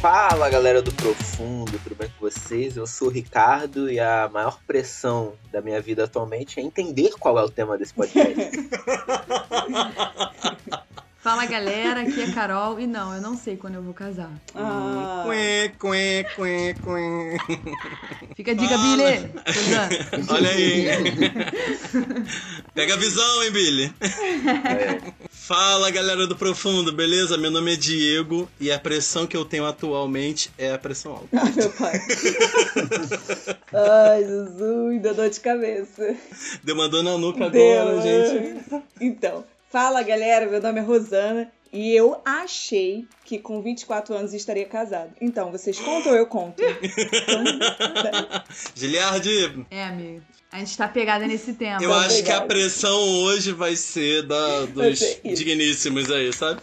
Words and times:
Fala 0.00 0.50
galera 0.50 0.82
do 0.82 0.92
Profundo, 0.92 1.78
tudo 1.78 1.96
bem 1.96 2.08
com 2.08 2.20
vocês? 2.20 2.76
Eu 2.76 2.86
sou 2.86 3.08
o 3.08 3.10
Ricardo 3.10 3.90
e 3.90 3.98
a 3.98 4.28
maior 4.32 4.60
pressão 4.66 5.32
da 5.50 5.60
minha 5.60 5.80
vida 5.80 6.04
atualmente 6.04 6.60
é 6.60 6.62
entender 6.62 7.12
qual 7.18 7.38
é 7.38 7.42
o 7.42 7.50
tema 7.50 7.78
desse 7.78 7.94
podcast. 7.94 8.36
Fala 11.26 11.44
galera, 11.44 12.02
aqui 12.02 12.22
é 12.22 12.30
Carol 12.30 12.78
e 12.78 12.86
não, 12.86 13.12
eu 13.12 13.20
não 13.20 13.36
sei 13.36 13.56
quando 13.56 13.74
eu 13.74 13.82
vou 13.82 13.92
casar. 13.92 14.30
Ah, 14.54 15.24
Quê, 15.26 15.72
quê, 15.76 16.24
quê, 16.36 16.76
quê. 16.80 17.56
Fica 18.36 18.52
a 18.52 18.54
dica. 18.54 18.78
Billy. 18.78 19.32
Suzana. 19.52 19.88
Olha 20.30 20.50
aí. 20.50 20.86
Pega 22.72 22.94
a 22.94 22.96
visão, 22.96 23.42
hein, 23.42 23.50
Billy? 23.50 23.92
É, 24.00 25.12
Fala, 25.28 25.90
galera 25.90 26.28
do 26.28 26.36
Profundo, 26.36 26.92
beleza? 26.92 27.36
Meu 27.36 27.50
nome 27.50 27.72
é 27.72 27.76
Diego 27.76 28.48
e 28.60 28.70
a 28.70 28.78
pressão 28.78 29.26
que 29.26 29.36
eu 29.36 29.44
tenho 29.44 29.66
atualmente 29.66 30.52
é 30.56 30.74
a 30.74 30.78
pressão 30.78 31.10
alta. 31.10 31.28
Ai, 31.32 31.52
meu 31.56 31.70
pai. 31.70 32.00
Ai, 33.74 34.24
Jesus, 34.24 35.02
deu 35.02 35.12
dor 35.12 35.28
de 35.28 35.40
cabeça. 35.40 36.14
Demandou 36.62 37.02
na 37.02 37.18
nuca 37.18 37.50
Deu, 37.50 37.82
agora, 37.82 38.00
gente. 38.00 38.64
Então, 39.00 39.44
fala 39.76 40.02
galera, 40.02 40.46
meu 40.46 40.58
nome 40.62 40.80
é 40.80 40.82
Rosana 40.82 41.52
e 41.70 41.94
eu 41.94 42.18
achei 42.24 43.06
que 43.26 43.38
com 43.38 43.60
24 43.60 44.14
anos 44.14 44.32
estaria 44.32 44.64
casado. 44.64 45.12
Então, 45.20 45.52
vocês 45.52 45.78
contam 45.78 46.12
ou 46.12 46.18
eu 46.18 46.26
conto? 46.26 46.62
Giliardi, 48.74 49.66
É, 49.70 49.84
amigo. 49.84 50.22
A 50.50 50.60
gente 50.60 50.78
tá 50.78 50.88
pegada 50.88 51.26
nesse 51.26 51.52
tema. 51.52 51.82
eu 51.82 51.90
Tá 51.90 51.98
acho 52.06 52.24
que 52.24 52.32
a 52.32 52.40
pressão 52.40 52.98
hoje 53.24 53.52
vai 53.52 53.76
ser 53.76 54.22
da, 54.22 54.64
dos 54.64 54.98
ser 54.98 55.20
digníssimos 55.22 56.10
aí, 56.10 56.32
sabe? 56.32 56.62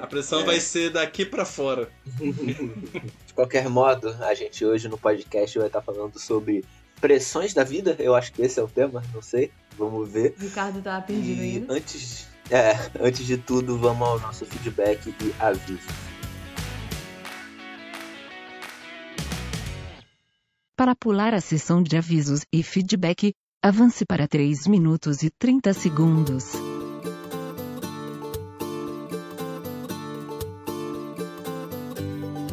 A 0.00 0.06
pressão 0.08 0.40
É. 0.42 0.44
vai 0.44 0.58
ser 0.58 0.90
daqui 0.90 1.24
pra 1.24 1.44
fora. 1.44 1.88
De 2.18 3.32
qualquer 3.32 3.68
modo, 3.68 4.08
a 4.24 4.34
gente 4.34 4.64
hoje 4.64 4.88
no 4.88 4.98
podcast 4.98 5.56
vai 5.56 5.68
estar 5.68 5.82
falando 5.82 6.18
sobre 6.18 6.64
pressões 7.00 7.54
da 7.54 7.62
vida. 7.62 7.94
Eu 8.00 8.16
acho 8.16 8.32
que 8.32 8.42
esse 8.42 8.58
é 8.58 8.62
o 8.64 8.68
tema, 8.68 9.04
não 9.14 9.22
sei. 9.22 9.52
Vamos 9.78 10.10
ver. 10.10 10.34
O 10.36 10.42
Ricardo 10.42 10.82
tava 10.82 11.00
perdido 11.02 11.40
E 11.42 11.54
ainda. 11.54 11.74
antes, 11.74 12.26
é, 12.50 12.72
antes 13.00 13.26
de 13.26 13.38
tudo, 13.38 13.78
vamos 13.78 14.06
ao 14.06 14.20
nosso 14.20 14.44
feedback 14.46 15.14
e 15.20 15.34
aviso. 15.38 15.88
Para 20.76 20.96
pular 20.96 21.34
a 21.34 21.40
sessão 21.40 21.82
de 21.82 21.96
avisos 21.96 22.40
e 22.52 22.62
feedback, 22.62 23.34
avance 23.62 24.06
para 24.06 24.26
3 24.26 24.66
minutos 24.66 25.22
e 25.22 25.30
30 25.30 25.74
segundos. 25.74 26.69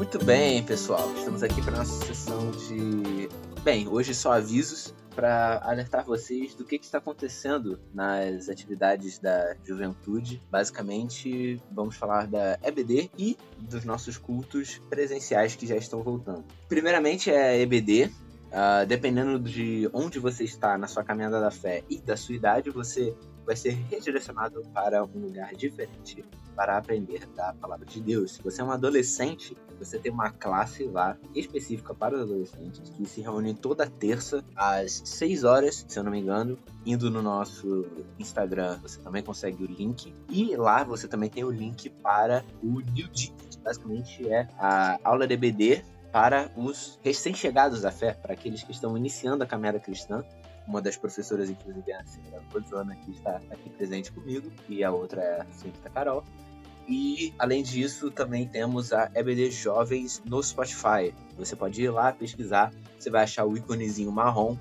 Muito 0.08 0.24
bem, 0.24 0.64
pessoal. 0.64 1.14
Estamos 1.18 1.44
aqui 1.44 1.62
para 1.62 1.80
nossa 1.80 2.06
sessão 2.06 2.50
de. 2.52 3.28
Bem, 3.62 3.90
hoje 3.90 4.16
só 4.16 4.32
avisos 4.32 4.96
para 5.14 5.60
alertar 5.62 6.06
vocês 6.06 6.56
do 6.56 6.64
que, 6.64 6.80
que 6.80 6.86
está 6.86 7.00
acontecendo 7.00 7.78
nas 7.94 8.48
atividades 8.48 9.20
da 9.20 9.58
juventude. 9.66 10.42
Basicamente, 10.50 11.62
vamos 11.70 11.98
falar 11.98 12.26
da 12.26 12.58
EBD 12.64 13.12
e 13.18 13.38
dos 13.60 13.84
nossos 13.84 14.18
cultos 14.18 14.82
presenciais 14.90 15.58
que 15.58 15.68
já 15.68 15.76
estão 15.76 16.02
voltando. 16.02 16.46
Primeiramente 16.70 17.30
é 17.30 17.50
a 17.50 17.58
EBD. 17.58 18.10
Ah, 18.50 18.86
dependendo 18.86 19.38
de 19.38 19.90
onde 19.92 20.20
você 20.20 20.46
está 20.46 20.78
na 20.78 20.88
sua 20.88 21.04
caminhada 21.04 21.42
da 21.42 21.52
fé 21.52 21.84
e 21.90 22.00
da 22.00 22.16
sua 22.16 22.34
idade, 22.34 22.70
você 22.70 23.14
vai 23.48 23.56
ser 23.56 23.72
redirecionado 23.90 24.62
para 24.74 25.06
um 25.06 25.20
lugar 25.20 25.56
diferente 25.56 26.24
para 26.54 26.78
aprender 26.78 27.26
da 27.36 27.54
palavra 27.54 27.86
de 27.86 28.02
Deus. 28.02 28.34
Se 28.34 28.44
você 28.44 28.62
é 28.62 28.64
um 28.64 28.72
adolescente, 28.72 29.56
você 29.80 29.98
tem 29.98 30.12
uma 30.12 30.32
classe 30.32 30.84
lá 30.84 31.16
específica 31.34 31.94
para 31.94 32.16
os 32.16 32.22
adolescentes 32.24 32.90
que 32.90 33.06
se 33.06 33.22
reúne 33.22 33.54
toda 33.54 33.88
terça 33.88 34.44
às 34.56 35.02
6 35.06 35.44
horas, 35.46 35.86
se 35.88 35.98
eu 35.98 36.04
não 36.04 36.12
me 36.12 36.20
engano. 36.20 36.58
Indo 36.86 37.10
no 37.10 37.22
nosso 37.22 37.86
Instagram, 38.20 38.80
você 38.82 39.00
também 39.00 39.24
consegue 39.24 39.64
o 39.64 39.68
link. 39.68 40.14
E 40.30 40.56
lá 40.56 40.84
você 40.84 41.08
também 41.08 41.30
tem 41.30 41.44
o 41.44 41.52
link 41.52 41.90
para 41.90 42.44
o 42.62 42.82
New 42.82 43.08
que 43.10 43.32
basicamente 43.64 44.28
é 44.28 44.48
a 44.58 45.00
aula 45.04 45.28
de 45.28 45.36
EBD 45.36 45.86
para 46.12 46.52
os 46.58 47.00
recém-chegados 47.04 47.86
à 47.86 47.92
fé, 47.92 48.14
para 48.14 48.34
aqueles 48.34 48.64
que 48.64 48.72
estão 48.72 48.98
iniciando 48.98 49.44
a 49.44 49.48
caminhada 49.48 49.80
cristã. 49.80 50.24
Uma 50.68 50.82
das 50.82 50.98
professoras, 50.98 51.50
inclusive, 51.50 51.92
é 51.92 51.96
a 51.96 52.06
senhora 52.06 52.44
Rosana, 52.54 52.96
que 52.98 53.12
está 53.12 53.38
aqui 53.50 53.70
presente 53.70 54.12
comigo, 54.12 54.52
e 54.68 54.84
a 54.84 54.92
outra 54.92 55.22
é 55.22 55.42
a 55.42 55.46
senhorita 55.54 55.90
Carol. 55.90 56.24
E 56.88 57.34
além 57.40 57.64
disso, 57.64 58.12
também 58.12 58.48
temos 58.48 58.92
a 58.92 59.10
EBD 59.16 59.52
Jovens 59.52 60.22
no 60.26 60.42
Spotify. 60.44 61.14
Você 61.38 61.56
pode 61.56 61.82
ir 61.82 61.90
lá 61.90 62.12
pesquisar, 62.12 62.74
você 63.00 63.10
vai 63.10 63.24
achar 63.24 63.46
o 63.46 63.58
íconezinho 63.58 64.12
marrom, 64.12 64.58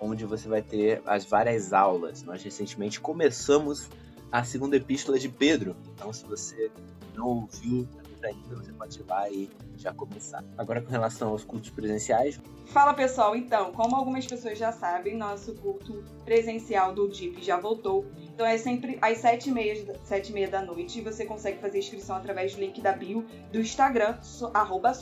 onde 0.00 0.24
você 0.24 0.48
vai 0.48 0.62
ter 0.62 1.02
as 1.06 1.24
várias 1.24 1.72
aulas. 1.72 2.22
Nós 2.22 2.42
recentemente 2.42 3.00
começamos 3.00 3.88
a 4.30 4.44
segunda 4.44 4.76
epístola 4.76 5.18
de 5.18 5.28
Pedro. 5.28 5.76
Então, 5.94 6.12
se 6.12 6.24
você 6.24 6.70
não 7.14 7.26
ouviu 7.26 7.86
ainda, 8.26 8.56
você 8.56 8.72
pode 8.72 8.98
ir 8.98 9.04
lá 9.08 9.28
e 9.30 9.50
já 9.76 9.92
começar. 9.92 10.44
Agora, 10.56 10.80
com 10.80 10.90
relação 10.90 11.30
aos 11.30 11.44
cultos 11.44 11.70
presenciais, 11.70 12.40
Fala 12.72 12.94
pessoal, 12.94 13.36
então, 13.36 13.70
como 13.72 13.94
algumas 13.94 14.26
pessoas 14.26 14.56
já 14.56 14.72
sabem, 14.72 15.14
nosso 15.14 15.54
culto 15.56 16.02
presencial 16.24 16.94
do 16.94 17.06
DIP 17.06 17.42
já 17.42 17.58
voltou. 17.58 18.06
Então 18.16 18.46
é 18.46 18.56
sempre 18.56 18.98
às 19.02 19.18
7h30, 19.18 19.96
sete 20.02 20.30
e 20.30 20.32
meia 20.32 20.48
da 20.48 20.62
noite 20.62 20.98
e 20.98 21.02
você 21.02 21.26
consegue 21.26 21.58
fazer 21.58 21.80
inscrição 21.80 22.16
através 22.16 22.54
do 22.54 22.60
link 22.62 22.80
da 22.80 22.92
bio 22.92 23.26
do 23.52 23.60
Instagram, 23.60 24.16
so, 24.22 24.50
arroba. 24.54 24.92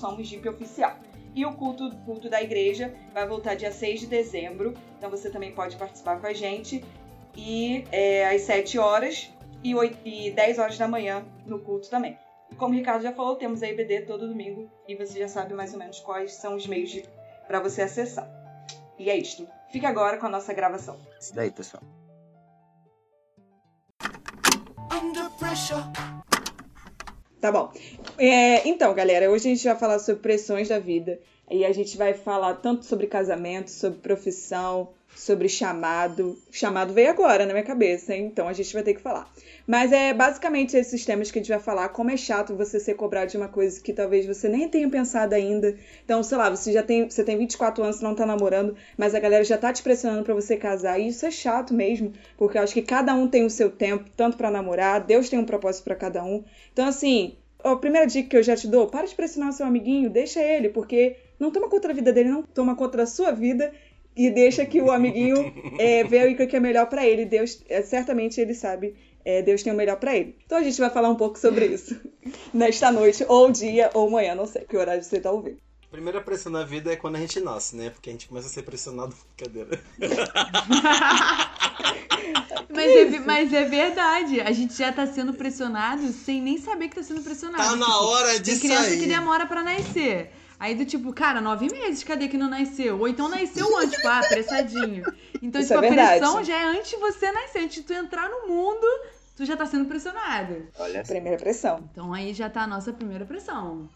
E 1.33 1.47
o 1.47 1.53
culto, 1.53 1.95
culto 2.05 2.29
da 2.29 2.43
igreja 2.43 2.93
vai 3.15 3.25
voltar 3.25 3.55
dia 3.55 3.71
6 3.71 4.01
de 4.01 4.07
dezembro, 4.09 4.75
então 4.99 5.09
você 5.09 5.31
também 5.31 5.53
pode 5.53 5.77
participar 5.77 6.21
com 6.21 6.27
a 6.27 6.33
gente. 6.33 6.85
E 7.37 7.85
é, 7.93 8.35
às 8.35 8.43
7 8.43 8.81
horas 8.81 9.31
e, 9.63 9.77
8, 9.77 9.99
e 10.05 10.33
10 10.33 10.59
horas 10.59 10.77
da 10.77 10.89
manhã 10.89 11.25
no 11.47 11.61
culto 11.61 11.89
também. 11.89 12.19
E 12.51 12.55
como 12.57 12.75
o 12.75 12.77
Ricardo 12.77 13.03
já 13.03 13.13
falou, 13.13 13.37
temos 13.37 13.63
a 13.63 13.69
IBD 13.69 14.03
todo 14.03 14.29
domingo 14.29 14.71
e 14.89 14.95
você 14.95 15.19
já 15.19 15.29
sabe 15.29 15.55
mais 15.55 15.73
ou 15.73 15.79
menos 15.79 16.01
quais 16.01 16.35
são 16.35 16.57
os 16.57 16.67
meios 16.67 16.91
de 16.91 17.05
para 17.47 17.61
você 17.61 17.83
acessar. 17.83 18.29
E 18.99 19.11
é 19.11 19.17
isto. 19.17 19.49
Fique 19.71 19.87
agora 19.87 20.19
com 20.19 20.27
a 20.27 20.31
nossa 20.31 20.53
gravação. 20.53 20.99
isso 21.19 21.35
daí, 21.35 21.51
pessoal. 21.51 21.83
Tá 27.41 27.51
bom. 27.51 27.73
É, 28.19 28.69
então, 28.69 28.93
galera, 28.95 29.31
hoje 29.31 29.49
a 29.49 29.55
gente 29.55 29.65
vai 29.67 29.77
falar 29.77 29.99
sobre 29.99 30.21
pressões 30.21 30.69
da 30.69 30.79
vida. 30.79 31.19
E 31.51 31.65
a 31.65 31.73
gente 31.73 31.97
vai 31.97 32.15
falar 32.15 32.55
tanto 32.55 32.85
sobre 32.85 33.07
casamento, 33.07 33.71
sobre 33.71 33.99
profissão, 33.99 34.89
sobre 35.17 35.49
chamado. 35.49 36.39
Chamado 36.51 36.93
veio 36.93 37.11
agora 37.11 37.45
na 37.45 37.53
minha 37.53 37.65
cabeça, 37.65 38.15
hein? 38.15 38.27
então 38.27 38.47
a 38.47 38.53
gente 38.53 38.73
vai 38.73 38.83
ter 38.83 38.95
que 38.95 39.01
falar. 39.01 39.29
Mas 39.67 39.93
é 39.93 40.15
basicamente 40.15 40.77
esses 40.77 41.05
temas 41.05 41.31
que 41.31 41.39
a 41.39 41.43
gente 41.43 41.51
vai 41.51 41.59
falar. 41.59 41.89
Como 41.91 42.11
é 42.11 42.17
chato 42.17 42.55
você 42.55 42.79
ser 42.79 42.95
cobrado 42.95 43.31
de 43.31 43.37
uma 43.37 43.49
coisa 43.49 43.81
que 43.81 43.93
talvez 43.93 44.27
você 44.27 44.49
nem 44.49 44.69
tenha 44.69 44.89
pensado 44.89 45.35
ainda. 45.35 45.77
Então, 46.05 46.23
sei 46.23 46.39
lá, 46.39 46.49
você 46.51 46.73
já 46.73 46.83
tem, 46.83 47.09
você 47.09 47.25
tem 47.25 47.37
24 47.37 47.83
anos, 47.83 48.01
não 48.01 48.15
tá 48.15 48.25
namorando, 48.25 48.77
mas 48.97 49.15
a 49.15 49.21
galera 49.21 49.45
já 49.45 49.59
tá 49.59 49.73
te 49.73 49.83
pressionando 49.83 50.25
pra 50.25 50.35
você 50.35 50.57
casar. 50.57 50.99
E 51.01 51.09
isso 51.09 51.27
é 51.27 51.31
chato 51.31 51.75
mesmo, 51.75 52.13
porque 52.37 52.59
eu 52.59 52.63
acho 52.63 52.75
que 52.75 52.83
cada 52.83 53.15
um 53.15 53.29
tem 53.29 53.45
o 53.45 53.51
seu 53.51 53.71
tempo, 53.71 54.09
tanto 54.17 54.37
pra 54.37 54.51
namorar, 54.51 55.01
Deus 55.01 55.29
tem 55.29 55.39
um 55.39 55.45
propósito 55.45 55.85
pra 55.85 55.95
cada 55.97 56.25
um. 56.25 56.45
Então, 56.73 56.87
assim, 56.87 57.37
a 57.63 57.77
primeira 57.77 58.07
dica 58.07 58.29
que 58.29 58.37
eu 58.37 58.43
já 58.43 58.57
te 58.57 58.67
dou, 58.67 58.87
para 58.87 59.07
de 59.07 59.15
pressionar 59.15 59.51
o 59.51 59.53
seu 59.53 59.67
amiguinho, 59.67 60.09
deixa 60.09 60.41
ele, 60.41 60.69
porque 60.69 61.17
não 61.41 61.51
toma 61.51 61.69
contra 61.69 61.91
a 61.91 61.95
vida 61.95 62.13
dele, 62.13 62.29
não 62.29 62.43
toma 62.43 62.77
contra 62.77 63.03
a 63.03 63.07
sua 63.07 63.33
vida 63.33 63.73
e 64.17 64.29
deixa 64.31 64.65
que 64.67 64.81
o 64.81 64.91
amiguinho 64.91 65.53
é, 65.79 66.05
veja 66.05 66.45
o 66.45 66.47
que 66.47 66.55
é 66.57 66.61
melhor 66.61 66.87
pra 66.87 67.05
ele. 67.07 67.25
Deus, 67.25 67.63
é, 67.69 67.81
certamente 67.83 68.41
ele 68.41 68.55
sabe, 68.55 68.95
é, 69.25 69.41
Deus 69.43 69.63
tem 69.63 69.73
o 69.73 69.77
melhor 69.77 69.97
pra 69.97 70.15
ele. 70.17 70.37
Então 70.47 70.59
a 70.59 70.63
gente 70.63 70.79
vai 70.79 70.91
falar 70.91 71.09
um 71.09 71.17
pouco 71.17 71.39
sobre 71.39 71.67
isso 71.67 71.99
nesta 72.55 72.93
noite, 72.93 73.25
ou 73.29 73.51
dia, 73.51 73.91
ou 73.95 74.11
manhã, 74.11 74.35
não 74.35 74.47
sei 74.47 74.63
que 74.63 74.77
horário 74.77 75.03
você 75.03 75.19
tá 75.21 75.31
ouvindo. 75.33 75.57
A 75.83 75.91
primeira 75.91 76.21
pressão 76.21 76.53
na 76.53 76.63
vida 76.63 76.93
é 76.93 76.97
quando 76.97 77.17
a 77.17 77.19
gente 77.19 77.41
nasce, 77.41 77.75
né? 77.75 77.91
Porque 77.91 78.11
a 78.11 78.13
gente 78.13 78.29
começa 78.29 78.47
a 78.47 78.51
ser 78.51 78.63
pressionado. 78.63 79.13
Brincadeira. 79.37 79.81
Mas 82.73 82.91
é, 82.93 83.19
mas 83.21 83.53
é 83.53 83.65
verdade. 83.65 84.41
A 84.41 84.53
gente 84.53 84.75
já 84.75 84.93
tá 84.93 85.07
sendo 85.07 85.35
pressionado 85.35 86.07
sem 86.13 86.41
nem 86.41 86.57
saber 86.59 86.89
que 86.89 86.95
tá 86.97 87.03
sendo 87.03 87.21
pressionado. 87.23 87.63
Tá 87.63 87.77
na 87.77 87.85
Tipo, 87.87 87.99
hora 88.05 88.39
de 88.39 88.51
Tem 88.53 88.61
criança 88.61 88.85
sair. 88.91 89.01
que 89.01 89.07
demora 89.07 89.47
pra 89.47 89.63
nascer. 89.63 90.31
Aí 90.61 90.75
do 90.75 90.85
tipo, 90.85 91.11
cara, 91.15 91.41
nove 91.41 91.71
meses, 91.73 92.05
cadê 92.05 92.29
que 92.29 92.37
não 92.37 92.51
nasceu? 92.51 93.01
Ou 93.01 93.09
então 93.09 93.31
nasceu 93.31 93.79
antes, 93.79 93.97
tipo, 93.97 94.07
ah, 94.07 94.19
apressadinho. 94.19 95.03
Então, 95.41 95.59
Isso 95.59 95.73
tipo, 95.73 95.83
é 95.83 95.89
a 95.89 96.19
pressão 96.19 96.45
já 96.45 96.55
é 96.55 96.65
antes 96.65 96.91
de 96.91 96.97
você 96.97 97.33
nascer. 97.33 97.63
Antes 97.63 97.77
de 97.77 97.83
tu 97.83 97.95
entrar 97.95 98.29
no 98.29 98.47
mundo, 98.47 98.87
tu 99.35 99.47
já 99.47 99.57
tá 99.57 99.65
sendo 99.65 99.87
pressionado. 99.87 100.69
Olha. 100.79 101.03
Primeira 101.03 101.39
pressão. 101.39 101.89
Então 101.91 102.13
aí 102.13 102.35
já 102.35 102.51
tá 102.51 102.65
a 102.65 102.67
nossa 102.67 102.93
primeira 102.93 103.25
pressão. 103.25 103.89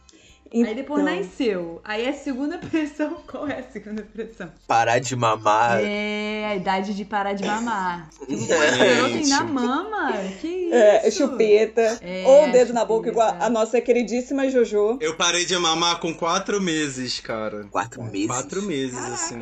Aí 0.53 0.75
depois 0.75 1.03
Então, 1.03 1.17
nasceu. 1.17 1.81
Aí 1.85 2.07
a 2.09 2.13
segunda 2.13 2.59
pressão, 2.71 3.17
qual 3.27 3.49
é 3.49 3.59
a 3.59 3.63
segunda 3.63 4.03
pressão? 4.03 4.51
Parar 4.67 4.99
de 4.99 5.17
mamar. 5.17 5.81
É 5.83 6.47
a 6.47 6.57
idade 6.57 6.95
de 6.95 7.05
parar 7.05 7.33
de 7.33 7.45
mamar. 7.45 8.09
Tipo, 8.25 8.47
pô, 8.47 8.55
esse 8.55 8.79
garoto 8.79 9.15
ainda 9.15 9.45
mama. 9.45 10.13
Que 10.41 10.49
isso? 10.49 10.75
É, 10.75 11.11
chupeta. 11.11 11.99
É, 12.01 12.25
ou 12.27 12.49
o 12.49 12.53
dedo 12.53 12.73
na 12.73 12.85
boca, 12.85 13.09
igual 13.09 13.37
a 13.41 13.51
nossa 13.51 13.81
queridíssima 13.81 14.49
Jojo. 14.51 14.99
Eu 15.01 15.17
parei 15.17 15.45
de 15.45 15.57
mamar 15.57 16.01
com 16.01 16.15
quatro 16.15 16.61
meses, 16.61 17.21
cara. 17.21 17.67
Quatro 17.71 18.03
meses. 18.03 18.27
Quatro 18.27 18.63
meses, 18.63 18.95
Caraca, 18.95 19.15
assim. 19.15 19.39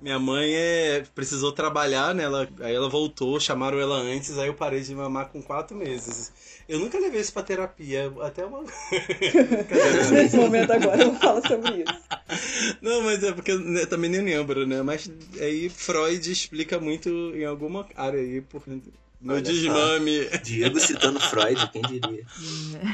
Minha 0.00 0.18
mãe 0.18 0.54
é, 0.54 1.04
precisou 1.14 1.52
trabalhar, 1.52 2.14
né? 2.14 2.24
Ela, 2.24 2.48
aí 2.60 2.74
ela 2.74 2.88
voltou, 2.88 3.38
chamaram 3.38 3.78
ela 3.78 3.96
antes, 3.96 4.38
aí 4.38 4.48
eu 4.48 4.54
parei 4.54 4.80
de 4.80 4.94
mamar 4.94 5.28
com 5.28 5.42
quatro 5.42 5.76
meses. 5.76 6.32
Eu 6.68 6.78
nunca 6.78 6.98
levei 6.98 7.20
isso 7.20 7.32
pra 7.32 7.42
terapia, 7.42 8.12
até 8.20 8.44
uma. 8.44 8.62
Nesse 10.12 10.36
momento 10.36 10.70
agora 10.70 11.02
eu 11.02 11.14
falo 11.14 11.46
sobre 11.46 11.82
isso. 11.82 12.78
Não, 12.82 13.02
mas 13.02 13.22
é 13.22 13.32
porque 13.32 13.52
eu 13.52 13.86
também 13.86 14.10
nem 14.10 14.20
lembro, 14.20 14.66
né? 14.66 14.82
Mas 14.82 15.10
aí 15.40 15.68
Freud 15.68 16.30
explica 16.30 16.78
muito 16.78 17.08
em 17.34 17.44
alguma 17.44 17.86
área 17.96 18.20
aí, 18.20 18.40
por 18.40 18.62
meu 19.20 19.36
Olha 19.36 19.44
só. 19.44 19.50
desmame. 19.50 20.28
Diego 20.42 20.78
citando 20.80 21.18
Freud, 21.20 21.68
quem 21.70 21.82
diria? 21.82 22.24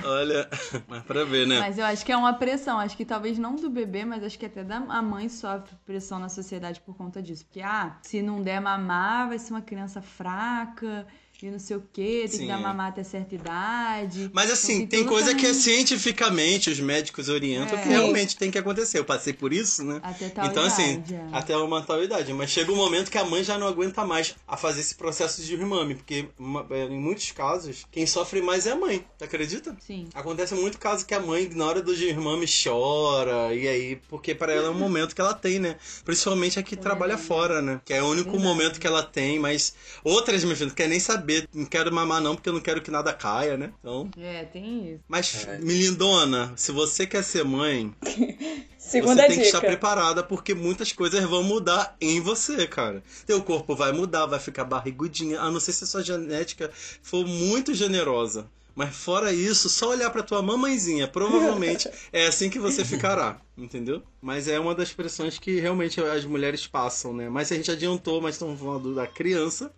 Olha, 0.05 0.49
mas 0.89 1.03
pra 1.05 1.25
ver, 1.25 1.47
né? 1.47 1.61
Mas 1.61 1.79
eu 1.79 1.85
acho 1.85 2.05
que 2.05 2.13
é 2.13 2.17
uma 2.17 2.33
pressão. 2.33 2.79
Acho 2.79 2.97
que 2.97 3.05
talvez 3.05 3.39
não 3.39 3.57
do 3.57 3.69
bebê, 3.69 4.05
mas 4.05 4.23
acho 4.25 4.39
que 4.39 4.47
até 4.47 4.65
da 4.65 4.77
a 4.77 5.03
mãe 5.03 5.29
sofre 5.29 5.75
pressão 5.85 6.19
na 6.19 6.29
sociedade 6.29 6.81
por 6.81 6.97
conta 6.97 7.23
disso. 7.23 7.45
Porque, 7.45 7.61
ah, 7.61 7.99
se 8.03 8.23
não 8.23 8.43
der 8.43 8.61
mamar, 8.61 9.29
vai 9.29 9.39
ser 9.39 9.53
uma 9.53 9.63
criança 9.63 10.01
fraca 10.01 11.07
e 11.43 11.51
não 11.51 11.59
sei 11.59 11.77
o 11.77 11.83
quê, 11.93 12.21
tem 12.23 12.29
Sim, 12.29 12.39
que 12.41 12.47
dar 12.47 12.59
é. 12.59 12.63
mamar 12.63 12.89
até 12.89 13.03
certa 13.03 13.35
idade. 13.35 14.31
Mas 14.33 14.51
assim, 14.51 14.77
Então, 14.77 14.89
tem 14.89 15.01
tudo 15.01 15.09
coisa 15.11 15.35
que 15.35 15.47
é 15.47 15.53
cientificamente 15.53 16.71
os 16.71 16.81
médicos 16.81 17.29
orientam 17.29 17.79
É. 17.79 17.83
que 17.83 17.89
realmente 17.89 18.37
tem 18.37 18.51
que 18.51 18.59
acontecer. 18.59 18.99
Eu 18.99 19.05
passei 19.05 19.33
por 19.33 19.53
isso, 19.53 19.85
né? 19.85 20.01
Até 20.03 20.29
tal 20.29 20.47
Então, 20.47 20.63
assim, 20.65 20.95
idade, 20.95 21.15
é. 21.15 21.27
até 21.33 21.57
uma 21.57 21.83
tal 21.83 22.03
idade. 22.03 22.33
Mas 22.33 22.51
chega 22.51 22.71
um 22.73 22.77
momento 22.77 23.11
que 23.11 23.19
a 23.19 23.25
mãe 23.25 23.43
já 23.45 23.59
não 23.59 23.67
aguenta 23.67 24.05
mais 24.07 24.35
a 24.47 24.57
fazer 24.57 24.81
esse 24.81 24.95
processo 24.95 25.43
de 25.43 25.57
desmame, 25.57 25.95
porque 25.97 26.29
é, 26.71 26.85
em 26.85 26.99
muitos 27.01 27.31
casos, 27.33 27.85
quem 27.91 28.07
sofre 28.07 28.41
mais 28.41 28.67
é 28.67 28.73
a 28.73 28.77
mãe. 28.77 29.05
Acredita? 29.21 29.77
Sim. 29.81 30.07
Acontece 30.15 30.55
muito 30.55 30.79
caso 30.79 31.05
que 31.05 31.15
a 31.15 31.21
mãe, 31.21 31.51
na 31.55 31.65
hora 31.67 31.83
do 31.83 31.95
desmame, 31.95 32.47
chora, 32.47 33.55
e 33.55 33.67
aí, 33.69 33.97
porque 34.09 34.35
para 34.35 34.53
ela 34.53 34.67
é 34.69 34.71
um 34.71 34.79
momento 34.79 35.15
que 35.15 35.21
ela 35.21 35.35
tem, 35.35 35.59
né? 35.59 35.77
Principalmente 36.05 36.59
a 36.59 36.63
que 36.63 36.77
trabalha 36.77 37.19
fora, 37.19 37.61
né? 37.61 37.81
Que 37.85 37.93
é 37.95 38.03
o 38.03 38.07
único 38.07 38.39
momento 38.39 38.79
que 38.81 38.87
ela 38.87 39.03
tem, 39.03 39.39
mas 39.39 39.75
outras, 40.03 40.45
meu 40.45 40.57
filho, 40.57 40.69
não 40.69 40.75
quer 40.75 40.89
nem 40.89 41.01
saber, 41.01 41.24
não 41.55 41.65
quero 41.65 41.93
mamar 41.93 42.21
não, 42.21 42.35
porque 42.35 42.49
eu 42.49 42.53
não 42.53 42.61
quero 42.61 42.81
que 42.81 42.91
nada 42.91 43.13
caia, 43.13 43.57
né? 43.57 43.73
Então. 43.81 44.11
É, 44.19 44.45
tem 44.45 44.93
isso. 44.95 45.01
Mas, 45.09 45.47
É. 45.47 45.59
Melindona, 45.59 46.53
se 46.57 46.73
você 46.73 47.07
quer 47.07 47.23
ser 47.23 47.45
mãe, 47.45 47.95
Segunda 48.79 49.23
você 49.23 49.29
tem 49.29 49.39
que 49.39 49.47
estar 49.47 49.61
dica. 49.61 49.71
preparada 49.71 50.23
porque 50.23 50.55
muitas 50.55 50.93
coisas 50.93 51.23
vão 51.25 51.43
mudar 51.43 51.97
em 52.01 52.21
você, 52.21 52.67
cara. 52.67 53.03
Teu 53.27 53.43
corpo 53.43 53.75
vai 53.75 53.93
mudar, 53.93 54.27
vai 54.27 54.39
ficar 54.39 54.65
barrigudinha, 54.65 55.41
a 55.41 55.51
não 55.51 55.59
ser 55.59 55.73
se 55.73 55.85
a 55.85 55.87
sua 55.87 56.03
genética 56.03 56.71
for 57.03 57.27
muito 57.27 57.73
generosa. 57.73 58.47
Mas 58.75 58.95
fora 58.95 59.33
isso, 59.33 59.69
só 59.69 59.91
olhar 59.91 60.11
pra 60.11 60.23
tua 60.23 60.43
mamãezinha, 60.43 61.07
provavelmente 61.07 61.89
é 62.13 62.27
assim 62.27 62.51
que 62.51 62.59
você 62.59 62.85
ficará, 62.85 63.41
entendeu? 63.57 64.03
Mas 64.21 64.49
é 64.49 64.59
uma 64.59 64.75
das 64.75 64.93
pressões 64.93 65.39
que 65.39 65.61
realmente 65.61 66.01
as 66.01 66.25
mulheres 66.25 66.67
passam, 66.67 67.15
né? 67.15 67.29
Mas 67.29 67.53
a 67.53 67.55
gente 67.55 67.71
adiantou, 67.71 68.21
mas 68.21 68.35
estamos 68.35 68.59
falando 68.59 68.93
da 68.95 69.07
criança. 69.07 69.73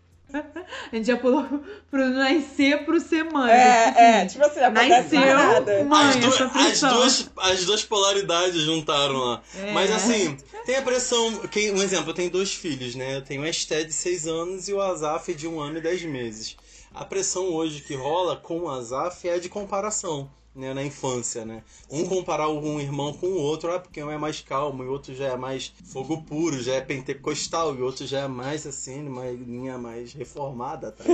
A 0.93 0.97
gente 0.97 1.06
já 1.06 1.17
pulou 1.17 1.44
pro 1.91 2.09
nascer 2.11 2.85
pro 2.85 3.00
ser 3.00 3.25
mãe. 3.25 3.50
É, 3.50 3.87
Tipo 3.87 3.99
é, 3.99 4.17
assim, 4.17 4.29
tipo 4.29 4.44
assim, 4.47 4.61
acontece 4.61 5.15
Nasceu, 5.15 5.37
nada. 5.37 5.85
mãe, 5.85 6.09
as, 6.09 6.17
duas, 6.17 6.41
as, 6.41 6.81
duas, 6.81 7.31
as 7.37 7.65
duas 7.65 7.85
polaridades 7.85 8.62
juntaram 8.62 9.15
lá. 9.17 9.43
É. 9.56 9.73
Mas 9.73 9.91
assim, 9.91 10.37
tem 10.65 10.77
a 10.77 10.83
pressão. 10.83 11.38
Quem, 11.49 11.73
um 11.73 11.83
exemplo, 11.83 12.11
eu 12.11 12.15
tenho 12.15 12.31
dois 12.31 12.55
filhos, 12.55 12.94
né? 12.94 13.17
Eu 13.17 13.23
tenho 13.23 13.43
a 13.43 13.49
Esté 13.49 13.85
de 13.85 13.93
6 13.93 14.27
anos 14.27 14.69
e 14.69 14.73
o 14.73 14.81
Azaf 14.81 15.33
de 15.35 15.47
1 15.47 15.61
ano 15.61 15.79
e 15.79 15.81
10 15.81 16.03
meses. 16.05 16.56
A 16.94 17.05
pressão 17.05 17.53
hoje 17.53 17.82
que 17.82 17.94
rola 17.94 18.37
com 18.37 18.61
o 18.61 18.71
Azaf 18.71 19.29
é 19.29 19.39
de 19.39 19.49
comparação. 19.49 20.31
Né, 20.56 20.73
na 20.73 20.82
infância, 20.82 21.44
né? 21.44 21.62
Um 21.91 22.06
comparar 22.06 22.49
um 22.49 22.81
irmão 22.81 23.12
com 23.12 23.26
o 23.26 23.37
outro, 23.37 23.70
ah, 23.70 23.79
porque 23.79 24.03
um 24.03 24.11
é 24.11 24.17
mais 24.17 24.41
calmo, 24.41 24.82
e 24.82 24.87
o 24.87 24.91
outro 24.91 25.14
já 25.14 25.26
é 25.26 25.37
mais 25.37 25.70
fogo 25.85 26.23
puro, 26.23 26.62
já 26.62 26.76
é 26.76 26.81
pentecostal, 26.81 27.75
e 27.76 27.82
o 27.82 27.85
outro 27.85 28.06
já 28.06 28.20
é 28.20 28.26
mais 28.26 28.67
assim, 28.67 29.06
uma 29.06 29.31
linha 29.31 29.76
mais 29.76 30.14
reformada, 30.14 30.93
tá? 30.93 31.05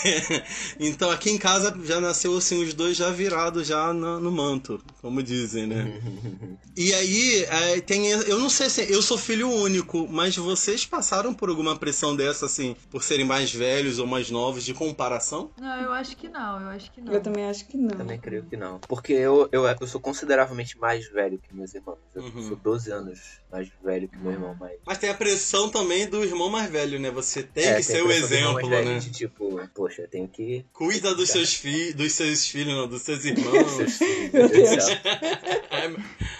então 0.80 1.10
aqui 1.10 1.30
em 1.30 1.36
casa 1.36 1.78
já 1.84 2.00
nasceu 2.00 2.34
assim, 2.38 2.62
os 2.62 2.72
dois 2.72 2.96
já 2.96 3.10
virados 3.10 3.66
já 3.66 3.92
no, 3.92 4.18
no 4.18 4.32
manto, 4.32 4.80
como 5.02 5.22
dizem, 5.22 5.66
né? 5.66 6.00
E 6.76 6.94
aí, 6.94 7.44
é, 7.44 7.80
tem. 7.80 8.06
Eu 8.06 8.38
não 8.38 8.48
sei 8.48 8.70
se. 8.70 8.90
Eu 8.90 9.02
sou 9.02 9.18
filho 9.18 9.50
único, 9.50 10.06
mas 10.08 10.36
vocês 10.36 10.86
passaram 10.86 11.34
por 11.34 11.48
alguma 11.48 11.76
pressão 11.76 12.14
dessa, 12.14 12.46
assim, 12.46 12.76
por 12.90 13.02
serem 13.02 13.26
mais 13.26 13.52
velhos 13.52 13.98
ou 13.98 14.06
mais 14.06 14.30
novos, 14.30 14.64
de 14.64 14.72
comparação? 14.72 15.50
Não, 15.60 15.80
eu 15.80 15.92
acho 15.92 16.16
que 16.16 16.28
não, 16.28 16.60
eu 16.60 16.68
acho 16.68 16.90
que 16.92 17.00
não. 17.00 17.12
Eu 17.12 17.20
também 17.20 17.44
acho 17.44 17.66
que 17.66 17.76
não. 17.76 17.96
Também 17.96 18.18
creio 18.18 18.37
que 18.44 18.56
não. 18.56 18.78
Porque 18.80 19.12
eu, 19.12 19.48
eu, 19.52 19.64
eu 19.66 19.86
sou 19.86 20.00
consideravelmente 20.00 20.78
mais 20.78 21.08
velho 21.10 21.38
que 21.38 21.54
meus 21.54 21.74
irmãos. 21.74 21.98
Eu 22.14 22.22
Uhum. 22.22 22.48
sou 22.48 22.56
12 22.56 22.90
anos 22.90 23.40
mais 23.50 23.68
velho 23.82 24.08
que 24.08 24.18
meu 24.18 24.32
irmão 24.32 24.54
mais. 24.54 24.78
Mas 24.86 24.98
tem 24.98 25.10
a 25.10 25.14
pressão 25.14 25.70
também 25.70 26.06
do 26.08 26.22
irmão 26.24 26.50
mais 26.50 26.70
velho, 26.70 26.98
né? 26.98 27.10
Você 27.10 27.42
tem 27.42 27.64
É, 27.68 27.76
que 27.76 27.82
ser 27.82 28.00
a 28.00 28.04
o 28.04 28.10
exemplo, 28.12 28.68
velho 28.68 28.90
né? 28.90 28.98
De 28.98 29.10
tipo, 29.10 29.58
poxa, 29.74 30.06
tenho 30.08 30.28
que. 30.28 30.64
Cuida 30.72 31.14
dos 31.14 31.30
seus 31.30 31.54
filhos, 31.54 31.94
dos 31.94 32.12
seus 32.12 32.46
filhos, 32.46 32.74
não, 32.74 32.88
dos 32.88 33.02
seus 33.02 33.24
irmãos. 33.26 33.70
Seus 33.72 33.96
filhos, 33.98 34.32
Meu 34.32 34.42
meu 34.42 34.48
Deus 34.48 34.70
do 34.70 34.74
Deus. 34.76 34.84
céu. 34.84 34.96
É, 35.70 35.88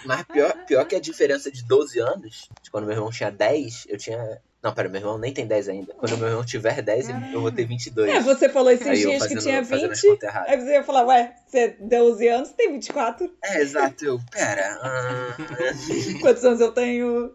Mas 0.05 0.23
pior, 0.23 0.65
pior 0.65 0.85
que 0.85 0.95
a 0.95 0.99
diferença 0.99 1.51
de 1.51 1.63
12 1.65 1.99
anos, 1.99 2.49
de 2.61 2.69
quando 2.71 2.85
meu 2.85 2.95
irmão 2.95 3.11
tinha 3.11 3.31
10, 3.31 3.85
eu 3.89 3.97
tinha. 3.97 4.41
Não, 4.61 4.73
pera, 4.73 4.89
meu 4.89 4.99
irmão 4.99 5.17
nem 5.17 5.33
tem 5.33 5.47
10 5.47 5.69
ainda. 5.69 5.93
Quando 5.93 6.17
meu 6.17 6.27
irmão 6.27 6.43
tiver 6.45 6.81
10, 6.81 7.09
eu 7.33 7.39
vou 7.41 7.49
ter 7.51 7.65
22. 7.65 8.09
É, 8.13 8.19
você 8.19 8.49
falou 8.49 8.69
esses 8.71 8.85
Aí 8.85 8.97
dias 8.97 9.19
fazendo, 9.19 9.37
que 9.37 9.43
tinha 9.43 9.63
fazendo 9.65 9.91
as 9.91 10.01
20. 10.01 10.11
contas 10.11 10.29
erradas. 10.29 10.49
Aí 10.49 10.59
você 10.61 10.71
ia 10.73 10.83
falar, 10.83 11.05
ué, 11.05 11.35
você 11.47 11.77
deu 11.79 12.11
11 12.11 12.27
anos, 12.27 12.47
você 12.49 12.53
tem 12.55 12.71
24. 12.73 13.31
É, 13.41 13.61
exato. 13.61 14.03
Eu, 14.05 14.19
pera. 14.31 14.77
ah, 14.83 15.35
Quantos 16.21 16.43
anos 16.43 16.59
eu 16.59 16.73
tenho? 16.73 17.33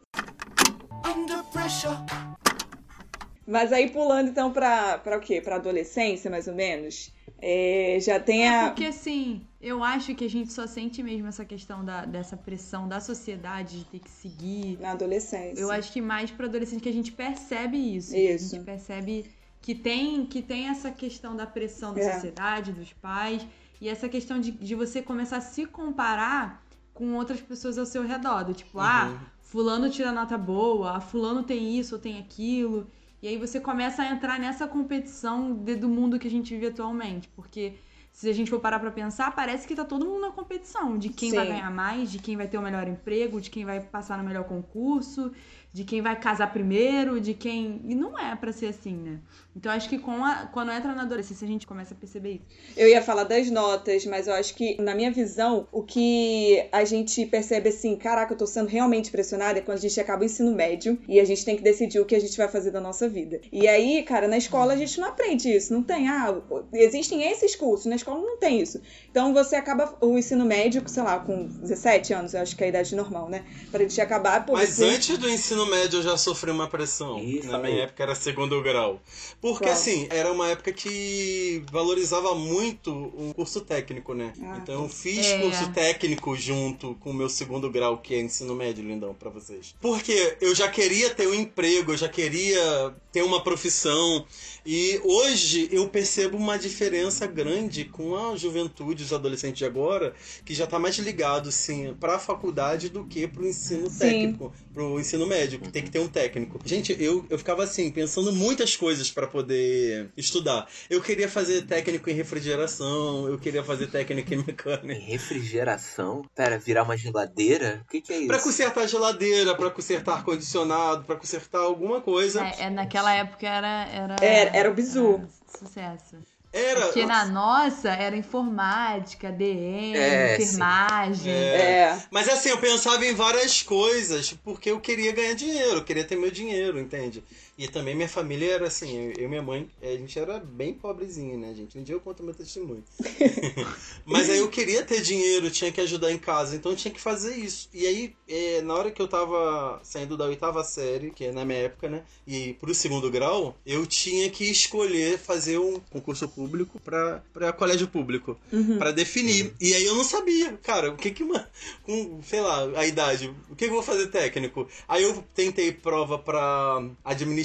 Mas 3.46 3.72
aí 3.72 3.90
pulando 3.90 4.28
então 4.30 4.52
pra, 4.52 4.98
pra 4.98 5.16
o 5.18 5.20
quê? 5.20 5.40
Pra 5.40 5.56
adolescência, 5.56 6.30
mais 6.30 6.46
ou 6.48 6.54
menos. 6.54 7.10
É, 7.46 7.98
já 8.00 8.18
tem 8.18 8.46
É 8.48 8.48
a. 8.64 8.68
porque 8.68 8.86
assim, 8.86 9.42
eu 9.60 9.84
acho 9.84 10.14
que 10.14 10.24
a 10.24 10.30
gente 10.30 10.50
só 10.50 10.66
sente 10.66 11.02
mesmo 11.02 11.26
essa 11.26 11.44
questão 11.44 11.84
da, 11.84 12.06
dessa 12.06 12.38
pressão 12.38 12.88
da 12.88 13.00
sociedade 13.00 13.80
de 13.80 13.84
ter 13.84 13.98
que 13.98 14.10
seguir. 14.10 14.78
Na 14.80 14.92
adolescência. 14.92 15.60
Eu 15.60 15.70
acho 15.70 15.92
que 15.92 16.00
mais 16.00 16.30
pra 16.30 16.46
adolescente 16.46 16.80
que 16.80 16.88
a 16.88 16.92
gente 16.92 17.12
percebe 17.12 17.76
isso. 17.76 18.16
Isso. 18.16 18.54
A 18.54 18.56
gente 18.58 18.64
percebe 18.64 19.30
que 19.60 19.74
tem, 19.74 20.24
que 20.24 20.40
tem 20.40 20.68
essa 20.68 20.90
questão 20.90 21.36
da 21.36 21.46
pressão 21.46 21.92
da 21.92 22.00
É. 22.00 22.14
sociedade, 22.14 22.72
dos 22.72 22.94
pais, 22.94 23.46
e 23.78 23.90
essa 23.90 24.08
questão 24.08 24.40
de, 24.40 24.50
de 24.50 24.74
você 24.74 25.02
começar 25.02 25.36
a 25.36 25.40
se 25.42 25.66
comparar 25.66 26.64
com 26.94 27.14
outras 27.14 27.42
pessoas 27.42 27.76
ao 27.76 27.84
seu 27.84 28.02
redor. 28.06 28.44
Do 28.44 28.54
tipo, 28.54 28.78
ah, 28.78 29.06
Uhum. 29.20 29.26
fulano 29.42 29.90
tira 29.90 30.12
nota 30.12 30.38
boa, 30.38 30.96
ah, 30.96 31.00
fulano 31.00 31.42
tem 31.42 31.78
isso 31.78 31.96
ou 31.96 32.00
tem 32.00 32.18
aquilo. 32.18 32.86
E 33.24 33.26
aí 33.26 33.38
você 33.38 33.58
começa 33.58 34.02
a 34.02 34.10
entrar 34.10 34.38
nessa 34.38 34.68
competição 34.68 35.54
de- 35.54 35.76
do 35.76 35.88
mundo 35.88 36.18
que 36.18 36.28
a 36.28 36.30
gente 36.30 36.52
vive 36.52 36.66
atualmente. 36.66 37.26
Porque 37.28 37.72
se 38.12 38.28
a 38.28 38.34
gente 38.34 38.50
for 38.50 38.60
parar 38.60 38.78
pra 38.78 38.90
pensar, 38.90 39.34
parece 39.34 39.66
que 39.66 39.74
tá 39.74 39.82
todo 39.82 40.04
mundo 40.04 40.20
na 40.20 40.30
competição. 40.30 40.98
De 40.98 41.08
quem 41.08 41.32
vai 41.32 41.46
Sim. 41.46 41.52
ganhar 41.52 41.70
mais, 41.70 42.12
de 42.12 42.18
quem 42.18 42.36
vai 42.36 42.46
ter 42.46 42.58
o 42.58 42.62
melhor 42.62 42.86
emprego, 42.86 43.40
de 43.40 43.48
quem 43.48 43.64
vai 43.64 43.80
passar 43.80 44.18
no 44.18 44.24
melhor 44.24 44.44
concurso, 44.44 45.32
de 45.74 45.82
quem 45.82 46.00
vai 46.00 46.14
casar 46.18 46.52
primeiro, 46.52 47.20
de 47.20 47.34
quem. 47.34 47.80
E 47.84 47.96
não 47.96 48.16
é 48.16 48.36
pra 48.36 48.52
ser 48.52 48.66
assim, 48.68 48.94
né? 48.94 49.18
Então 49.56 49.70
acho 49.72 49.88
que 49.88 49.98
com 49.98 50.24
a- 50.24 50.48
quando 50.52 50.70
entra 50.70 50.94
na 50.94 51.02
adolescência 51.02 51.44
a 51.44 51.48
gente 51.48 51.66
começa 51.66 51.94
a 51.94 51.96
perceber 51.96 52.34
isso. 52.34 52.44
Eu 52.76 52.88
ia 52.88 53.02
falar 53.02 53.24
das 53.24 53.50
notas, 53.50 54.06
mas 54.06 54.28
eu 54.28 54.34
acho 54.34 54.54
que, 54.54 54.80
na 54.80 54.94
minha 54.94 55.10
visão, 55.10 55.66
o 55.72 55.82
que 55.82 56.64
a 56.70 56.84
gente 56.84 57.26
percebe 57.26 57.70
assim, 57.70 57.96
caraca, 57.96 58.32
eu 58.32 58.38
tô 58.38 58.46
sendo 58.46 58.68
realmente 58.68 59.10
pressionada 59.10 59.58
é 59.58 59.62
quando 59.62 59.78
a 59.78 59.80
gente 59.80 60.00
acaba 60.00 60.22
o 60.22 60.24
ensino 60.24 60.52
médio 60.54 60.96
e 61.08 61.18
a 61.18 61.24
gente 61.24 61.44
tem 61.44 61.56
que 61.56 61.62
decidir 61.62 61.98
o 61.98 62.04
que 62.04 62.14
a 62.14 62.20
gente 62.20 62.36
vai 62.36 62.46
fazer 62.48 62.70
da 62.70 62.80
nossa 62.80 63.08
vida. 63.08 63.40
E 63.52 63.66
aí, 63.66 64.02
cara, 64.04 64.28
na 64.28 64.38
escola 64.38 64.74
a 64.74 64.76
gente 64.76 65.00
não 65.00 65.08
aprende 65.08 65.48
isso, 65.52 65.72
não 65.72 65.82
tem. 65.82 66.08
Ah, 66.08 66.40
existem 66.72 67.24
esses 67.28 67.56
cursos, 67.56 67.86
na 67.86 67.96
escola 67.96 68.20
não 68.20 68.36
tem 68.38 68.60
isso. 68.60 68.80
Então 69.10 69.34
você 69.34 69.56
acaba 69.56 69.96
o 70.00 70.16
ensino 70.16 70.44
médio, 70.44 70.82
sei 70.86 71.02
lá, 71.02 71.18
com 71.18 71.46
17 71.46 72.12
anos, 72.12 72.32
eu 72.34 72.40
acho 72.42 72.56
que 72.56 72.62
é 72.62 72.66
a 72.66 72.68
idade 72.70 72.94
normal, 72.94 73.28
né? 73.28 73.44
Pra 73.72 73.80
gente 73.80 74.00
acabar, 74.00 74.44
pô, 74.46 74.52
Mas 74.52 74.80
antes 74.80 75.18
do 75.18 75.28
ensino 75.28 75.63
ensino 75.64 75.70
médio 75.70 75.98
eu 75.98 76.02
já 76.02 76.16
sofri 76.16 76.50
uma 76.50 76.68
pressão. 76.68 77.18
Ih, 77.18 77.42
Na 77.44 77.58
minha 77.58 77.74
aí. 77.74 77.80
época 77.80 78.02
era 78.02 78.14
segundo 78.14 78.60
grau. 78.62 79.00
Porque, 79.40 79.64
Qual? 79.64 79.72
assim, 79.72 80.06
era 80.10 80.30
uma 80.30 80.48
época 80.48 80.72
que 80.72 81.62
valorizava 81.70 82.34
muito 82.34 82.90
o 82.92 83.32
curso 83.34 83.60
técnico, 83.60 84.14
né? 84.14 84.32
Ah, 84.42 84.58
então 84.62 84.82
eu 84.82 84.88
fiz 84.88 85.26
É. 85.26 85.38
curso 85.40 85.70
técnico 85.72 86.36
junto 86.36 86.94
com 86.96 87.10
o 87.10 87.14
meu 87.14 87.28
segundo 87.28 87.70
grau, 87.70 87.98
que 87.98 88.14
é 88.14 88.20
ensino 88.20 88.54
médio, 88.54 88.84
lindão, 88.84 89.14
pra 89.14 89.30
vocês. 89.30 89.74
Porque 89.80 90.36
eu 90.40 90.54
já 90.54 90.68
queria 90.68 91.10
ter 91.10 91.26
um 91.26 91.34
emprego, 91.34 91.92
eu 91.92 91.96
já 91.96 92.08
queria 92.08 92.94
ter 93.12 93.22
uma 93.22 93.42
profissão. 93.42 94.26
E 94.66 95.00
hoje 95.04 95.68
eu 95.70 95.88
percebo 95.88 96.36
uma 96.36 96.58
diferença 96.58 97.26
grande 97.26 97.84
com 97.84 98.16
a 98.16 98.36
juventude, 98.36 99.02
os 99.02 99.12
adolescentes 99.12 99.58
de 99.58 99.64
agora, 99.64 100.14
que 100.44 100.54
já 100.54 100.66
tá 100.66 100.78
mais 100.78 100.96
ligado, 100.98 101.50
sim, 101.52 101.94
pra 102.00 102.18
faculdade 102.18 102.88
do 102.88 103.04
que 103.04 103.26
pro 103.28 103.46
ensino 103.46 103.88
Sim. 103.90 103.98
técnico, 103.98 104.52
pro 104.72 104.98
ensino 104.98 105.26
médio, 105.26 105.53
que 105.58 105.70
tem 105.70 105.82
que 105.82 105.90
ter 105.90 105.98
um 105.98 106.08
técnico. 106.08 106.58
Gente, 106.64 106.96
eu, 107.02 107.24
eu 107.30 107.38
ficava 107.38 107.64
assim, 107.64 107.90
pensando 107.90 108.32
muitas 108.32 108.76
coisas 108.76 109.10
pra 109.10 109.26
poder 109.26 110.10
estudar. 110.16 110.66
Eu 110.90 111.00
queria 111.02 111.28
fazer 111.28 111.62
técnico 111.66 112.08
em 112.10 112.14
refrigeração, 112.14 113.28
eu 113.28 113.38
queria 113.38 113.62
fazer 113.64 113.86
técnico 113.88 114.32
em 114.32 114.38
Em 114.38 114.44
mecânica. 114.46 114.94
refrigeração? 115.04 116.22
Pera, 116.34 116.58
virar 116.58 116.82
uma 116.82 116.96
geladeira? 116.96 117.80
O 117.84 117.90
que, 117.90 118.00
que 118.00 118.12
é 118.12 118.18
isso? 118.18 118.26
Pra 118.26 118.38
consertar 118.40 118.86
geladeira, 118.88 119.54
pra 119.56 119.70
consertar 119.70 120.14
ar-condicionado, 120.14 121.04
pra 121.04 121.16
consertar 121.16 121.58
alguma 121.60 122.00
coisa. 122.00 122.44
É, 122.44 122.64
é, 122.64 122.70
naquela 122.70 123.12
época 123.14 123.46
era. 123.46 123.84
Era, 123.88 124.16
Era- 124.24 124.56
era 124.56 124.70
o 124.70 124.74
bizu. 124.74 125.14
era 125.16 125.28
sucesso. 125.58 126.16
Era. 126.54 126.82
Porque 126.82 127.04
na 127.04 127.26
nossa 127.26 127.90
era 127.90 128.16
informática, 128.16 129.32
DM, 129.32 129.96
É, 129.96 130.36
enfermagem. 130.36 131.32
É. 131.32 131.98
Mas 132.12 132.28
assim, 132.28 132.50
eu 132.50 132.58
pensava 132.58 133.04
em 133.04 133.12
várias 133.12 133.60
coisas, 133.60 134.32
porque 134.44 134.70
eu 134.70 134.78
queria 134.78 135.10
ganhar 135.10 135.34
dinheiro, 135.34 135.78
eu 135.78 135.84
queria 135.84 136.04
ter 136.04 136.14
meu 136.16 136.30
dinheiro, 136.30 136.78
entende? 136.78 137.24
E 137.56 137.68
também 137.68 137.94
minha 137.94 138.08
família 138.08 138.52
era 138.52 138.66
assim, 138.66 139.12
eu 139.16 139.24
e 139.24 139.28
minha 139.28 139.42
mãe, 139.42 139.68
a 139.80 139.86
gente 139.86 140.18
era 140.18 140.38
bem 140.40 140.74
pobrezinha, 140.74 141.36
né, 141.36 141.54
gente? 141.54 141.78
Um 141.78 141.82
dia 141.82 141.94
eu 141.94 142.00
conto 142.00 142.22
meu 142.22 142.34
testemunho. 142.34 142.82
Mas 144.04 144.28
aí 144.28 144.38
eu 144.38 144.48
queria 144.48 144.82
ter 144.82 145.00
dinheiro, 145.00 145.50
tinha 145.50 145.70
que 145.70 145.80
ajudar 145.80 146.10
em 146.10 146.18
casa, 146.18 146.56
então 146.56 146.72
eu 146.72 146.76
tinha 146.76 146.92
que 146.92 147.00
fazer 147.00 147.36
isso. 147.36 147.68
E 147.72 147.86
aí, 147.86 148.14
é, 148.28 148.60
na 148.62 148.74
hora 148.74 148.90
que 148.90 149.00
eu 149.00 149.08
tava 149.08 149.80
saindo 149.82 150.16
da 150.16 150.24
oitava 150.24 150.64
série, 150.64 151.10
que 151.10 151.26
é 151.26 151.32
na 151.32 151.44
minha 151.44 151.58
época, 151.60 151.88
né, 151.88 152.02
e 152.26 152.54
pro 152.54 152.74
segundo 152.74 153.10
grau, 153.10 153.56
eu 153.64 153.86
tinha 153.86 154.28
que 154.30 154.44
escolher 154.44 155.18
fazer 155.18 155.58
um 155.58 155.78
concurso 155.90 156.28
público 156.28 156.80
pra, 156.80 157.22
pra 157.32 157.52
colégio 157.52 157.86
público 157.88 158.36
Uhum. 158.52 158.78
Pra 158.78 158.92
definir. 158.92 159.54
E 159.60 159.74
aí 159.74 159.84
eu 159.84 159.94
não 159.94 160.04
sabia, 160.04 160.52
cara, 160.62 160.90
o 160.90 160.96
que 160.96 161.10
que 161.10 161.22
uma. 161.22 161.46
Com, 161.82 162.20
sei 162.22 162.40
lá, 162.40 162.64
a 162.76 162.86
idade, 162.86 163.34
o 163.50 163.56
que 163.56 163.64
que 163.64 163.70
eu 163.70 163.74
vou 163.74 163.82
fazer 163.82 164.08
técnico? 164.08 164.68
Aí 164.88 165.02
eu 165.02 165.24
tentei 165.34 165.72
prova 165.72 166.18
pra 166.18 166.82
administração, 167.04 167.43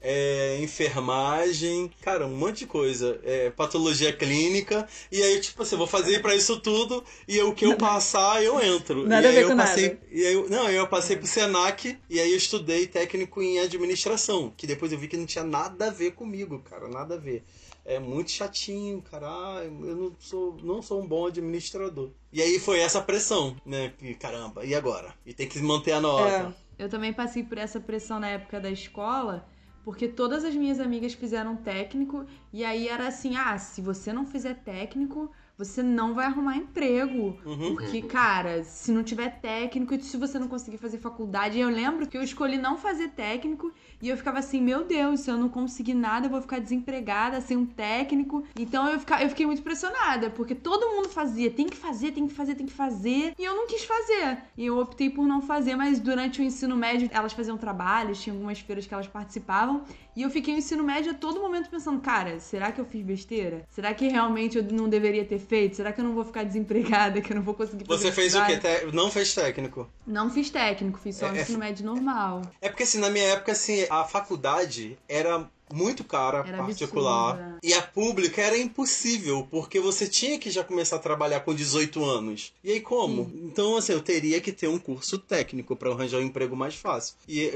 é, 0.00 0.58
enfermagem, 0.60 1.90
cara, 2.02 2.26
um 2.26 2.36
monte 2.36 2.60
de 2.60 2.66
coisa. 2.66 3.20
É, 3.24 3.50
patologia 3.50 4.12
clínica. 4.12 4.86
E 5.10 5.22
aí, 5.22 5.40
tipo 5.40 5.62
assim, 5.62 5.74
eu 5.74 5.78
vou 5.78 5.86
fazer 5.86 6.20
pra 6.20 6.34
isso 6.34 6.60
tudo 6.60 7.04
e 7.26 7.40
o 7.40 7.54
que 7.54 7.64
eu 7.64 7.76
passar, 7.76 8.42
eu 8.42 8.60
entro. 8.62 9.06
Nada 9.06 9.22
e 9.22 9.26
a 9.26 9.30
aí 9.30 9.36
ver 9.36 9.42
eu 9.44 9.48
com 9.50 9.56
passei, 9.56 9.88
nada. 9.88 10.00
E 10.10 10.26
aí 10.26 10.48
não, 10.48 10.70
eu 10.70 10.86
passei 10.86 11.16
pro 11.16 11.26
Senac 11.26 11.98
e 12.08 12.20
aí 12.20 12.30
eu 12.30 12.36
estudei 12.36 12.86
técnico 12.86 13.42
em 13.42 13.58
administração, 13.58 14.52
que 14.56 14.66
depois 14.66 14.92
eu 14.92 14.98
vi 14.98 15.08
que 15.08 15.16
não 15.16 15.26
tinha 15.26 15.44
nada 15.44 15.88
a 15.88 15.90
ver 15.90 16.12
comigo, 16.12 16.58
cara, 16.60 16.88
nada 16.88 17.14
a 17.14 17.18
ver. 17.18 17.44
É 17.84 17.98
muito 17.98 18.30
chatinho, 18.30 19.02
cara. 19.02 19.26
Ah, 19.26 19.62
eu 19.64 19.96
não 19.96 20.16
sou, 20.18 20.56
não 20.62 20.82
sou 20.82 21.02
um 21.02 21.06
bom 21.06 21.26
administrador. 21.26 22.10
E 22.32 22.40
aí 22.40 22.58
foi 22.58 22.78
essa 22.78 23.00
pressão, 23.00 23.56
né? 23.64 23.92
Que, 23.98 24.14
caramba, 24.14 24.64
e 24.64 24.74
agora? 24.74 25.14
E 25.24 25.32
tem 25.32 25.48
que 25.48 25.58
manter 25.60 25.92
a 25.92 26.00
nota. 26.00 26.54
Eu 26.80 26.88
também 26.88 27.12
passei 27.12 27.44
por 27.44 27.58
essa 27.58 27.78
pressão 27.78 28.18
na 28.18 28.28
época 28.28 28.58
da 28.58 28.70
escola, 28.70 29.46
porque 29.84 30.08
todas 30.08 30.46
as 30.46 30.54
minhas 30.54 30.80
amigas 30.80 31.12
fizeram 31.12 31.54
técnico, 31.54 32.24
e 32.50 32.64
aí 32.64 32.88
era 32.88 33.06
assim: 33.06 33.36
ah, 33.36 33.58
se 33.58 33.82
você 33.82 34.14
não 34.14 34.24
fizer 34.24 34.54
técnico, 34.54 35.30
você 35.60 35.82
não 35.82 36.14
vai 36.14 36.24
arrumar 36.24 36.56
emprego. 36.56 37.38
Uhum. 37.44 37.74
Porque, 37.74 38.00
cara, 38.00 38.64
se 38.64 38.90
não 38.90 39.04
tiver 39.04 39.40
técnico 39.40 40.00
se 40.02 40.16
você 40.16 40.38
não 40.38 40.48
conseguir 40.48 40.78
fazer 40.78 40.98
faculdade, 40.98 41.58
eu 41.58 41.68
lembro 41.68 42.06
que 42.06 42.16
eu 42.16 42.22
escolhi 42.22 42.56
não 42.56 42.78
fazer 42.78 43.08
técnico 43.08 43.70
e 44.00 44.08
eu 44.08 44.16
ficava 44.16 44.38
assim, 44.38 44.62
meu 44.62 44.84
Deus, 44.84 45.20
se 45.20 45.30
eu 45.30 45.36
não 45.36 45.50
conseguir 45.50 45.92
nada, 45.92 46.26
eu 46.26 46.30
vou 46.30 46.40
ficar 46.40 46.58
desempregada, 46.58 47.40
sem 47.42 47.56
um 47.56 47.66
técnico. 47.66 48.42
Então 48.58 48.88
eu, 48.88 48.98
fica, 48.98 49.22
eu 49.22 49.28
fiquei 49.28 49.44
muito 49.44 49.62
pressionada, 49.62 50.30
porque 50.30 50.54
todo 50.54 50.88
mundo 50.88 51.10
fazia, 51.10 51.50
tem 51.50 51.66
que 51.66 51.76
fazer, 51.76 52.12
tem 52.12 52.26
que 52.26 52.32
fazer, 52.32 52.54
tem 52.54 52.66
que 52.66 52.72
fazer, 52.72 53.34
e 53.38 53.44
eu 53.44 53.54
não 53.54 53.66
quis 53.66 53.84
fazer. 53.84 54.38
E 54.56 54.64
eu 54.64 54.78
optei 54.78 55.10
por 55.10 55.26
não 55.26 55.42
fazer, 55.42 55.76
mas 55.76 56.00
durante 56.00 56.40
o 56.40 56.44
ensino 56.44 56.74
médio 56.74 57.10
elas 57.12 57.34
faziam 57.34 57.58
trabalhos, 57.58 58.20
tinha 58.20 58.32
algumas 58.34 58.58
feiras 58.60 58.86
que 58.86 58.94
elas 58.94 59.06
participavam, 59.06 59.84
e 60.16 60.22
eu 60.22 60.30
fiquei 60.30 60.52
no 60.54 60.58
ensino 60.58 60.82
médio 60.84 61.12
a 61.12 61.14
todo 61.14 61.40
momento 61.40 61.70
pensando, 61.70 62.00
cara, 62.00 62.38
será 62.40 62.72
que 62.72 62.80
eu 62.80 62.84
fiz 62.84 63.02
besteira? 63.04 63.62
Será 63.70 63.94
que 63.94 64.08
realmente 64.08 64.58
eu 64.58 64.64
não 64.64 64.88
deveria 64.88 65.24
ter 65.24 65.38
feito? 65.38 65.76
Será 65.76 65.92
que 65.92 66.00
eu 66.00 66.04
não 66.04 66.14
vou 66.14 66.24
ficar 66.24 66.44
desempregada, 66.44 67.20
que 67.22 67.32
eu 67.32 67.36
não 67.36 67.42
vou 67.42 67.54
conseguir 67.54 67.84
fazer 67.86 68.04
Você 68.08 68.12
fez 68.12 68.34
o 68.34 68.44
quê? 68.46 68.56
Té- 68.56 68.86
Não 68.92 69.10
fez 69.10 69.34
técnico. 69.34 69.88
Não 70.06 70.28
fiz 70.30 70.50
técnico, 70.50 70.98
fiz 70.98 71.16
só 71.16 71.26
É- 71.26 71.38
é- 71.38 71.42
ensino 71.42 71.58
médio 71.58 71.84
normal. 71.86 72.42
É 72.60 72.68
porque 72.68 72.82
assim, 72.82 72.98
na 72.98 73.10
minha 73.10 73.24
época, 73.24 73.52
assim, 73.52 73.86
a 73.88 74.04
faculdade 74.04 74.98
era 75.08 75.48
muito 75.72 76.04
cara, 76.04 76.44
Era 76.46 76.58
particular. 76.58 77.30
absurda. 77.34 77.58
E 77.62 77.74
a 77.74 77.82
pública 77.82 78.40
era 78.42 78.56
impossível, 78.58 79.46
porque 79.50 79.78
você 79.80 80.06
tinha 80.06 80.38
que 80.38 80.50
já 80.50 80.64
começar 80.64 80.96
a 80.96 81.00
trabalhar 81.00 81.40
com 81.40 81.54
18 81.54 82.04
anos. 82.04 82.52
E 82.64 82.72
aí 82.72 82.80
como? 82.80 83.30
Então, 83.44 83.76
assim, 83.76 83.92
eu 83.92 84.00
teria 84.00 84.40
que 84.40 84.52
ter 84.52 84.68
um 84.68 84.78
curso 84.78 85.18
técnico 85.18 85.76
para 85.76 85.90
arranjar 85.90 86.18
um 86.18 86.22
emprego 86.22 86.56
mais 86.56 86.74
fácil. 86.74 87.14
E 87.28 87.50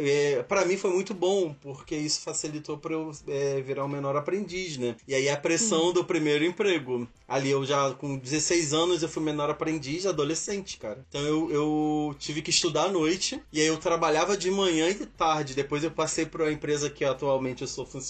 para 0.48 0.64
mim 0.64 0.76
foi 0.76 0.90
muito 0.92 1.14
bom, 1.14 1.54
porque 1.60 1.94
isso 1.96 2.20
facilitou 2.20 2.76
para 2.78 2.92
eu 2.92 3.10
é, 3.28 3.60
virar 3.60 3.84
um 3.84 3.88
menor 3.88 4.16
aprendiz, 4.16 4.76
né? 4.76 4.96
E 5.08 5.14
aí 5.14 5.28
a 5.28 5.36
pressão 5.36 5.92
do 5.92 6.04
primeiro 6.04 6.44
emprego. 6.44 7.06
Ali 7.26 7.50
eu 7.50 7.64
já, 7.64 7.90
com 7.94 8.16
16 8.18 8.72
anos, 8.74 9.02
eu 9.02 9.08
fui 9.08 9.22
menor 9.22 9.48
aprendiz, 9.48 10.04
adolescente, 10.06 10.76
cara. 10.76 11.04
Então 11.08 11.22
eu, 11.22 11.50
eu 11.50 12.14
tive 12.18 12.42
que 12.42 12.50
estudar 12.50 12.84
à 12.84 12.88
noite, 12.88 13.40
e 13.52 13.60
aí 13.60 13.66
eu 13.66 13.78
trabalhava 13.78 14.36
de 14.36 14.50
manhã 14.50 14.88
e 14.90 14.94
de 14.94 15.06
tarde. 15.06 15.54
Depois 15.54 15.82
eu 15.82 15.90
passei 15.90 16.26
para 16.26 16.46
a 16.46 16.52
empresa 16.52 16.90
que 16.90 17.04
atualmente 17.04 17.62
eu 17.62 17.68
sou 17.68 17.84
funcionário, 17.86 18.03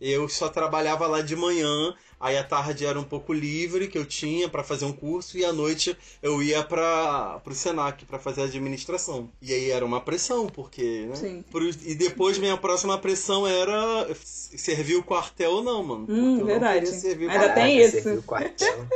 eu 0.00 0.28
só 0.28 0.48
trabalhava 0.48 1.06
lá 1.06 1.20
de 1.20 1.34
manhã, 1.36 1.94
aí 2.20 2.36
à 2.36 2.44
tarde 2.44 2.84
era 2.86 2.98
um 2.98 3.04
pouco 3.04 3.32
livre 3.32 3.88
que 3.88 3.98
eu 3.98 4.04
tinha 4.04 4.48
para 4.48 4.62
fazer 4.64 4.84
um 4.84 4.92
curso, 4.92 5.36
e 5.38 5.44
à 5.44 5.52
noite 5.52 5.96
eu 6.22 6.42
ia 6.42 6.62
para 6.62 7.40
o 7.44 7.54
Senac 7.54 8.04
para 8.04 8.18
fazer 8.18 8.42
administração. 8.42 9.30
E 9.40 9.52
aí 9.52 9.70
era 9.70 9.84
uma 9.84 10.00
pressão, 10.00 10.46
porque, 10.46 11.06
né? 11.06 11.14
Sim. 11.14 11.44
Por- 11.50 11.62
e 11.62 11.94
depois 11.94 12.38
minha 12.38 12.56
próxima 12.56 12.98
pressão 12.98 13.46
era 13.46 14.08
servir 14.14 14.96
o 14.96 15.02
quartel 15.02 15.50
ou 15.52 15.62
não, 15.62 15.82
mano. 15.82 16.06
Hum, 16.08 16.34
eu 16.34 16.38
não 16.38 16.46
verdade. 16.46 16.86
Ainda 16.86 17.26
quartel. 17.26 17.54
tem 17.54 17.80
isso. 17.80 18.08
o 18.14 18.22
quartel. 18.22 18.86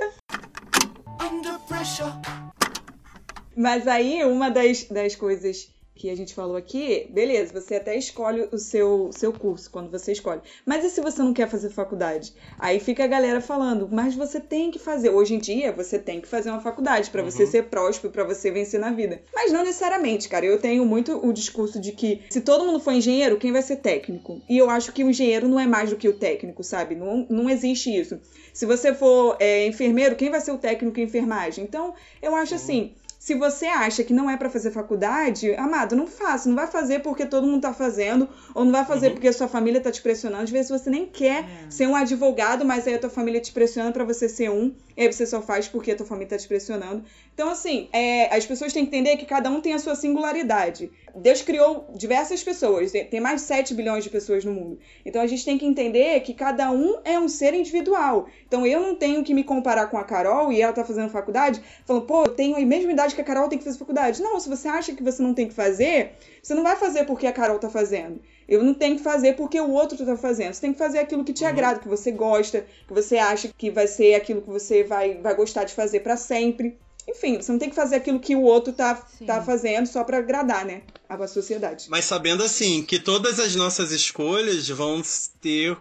Mas 3.56 3.88
aí, 3.88 4.24
uma 4.24 4.50
das, 4.50 4.84
das 4.84 5.16
coisas 5.16 5.68
que 5.98 6.08
a 6.08 6.16
gente 6.16 6.32
falou 6.32 6.56
aqui, 6.56 7.08
beleza, 7.10 7.52
você 7.60 7.74
até 7.74 7.96
escolhe 7.96 8.48
o 8.52 8.56
seu, 8.56 9.10
seu 9.12 9.32
curso 9.32 9.70
quando 9.70 9.90
você 9.90 10.12
escolhe. 10.12 10.40
Mas 10.64 10.84
e 10.84 10.90
se 10.90 11.00
você 11.00 11.20
não 11.22 11.34
quer 11.34 11.48
fazer 11.48 11.70
faculdade? 11.70 12.32
Aí 12.58 12.78
fica 12.80 13.04
a 13.04 13.08
galera 13.08 13.40
falando, 13.40 13.88
mas 13.90 14.14
você 14.14 14.40
tem 14.40 14.70
que 14.70 14.78
fazer. 14.78 15.10
Hoje 15.10 15.34
em 15.34 15.38
dia, 15.38 15.72
você 15.72 15.98
tem 15.98 16.20
que 16.20 16.28
fazer 16.28 16.50
uma 16.50 16.60
faculdade 16.60 17.10
você 17.22 17.42
Uhum. 17.44 17.50
ser 17.50 17.64
próspero, 17.64 18.12
pra 18.12 18.24
você 18.24 18.50
vencer 18.50 18.78
na 18.78 18.92
vida. 18.92 19.20
Mas 19.34 19.50
não 19.52 19.64
necessariamente, 19.64 20.28
cara. 20.28 20.46
Eu 20.46 20.60
tenho 20.60 20.84
muito 20.86 21.18
o 21.26 21.32
discurso 21.32 21.80
de 21.80 21.92
que 21.92 22.22
se 22.30 22.40
todo 22.40 22.64
mundo 22.64 22.78
for 22.80 22.92
engenheiro, 22.92 23.36
quem 23.36 23.50
vai 23.50 23.62
ser 23.62 23.76
técnico? 23.76 24.40
E 24.48 24.56
eu 24.56 24.70
acho 24.70 24.92
que 24.92 25.02
o 25.02 25.10
engenheiro 25.10 25.48
não 25.48 25.58
é 25.58 25.66
mais 25.66 25.90
do 25.90 25.96
que 25.96 26.08
o 26.08 26.12
técnico, 26.12 26.62
sabe? 26.62 26.94
Não, 26.94 27.26
não 27.28 27.50
existe 27.50 27.90
isso. 27.94 28.20
Se 28.54 28.64
você 28.66 28.94
for 28.94 29.36
é, 29.40 29.66
enfermeiro, 29.66 30.14
quem 30.16 30.30
vai 30.30 30.40
ser 30.40 30.52
o 30.52 30.58
técnico 30.58 31.00
em 31.00 31.04
enfermagem? 31.04 31.64
Então, 31.64 31.94
eu 32.22 32.34
acho 32.36 32.54
assim. 32.54 32.94
Se 33.18 33.34
você 33.34 33.66
acha 33.66 34.04
que 34.04 34.12
não 34.12 34.30
é 34.30 34.36
pra 34.36 34.48
fazer 34.48 34.70
faculdade, 34.70 35.52
amado, 35.56 35.96
não 35.96 36.06
faça. 36.06 36.48
Não 36.48 36.54
vai 36.54 36.68
fazer 36.68 37.00
porque 37.00 37.26
todo 37.26 37.46
mundo 37.48 37.60
tá 37.62 37.74
fazendo, 37.74 38.28
ou 38.54 38.64
não 38.64 38.70
vai 38.70 38.84
fazer 38.84 39.08
Uhum. 39.08 39.12
porque 39.14 39.26
a 39.28 39.32
sua 39.32 39.48
família 39.48 39.80
tá 39.80 39.90
te 39.90 40.00
pressionando. 40.00 40.44
Às 40.44 40.50
vezes 40.50 40.70
você 40.70 40.88
nem 40.88 41.04
quer 41.04 41.40
É. 41.42 41.46
ser 41.70 41.88
um 41.88 41.96
advogado, 41.96 42.64
mas 42.64 42.86
aí 42.86 42.94
a 42.94 42.98
tua 42.98 43.10
família 43.10 43.40
te 43.40 43.52
pressiona 43.52 43.90
pra 43.90 44.04
você 44.04 44.28
ser 44.28 44.50
um, 44.50 44.72
e 44.96 45.02
aí 45.02 45.12
você 45.12 45.26
só 45.26 45.42
faz 45.42 45.66
porque 45.66 45.90
a 45.90 45.96
tua 45.96 46.06
família 46.06 46.28
tá 46.28 46.38
te 46.38 46.46
pressionando. 46.46 47.02
Então, 47.34 47.50
assim, 47.50 47.88
é, 47.92 48.34
as 48.34 48.46
pessoas 48.46 48.72
têm 48.72 48.86
que 48.86 48.96
entender 48.96 49.16
que 49.16 49.26
cada 49.26 49.50
um 49.50 49.60
tem 49.60 49.74
a 49.74 49.78
sua 49.80 49.96
singularidade. 49.96 50.90
Deus 51.16 51.42
criou 51.42 51.92
diversas 51.96 52.42
pessoas, 52.44 52.92
tem- 52.92 53.04
tem 53.04 53.20
mais 53.20 53.40
de 53.42 53.46
7 53.48 53.74
bilhões 53.74 54.04
de 54.04 54.10
pessoas 54.10 54.44
no 54.44 54.52
mundo. 54.52 54.78
Então 55.04 55.20
a 55.20 55.26
gente 55.26 55.44
tem 55.44 55.58
que 55.58 55.66
entender 55.66 56.20
que 56.20 56.34
cada 56.34 56.70
um 56.70 56.98
é 57.04 57.18
um 57.18 57.28
ser 57.28 57.52
individual. 57.54 58.26
Então 58.46 58.64
eu 58.64 58.80
não 58.80 58.94
tenho 58.94 59.24
que 59.24 59.34
me 59.34 59.42
comparar 59.42 59.86
com 59.88 59.98
a 59.98 60.04
Carol 60.04 60.52
e 60.52 60.62
ela 60.62 60.72
tá 60.72 60.84
fazendo 60.84 61.10
faculdade, 61.10 61.60
falando, 61.84 62.06
pô, 62.06 62.22
eu 62.22 62.28
tenho 62.28 62.56
a 62.56 62.60
mesma 62.60 62.92
idade 62.92 63.07
que 63.14 63.20
a 63.20 63.24
Carol, 63.24 63.48
tem 63.48 63.58
que 63.58 63.64
fazer 63.64 63.78
faculdade. 63.78 64.22
Não, 64.22 64.38
se 64.40 64.48
você 64.48 64.68
acha 64.68 64.94
que 64.94 65.02
você 65.02 65.22
não 65.22 65.34
tem 65.34 65.48
que 65.48 65.54
fazer, 65.54 66.12
você 66.42 66.54
não 66.54 66.62
vai 66.62 66.76
fazer 66.76 67.04
porque 67.04 67.26
a 67.26 67.32
Carol 67.32 67.58
tá 67.58 67.68
fazendo. 67.70 68.20
Eu 68.48 68.62
não 68.62 68.74
tenho 68.74 68.96
que 68.96 69.02
fazer 69.02 69.34
porque 69.34 69.60
o 69.60 69.70
outro 69.70 70.04
tá 70.04 70.16
fazendo. 70.16 70.54
Você 70.54 70.60
tem 70.60 70.72
que 70.72 70.78
fazer 70.78 70.98
aquilo 70.98 71.24
que 71.24 71.32
te 71.32 71.44
Uhum. 71.44 71.50
agrada, 71.50 71.80
que 71.80 71.88
você 71.88 72.10
gosta, 72.10 72.66
que 72.86 72.92
você 72.94 73.18
acha 73.18 73.48
que 73.56 73.70
vai 73.70 73.86
ser 73.86 74.14
aquilo 74.14 74.40
que 74.42 74.48
você 74.48 74.82
vai, 74.82 75.18
vai 75.18 75.34
gostar 75.34 75.64
de 75.64 75.74
fazer 75.74 76.00
pra 76.00 76.16
sempre. 76.16 76.78
Enfim, 77.08 77.40
você 77.40 77.50
não 77.52 77.58
tem 77.58 77.70
que 77.70 77.76
fazer 77.76 77.96
aquilo 77.96 78.20
que 78.20 78.36
o 78.36 78.42
outro 78.42 78.72
tá, 78.72 79.02
Sim. 79.18 79.26
tá 79.26 79.40
fazendo 79.42 79.86
só 79.86 80.04
pra 80.04 80.18
agradar, 80.18 80.64
né? 80.64 80.82
A 81.08 81.26
sociedade. 81.26 81.86
Mas 81.88 82.04
sabendo 82.04 82.42
assim, 82.42 82.82
que 82.82 82.98
todas 82.98 83.40
as 83.40 83.56
nossas 83.56 83.92
escolhas 83.92 84.68
vão 84.68 85.02
ter 85.40 85.76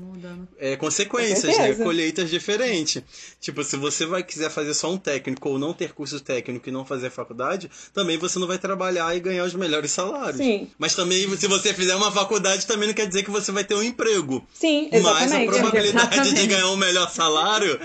é, 0.58 0.76
consequências, 0.78 1.58
né? 1.58 1.74
Colheitas 1.76 2.30
diferentes. 2.30 3.04
Tipo, 3.42 3.64
se 3.64 3.76
você 3.76 4.06
vai 4.06 4.24
quiser 4.24 4.50
fazer 4.50 4.74
só 4.74 4.92
um 4.92 4.98
técnico 4.98 5.50
ou 5.50 5.60
não 5.60 5.74
ter 5.74 5.94
curso 5.94 6.20
técnico 6.22 6.70
e 6.70 6.72
não 6.72 6.86
fazer 6.86 7.10
faculdade, 7.10 7.70
também 7.94 8.18
você 8.18 8.40
não 8.40 8.48
vai 8.48 8.58
trabalhar 8.58 9.16
e 9.16 9.20
ganhar 9.20 9.44
os 9.44 9.54
melhores 9.54 9.92
salários. 9.92 10.38
Sim. 10.38 10.70
Mas 10.78 10.96
também, 10.96 11.36
se 11.38 11.48
você 11.48 11.74
fizer 11.74 11.96
uma 11.96 12.12
faculdade, 12.12 12.66
também 12.66 12.88
não 12.88 12.96
quer 12.96 13.08
dizer 13.08 13.24
que 13.24 13.32
você 13.32 13.52
vai 13.52 13.64
ter 13.64 13.76
um 13.76 13.84
emprego. 13.84 14.46
Sim, 14.54 14.90
Mas 14.92 15.06
a 15.06 15.24
exatamente. 15.26 15.52
probabilidade 15.52 16.10
de 16.10 16.20
Exatamente. 16.20 16.48
ganhar 16.48 16.70
um 16.70 16.78
melhor 16.78 17.10
salário, 17.10 17.80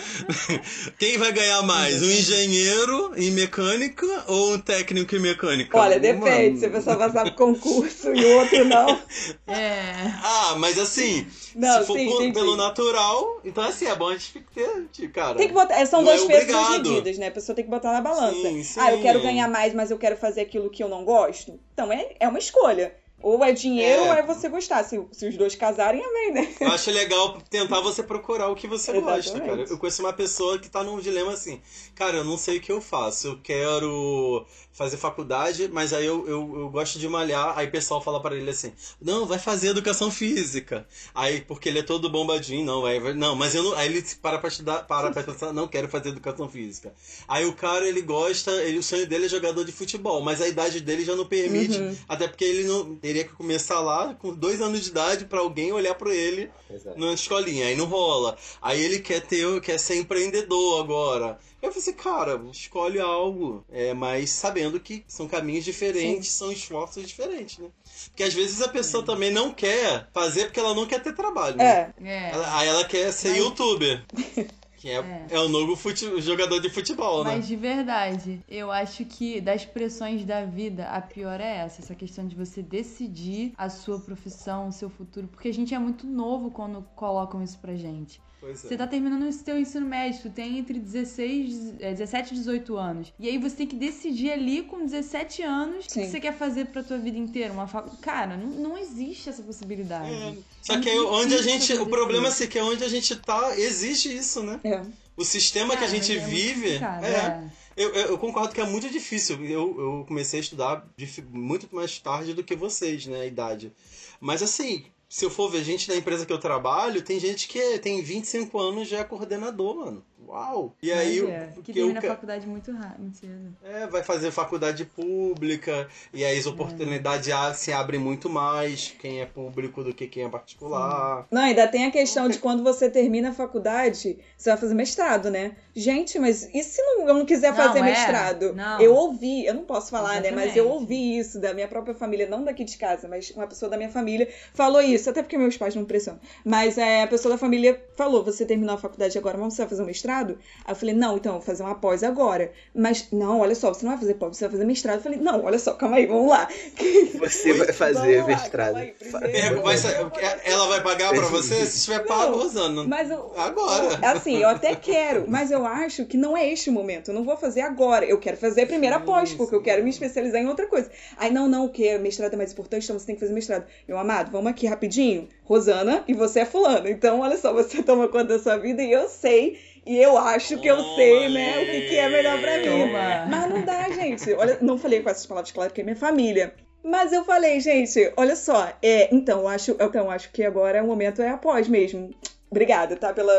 quem 0.99 1.19
vai 1.19 1.33
ganhar 1.33 1.63
mais? 1.63 2.03
Um 2.03 2.11
engenheiro 2.11 3.13
em 3.17 3.31
mecânica 3.33 4.07
ou 4.27 4.55
um 4.55 4.59
técnico 4.59 5.17
em 5.17 5.21
mecânica? 5.21 5.77
Olha, 5.77 5.99
depende. 5.99 6.61
Se 6.61 6.67
a 6.67 6.71
pessoa 6.71 6.97
passar 6.97 7.25
por 7.25 7.32
concurso 7.33 8.15
e 8.15 8.25
o 8.25 8.39
outro 8.39 8.65
não. 8.65 8.99
É. 9.47 9.93
Ah, 10.23 10.55
mas 10.59 10.79
assim, 10.79 11.27
Não, 11.55 11.81
se 11.81 11.87
for 11.87 11.97
sim, 11.99 12.07
por- 12.07 12.15
entendi. 12.23 12.33
pelo 12.33 12.57
natural, 12.57 13.41
então 13.45 13.65
assim, 13.65 13.87
é 13.87 13.95
bom 13.95 14.09
a 14.09 14.13
gente 14.13 14.41
ter, 14.55 14.87
de- 14.93 15.09
cara. 15.09 15.37
Tem 15.37 15.49
que 15.49 15.55
botar. 15.55 15.75
é, 15.81 15.85
São 15.87 16.01
Não 16.01 16.07
dois 16.07 16.23
é 16.23 16.27
pesos 16.27 16.69
e 16.69 16.71
medidas, 16.79 17.19
né? 17.19 17.29
A 17.29 17.33
pessoa 17.33 17.55
tem 17.55 17.65
que 17.65 17.71
botar 17.71 17.93
na 17.93 18.01
balança. 18.01 18.35
Sim, 18.35 18.63
sim. 18.63 18.81
Ah, 18.81 18.93
eu 18.93 19.01
quero 19.01 19.21
ganhar 19.21 19.49
mais, 19.49 19.75
mas 19.75 19.91
eu 19.91 19.99
quero 19.99 20.17
fazer 20.17 20.43
aquilo 20.43 20.71
que 20.71 20.83
eu 20.83 20.89
não 20.89 21.05
gosto. 21.05 21.59
Então 21.73 21.93
é, 21.93 22.15
é 22.21 22.29
uma 22.29 22.39
escolha. 22.39 22.95
Ou 23.25 23.45
é 23.45 23.53
dinheiro 23.53 24.03
É. 24.03 24.09
ou 24.09 24.15
é 24.15 24.23
você 24.27 24.49
gostar. 24.49 24.83
Se, 24.83 25.01
se 25.13 25.29
os 25.29 25.37
dois 25.37 25.55
casarem, 25.55 26.03
amém, 26.05 26.33
né? 26.33 26.55
Eu 26.61 26.73
acho 26.73 26.91
legal 26.91 27.41
tentar 27.49 27.81
você 27.81 28.03
procurar 28.03 28.49
o 28.49 28.57
que 28.57 28.67
você 28.67 28.91
gosta, 28.95 29.19
Exatamente. 29.37 29.49
cara. 29.49 29.63
Eu 29.71 29.79
conheço 29.79 30.03
uma 30.03 30.13
pessoa 30.13 30.59
que 30.59 30.69
tá 30.69 30.83
num 30.83 30.99
dilema 30.99 31.31
assim, 31.33 31.63
cara, 31.95 32.17
eu 32.17 32.25
não 32.25 32.37
sei 32.37 32.57
o 32.59 32.61
que 32.61 32.73
eu 32.73 32.81
faço. 32.81 33.29
Eu 33.29 33.39
quero 33.41 34.45
fazer 34.73 34.97
faculdade, 34.97 35.69
mas 35.73 35.93
aí 35.93 36.07
eu, 36.07 36.27
eu, 36.27 36.61
eu 36.61 36.69
gosto 36.71 36.99
de 36.99 37.07
malhar. 37.09 37.53
Aí 37.59 37.67
o 37.67 37.71
pessoal 37.71 38.01
fala 38.03 38.21
pra 38.21 38.35
ele 38.35 38.51
assim: 38.51 38.73
Não, 39.01 39.27
vai 39.27 39.39
fazer 39.39 39.69
educação 39.69 40.11
física. 40.11 40.87
Aí, 41.15 41.41
porque 41.43 41.69
ele 41.69 41.81
é 41.81 41.83
todo 41.83 42.09
bombadinho, 42.09 42.65
não, 42.65 42.83
vai, 42.83 42.99
vai- 42.99 43.13
não, 43.15 43.37
mas 43.37 43.55
eu 43.55 43.63
não. 43.63 43.75
Aí 43.75 43.87
ele 43.89 44.03
para 44.23 44.39
pra 44.39 44.49
estudar, 44.49 44.87
para 44.87 45.11
pra 45.11 45.23
pensar, 45.23 45.53
não 45.53 45.69
quero 45.69 45.89
fazer 45.89 46.09
educação 46.11 46.49
física. 46.49 46.93
Aí 47.29 47.45
o 47.45 47.53
cara, 47.53 47.87
ele 47.87 48.01
gosta, 48.03 48.51
ele, 48.63 48.79
o 48.79 48.83
sonho 48.83 49.07
dele 49.07 49.27
é 49.27 49.29
jogador 49.29 49.65
de 49.65 49.73
futebol, 49.73 50.21
mas 50.23 50.41
a 50.41 50.49
idade 50.49 50.81
dele 50.81 51.05
já 51.05 51.15
não 51.15 51.27
permite, 51.27 51.79
Uhum. 51.79 51.97
até 52.09 52.27
porque 52.29 52.45
ele 52.45 52.65
não 52.65 52.97
teria 52.97 53.25
que 53.25 53.33
começar 53.35 53.81
lá 53.81 54.15
com 54.15 54.33
dois 54.35 54.61
anos 54.61 54.81
de 54.83 54.89
idade 54.91 55.25
pra 55.27 55.41
alguém 55.41 55.73
olhar 55.73 55.95
pra 55.95 56.15
ele 56.15 56.51
Exato. 56.71 56.99
na 56.99 57.13
escolinha, 57.13 57.67
aí 57.67 57.77
não 57.77 57.85
rola. 57.87 58.37
Aí 58.61 58.81
ele 58.83 59.01
quer 59.01 59.21
ter, 59.21 59.61
quer 59.61 59.79
ser 59.79 59.97
empreendedor 59.97 60.81
agora. 60.83 61.39
Eu 61.63 61.71
falei 61.71 61.79
assim, 61.79 61.93
cara, 61.93 62.43
escolhe 62.51 62.99
algo, 63.01 63.65
é, 63.71 63.95
mas 63.95 64.31
sabendo 64.31 64.81
que 64.81 65.05
são 65.07 65.29
caminhos 65.29 65.65
diferentes, 65.65 66.33
são 66.33 66.51
esforços 66.51 67.07
diferentes, 67.07 67.59
né? 67.59 67.69
Porque 68.09 68.25
às 68.25 68.35
vezes 68.35 68.61
a 68.61 68.69
pessoa 68.69 69.05
também 69.05 69.31
não 69.31 69.53
quer 69.53 70.09
fazer 70.13 70.47
porque 70.47 70.59
ela 70.59 70.75
não 70.75 70.87
quer 70.87 71.01
ter 71.03 71.15
trabalho. 71.15 71.57
né? 71.57 71.95
É. 72.03 72.09
É. 72.09 72.31
Ela- 72.33 72.59
aí 72.59 72.69
ela 72.69 72.85
quer 72.85 73.13
ser 73.13 73.29
Mas- 73.31 73.39
youtuber. 73.39 74.05
Que 74.83 74.91
é, 74.91 74.95
É. 74.97 75.27
é 75.31 75.39
o 75.39 75.49
novo 75.49 75.77
fute- 75.77 76.21
jogador 76.21 76.59
de 76.59 76.69
futebol, 76.69 77.23
né? 77.23 77.37
Mas 77.37 77.47
de 77.47 77.55
verdade, 77.55 78.41
eu 78.49 78.73
acho 78.73 79.05
que 79.05 79.41
das 79.41 79.65
pressões 79.65 80.25
da 80.25 80.45
vida, 80.45 80.89
a 80.89 81.01
pior 81.01 81.41
é 81.41 81.59
essa, 81.59 81.81
essa 81.81 81.95
questão 81.95 82.27
de 82.27 82.35
você 82.35 82.65
decidir 82.65 83.53
a 83.57 83.71
sua 83.71 84.01
profissão, 84.01 84.67
o 84.67 84.73
seu 84.73 84.91
futuro, 84.91 85.29
porque 85.29 85.47
a 85.47 85.55
gente 85.55 85.73
é 85.73 85.79
muito 85.79 86.05
novo 86.05 86.51
quando 86.51 86.83
colocam 86.97 87.41
isso 87.45 87.61
pra 87.61 87.77
gente. 87.77 88.21
Pois 88.43 88.65
é. 88.65 88.69
Você 88.69 88.77
tá 88.77 88.89
terminando 88.89 89.23
o 89.23 89.33
seu 89.33 89.57
ensino 89.57 89.87
médio, 89.87 90.23
tu 90.23 90.31
tem 90.31 90.59
entre 90.59 90.77
16, 90.77 91.75
é, 91.79 91.93
17 91.93 92.35
e 92.35 92.39
18 92.39 92.77
anos. 92.77 93.13
E 93.17 93.29
aí 93.29 93.39
você 93.39 93.55
tem 93.55 93.67
que 93.69 93.77
decidir 93.77 94.33
ali 94.33 94.63
com 94.65 94.85
17 94.85 95.43
anos 95.45 95.85
o 95.85 95.89
que 95.89 95.95
Sim. 95.95 96.11
você 96.11 96.19
quer 96.19 96.37
fazer 96.37 96.67
pra 96.67 96.83
tua 96.83 96.99
vida 96.99 97.17
inteira. 97.17 97.53
Uma 97.53 97.69
fa... 97.69 97.83
Cara, 98.01 98.37
não, 98.37 98.49
não 98.49 98.77
existe 98.77 99.29
essa 99.29 99.45
possibilidade. 99.45 100.13
É. 100.13 100.35
Só 100.61 100.75
É 100.75 100.81
que 100.81 100.91
onde 100.91 101.35
a 101.37 101.43
gente. 101.43 101.73
O 101.75 101.87
problema 101.87 102.29
é 102.29 102.47
que 102.49 102.59
é 102.59 102.65
onde 102.65 102.83
a 102.83 102.89
gente 102.89 103.15
tá, 103.15 103.57
exige 103.57 104.13
isso, 104.13 104.43
né? 104.43 104.59
É. 104.65 104.83
O 105.17 105.25
sistema 105.25 105.77
que 105.77 105.85
a 105.85 105.87
Cara, 105.87 105.91
gente 105.91 106.19
é 106.19 106.19
vive. 106.19 106.71
é. 106.71 107.07
é. 107.07 107.51
Eu, 107.77 107.91
eu, 107.95 108.07
eu 108.09 108.19
concordo 108.19 108.53
que 108.53 108.61
é 108.61 108.67
muito 108.67 108.91
difícil. 108.91 109.43
Eu, 109.45 109.81
eu 109.81 110.05
comecei 110.07 110.41
a 110.41 110.43
estudar 110.43 110.87
muito 111.31 111.69
mais 111.75 111.99
tarde 111.99 112.35
do 112.35 112.43
que 112.45 112.57
vocês, 112.57 113.07
né? 113.07 113.21
A 113.21 113.27
idade. 113.27 113.73
Mas 114.21 114.43
assim, 114.43 114.85
se 115.13 115.27
eu 115.27 115.31
for 115.31 115.51
ver 115.51 115.63
gente 115.63 115.87
da 115.87 115.95
empresa 115.95 116.25
que 116.25 116.33
eu 116.33 116.39
trabalho, 116.39 117.03
tem 117.03 117.21
gente 117.21 117.47
que 117.47 117.79
tem 117.81 118.03
25 118.03 118.59
anos 118.59 118.89
já 118.89 119.01
é 119.01 119.05
coordenador, 119.05 119.77
mano. 119.77 120.03
Uau! 120.27 120.75
E 120.83 120.91
aí, 120.93 121.21
Mas 121.21 121.31
é, 121.31 121.53
o 121.57 121.63
que 121.63 121.73
que 121.73 121.79
eu 121.81 121.87
termina 121.87 121.99
a 121.99 122.03
faculdade 122.03 122.47
muito 122.47 122.73
rápido, 122.73 123.01
muito 123.03 123.19
cedo. 123.19 123.57
é, 123.63 123.87
vai 123.87 124.03
fazer 124.03 124.31
faculdade 124.31 124.85
pública, 124.85 125.89
e 126.13 126.25
aí 126.25 126.39
as 126.39 126.47
oportunidades 126.47 127.29
a- 127.31 127.53
se 127.55 127.73
abrem 127.73 128.01
muito 128.01 128.29
mais, 128.31 128.95
quem 128.99 129.21
é 129.21 129.27
público 129.27 129.83
do 129.85 129.93
que 129.95 130.07
quem 130.07 130.25
é 130.25 130.29
particular. 130.29 131.27
Não, 131.31 131.43
ainda 131.43 131.67
tem 131.69 131.87
a 131.87 131.91
questão 131.91 132.29
de 132.29 132.39
quando 132.39 132.63
você 132.63 132.89
termina 132.89 133.31
a 133.31 133.33
faculdade, 133.35 134.19
você 134.37 134.51
vai 134.51 134.59
fazer 134.59 134.75
mestrado, 134.75 135.31
né? 135.31 135.57
Gente, 135.75 136.19
mas 136.19 136.49
e 136.55 136.63
se 136.63 136.81
não, 136.83 137.09
eu 137.09 137.15
não 137.15 137.27
quiser 137.27 137.51
Não, 137.51 137.57
fazer 137.57 137.79
é. 137.81 137.83
mestrado? 137.83 138.53
Não. 138.55 138.81
Eu 138.81 138.95
ouvi, 138.95 139.45
eu 139.47 139.55
não 139.55 139.65
posso 139.65 139.91
falar, 139.91 140.21
né? 140.21 140.31
Mas 140.31 140.55
eu 140.57 140.65
Exatamente. 140.65 140.83
ouvi 140.83 141.19
isso 141.19 141.41
da 141.41 141.53
minha 141.55 141.69
própria 141.69 141.95
família, 141.95 142.29
não 142.29 142.45
daqui 142.45 142.65
de 142.65 142.77
casa, 142.77 143.09
mas 143.09 143.31
uma 143.31 143.47
pessoa 143.47 143.71
da 143.71 143.77
minha 143.77 143.91
família 143.91 144.29
falou 144.55 144.81
isso, 144.81 145.09
até 145.11 145.23
porque 145.23 145.37
meus 145.39 145.57
pais 145.57 145.75
não 145.75 145.85
pressionam. 145.85 146.21
Mas 146.45 146.79
é, 146.79 147.03
a 147.03 147.07
pessoa 147.07 147.33
da 147.35 147.39
família 147.39 147.83
falou: 147.97 148.23
você 148.25 148.45
terminou 148.45 148.75
a 148.75 148.79
faculdade 148.79 149.17
agora, 149.19 149.37
mas 149.39 149.55
você 149.55 149.63
vai 149.63 149.69
fazer 149.69 149.83
um 149.83 149.87
mestrado? 149.87 150.12
Aí 150.13 150.73
eu 150.73 150.77
falei, 150.77 150.95
não, 150.95 151.17
então 151.17 151.33
eu 151.33 151.39
vou 151.39 151.47
fazer 151.47 151.63
uma 151.63 151.75
pós 151.75 152.03
agora. 152.03 152.53
Mas, 152.75 153.09
não, 153.13 153.41
olha 153.41 153.55
só, 153.55 153.73
você 153.73 153.85
não 153.85 153.93
vai 153.93 154.01
fazer 154.01 154.15
pós, 154.15 154.37
você 154.37 154.45
vai 154.45 154.53
fazer 154.53 154.65
mestrado. 154.65 154.97
Eu 154.97 155.03
falei, 155.03 155.19
não, 155.19 155.45
olha 155.45 155.59
só, 155.59 155.75
calma 155.75 155.97
aí, 155.97 156.07
vamos 156.07 156.29
lá. 156.31 156.49
Você 157.19 157.53
vai 157.55 157.73
fazer 157.73 157.99
Vamos 158.19 158.19
lá, 158.19 158.27
mestrado. 158.27 158.67
calma 158.75 158.81
aí, 158.81 158.93
primeiro. 158.93 159.37
É, 159.37 159.55
vai 159.55 159.77
sa- 159.79 160.11
ela 160.45 160.67
vai 160.69 160.83
pagar 160.83 161.11
pra 161.11 161.27
você? 161.29 161.65
Se 161.67 161.85
tiver 161.85 162.01
pago, 162.01 162.37
Rosana. 162.37 162.85
Mas 162.85 163.11
eu, 163.11 163.33
Agora. 163.37 163.85
eu- 164.03 164.09
assim, 164.09 164.37
eu 164.39 164.49
até 164.49 164.75
quero, 164.75 165.25
mas 165.29 165.51
eu 165.51 165.65
acho 165.67 166.05
que 166.07 166.17
não 166.17 166.37
é 166.37 166.49
este 166.53 166.71
o 166.71 166.73
momento. 166.73 167.09
Eu 167.11 167.15
não 167.15 167.25
vou 167.25 167.37
fazer 167.37 167.61
agora. 167.61 168.05
Eu 168.05 168.19
quero 168.19 168.37
fazer 168.37 168.67
primeiro 168.67 168.97
após, 168.97 169.33
porque 169.33 169.55
eu 169.55 169.63
quero 169.63 169.83
me 169.85 169.91
especializar 169.91 170.41
em 170.41 170.49
outra 170.49 170.67
coisa. 170.67 170.91
Aí, 171.17 171.31
não, 171.31 171.49
não, 171.49 171.67
o 171.67 171.69
que? 171.71 171.97
Mestrado 171.99 172.33
é 172.35 172.37
mais 172.37 172.53
importante, 172.53 172.85
então 172.85 172.99
você 172.99 173.07
tem 173.07 173.15
que 173.15 173.21
fazer 173.21 173.33
mestrado. 173.33 173.65
Meu 173.87 173.99
amado, 173.99 174.31
vamos 174.31 174.51
aqui 174.51 174.67
rapidinho. 174.67 175.29
Rosana 175.45 176.03
e 176.09 176.15
você 176.15 176.41
é 176.41 176.45
fulano. 176.47 176.89
Então, 176.89 177.21
olha 177.21 177.37
só, 177.37 177.53
você 177.53 177.83
toma 177.85 178.09
conta 178.09 178.25
da 178.25 178.39
sua 178.39 178.57
vida 178.57 178.83
e 178.83 178.91
eu 178.93 179.09
sei. 179.09 179.59
E 179.85 179.97
eu 179.97 180.17
acho 180.17 180.59
que 180.59 180.69
eu 180.69 180.77
Toma, 180.77 180.95
sei, 180.95 181.29
né, 181.29 181.59
o 181.59 181.67
que, 181.67 181.81
que 181.89 181.97
é 181.97 182.09
melhor 182.09 182.41
pra 182.41 182.59
mim. 182.59 182.65
Toma. 182.65 183.27
Mas 183.29 183.51
não 183.51 183.63
dá, 183.63 183.89
gente. 183.91 184.33
Olha, 184.35 184.59
não 184.61 184.79
falei 184.79 185.03
com 185.03 185.11
essas 185.11 185.27
palavras, 185.27 185.51
claro 185.51 185.73
que 185.73 185.81
é 185.81 185.85
minha 185.85 185.97
família. 185.97 186.55
Mas 186.85 187.13
eu 187.13 187.25
falei, 187.25 187.61
gente, 187.61 188.13
olha 188.17 188.35
só, 188.35 188.73
é, 188.83 189.15
então, 189.15 189.41
eu 189.41 189.49
acho, 189.49 189.77
então, 189.79 190.11
acho 190.11 190.31
que 190.33 190.43
agora 190.45 190.83
o 190.83 190.87
momento 190.87 191.23
é 191.23 191.31
após 191.31 191.69
mesmo. 191.69 192.11
Obrigada, 192.51 192.97
tá? 192.97 193.15
Pela. 193.15 193.33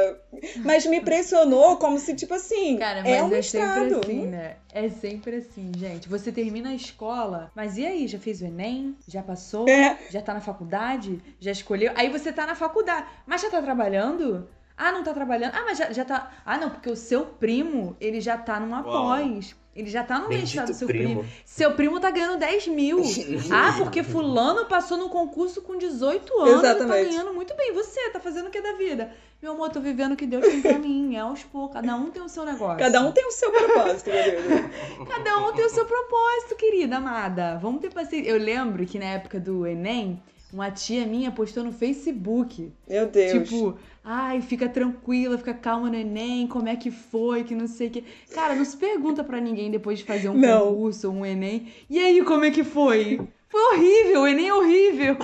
Mas 0.66 0.88
me 0.88 1.00
pressionou 1.00 1.78
como 1.78 2.00
se, 2.00 2.16
tipo 2.16 2.34
assim, 2.34 2.78
Cara, 2.80 3.04
mas 3.04 3.12
é 3.12 3.18
é, 3.18 3.24
um 3.24 3.28
mestrado. 3.28 3.90
sempre 3.90 4.12
assim, 4.12 4.26
né? 4.26 4.56
É 4.74 4.90
sempre 4.90 5.36
assim, 5.36 5.72
gente. 5.78 6.10
Você 6.10 6.32
termina 6.32 6.70
a 6.70 6.74
escola, 6.74 7.52
mas 7.56 7.78
e 7.78 7.86
aí? 7.86 8.08
Já 8.08 8.18
fez 8.18 8.42
o 8.42 8.46
Enem? 8.46 8.96
Já 9.08 9.22
passou? 9.22 9.70
É. 9.70 10.00
Já 10.10 10.20
tá 10.20 10.34
na 10.34 10.42
faculdade? 10.42 11.22
Já 11.40 11.52
escolheu? 11.52 11.92
Aí 11.96 12.10
você 12.10 12.34
tá 12.34 12.48
na 12.48 12.56
faculdade, 12.56 13.06
mas 13.28 13.40
já 13.40 13.52
tá 13.52 13.62
trabalhando? 13.62 14.48
Ah, 14.78 14.92
não 14.92 15.04
tá 15.04 15.14
trabalhando? 15.14 15.54
Ah, 15.56 15.64
mas 15.66 15.78
já, 15.78 15.92
já 15.92 16.04
tá. 16.06 16.32
Ah, 16.46 16.58
não, 16.58 16.70
porque 16.70 16.90
o 16.90 16.96
seu 16.96 17.26
primo, 17.26 17.96
ele 18.00 18.20
já 18.20 18.38
tá 18.38 18.60
numa 18.60 18.82
Uau. 18.82 19.04
pós. 19.08 19.56
Ele 19.76 19.90
já 19.90 20.04
tá 20.04 20.20
no 20.20 20.30
mestrado, 20.30 20.72
seu 20.72 20.88
primo. 20.88 21.22
primo. 21.22 21.26
Seu 21.44 21.72
primo 21.74 22.00
tá 22.00 22.12
ganhando 22.12 22.38
10 22.38 22.68
mil. 22.68 23.02
Ah, 23.52 23.74
porque 23.78 24.04
fulano 24.04 24.66
passou 24.66 24.98
no 24.98 25.10
concurso 25.10 25.64
com 25.64 25.78
18 25.78 26.32
anos 26.42 26.50
e 26.50 26.62
tá 26.62 26.70
Exatamente. 26.70 27.10
ganhando 27.10 27.34
muito 27.34 27.56
bem. 27.56 27.74
Você 27.74 28.10
tá 28.12 28.20
fazendo 28.20 28.48
o 28.48 28.52
que 28.52 28.62
da 28.62 28.74
vida? 28.74 29.12
Meu 29.42 29.54
amor, 29.54 29.72
tô 29.72 29.82
vivendo 29.82 30.14
o 30.14 30.16
que 30.16 30.28
Deus 30.28 30.46
tem 30.46 30.62
pra 30.62 30.78
mim. 30.78 31.16
É 31.16 31.20
aos 31.22 31.44
poucos. 31.44 31.74
Cada 31.74 31.96
um 31.96 32.12
tem 32.12 32.22
o 32.22 32.30
seu 32.30 32.46
negócio. 32.46 32.78
Cada 32.78 33.02
um 33.02 33.12
tem 33.12 33.26
o 33.26 33.32
seu 33.32 33.52
propósito, 33.52 34.10
meu 34.12 34.24
Deus. 34.24 35.10
Cada 35.10 35.40
um 35.40 35.54
tem 35.54 35.66
o 35.66 35.70
seu 35.70 35.86
propósito, 35.86 36.56
querida 36.56 36.98
amada. 36.98 37.58
Vamos 37.60 37.82
ter 37.82 37.92
paciência. 37.92 38.30
Eu 38.30 38.38
lembro 38.38 38.86
que 38.86 39.00
na 39.00 39.06
época 39.06 39.40
do 39.40 39.66
Enem, 39.66 40.22
uma 40.52 40.70
tia 40.70 41.06
minha 41.06 41.32
postou 41.32 41.64
no 41.64 41.72
Facebook. 41.72 42.72
Meu 42.88 43.08
Deus. 43.08 43.50
Tipo, 43.50 43.78
ai, 44.04 44.42
fica 44.42 44.68
tranquila, 44.68 45.38
fica 45.38 45.54
calma 45.54 45.90
no 45.90 45.96
Enem, 45.96 46.48
como 46.48 46.68
é 46.68 46.76
que 46.76 46.92
foi, 46.92 47.44
que 47.44 47.56
não 47.56 47.68
sei 47.68 47.88
o 47.88 47.92
que. 47.92 48.04
Cara, 48.34 48.56
não 48.56 48.66
se 48.66 48.76
pergunta 48.78 49.24
pra 49.24 49.40
ninguém 49.40 49.72
depois 49.72 50.00
de 50.00 50.06
fazer 50.06 50.30
um 50.30 50.34
Não. 50.38 50.68
concurso 50.74 51.08
ou 51.10 51.14
um 51.16 51.26
Enem. 51.26 51.72
E 51.90 52.00
aí, 52.00 52.22
como 52.24 52.44
é 52.46 52.52
que 52.52 52.64
foi? 52.64 53.22
Foi 53.50 53.62
horrível, 53.76 54.22
o 54.22 54.28
Enem 54.28 54.48
é 54.48 54.54
horrível. 54.54 55.16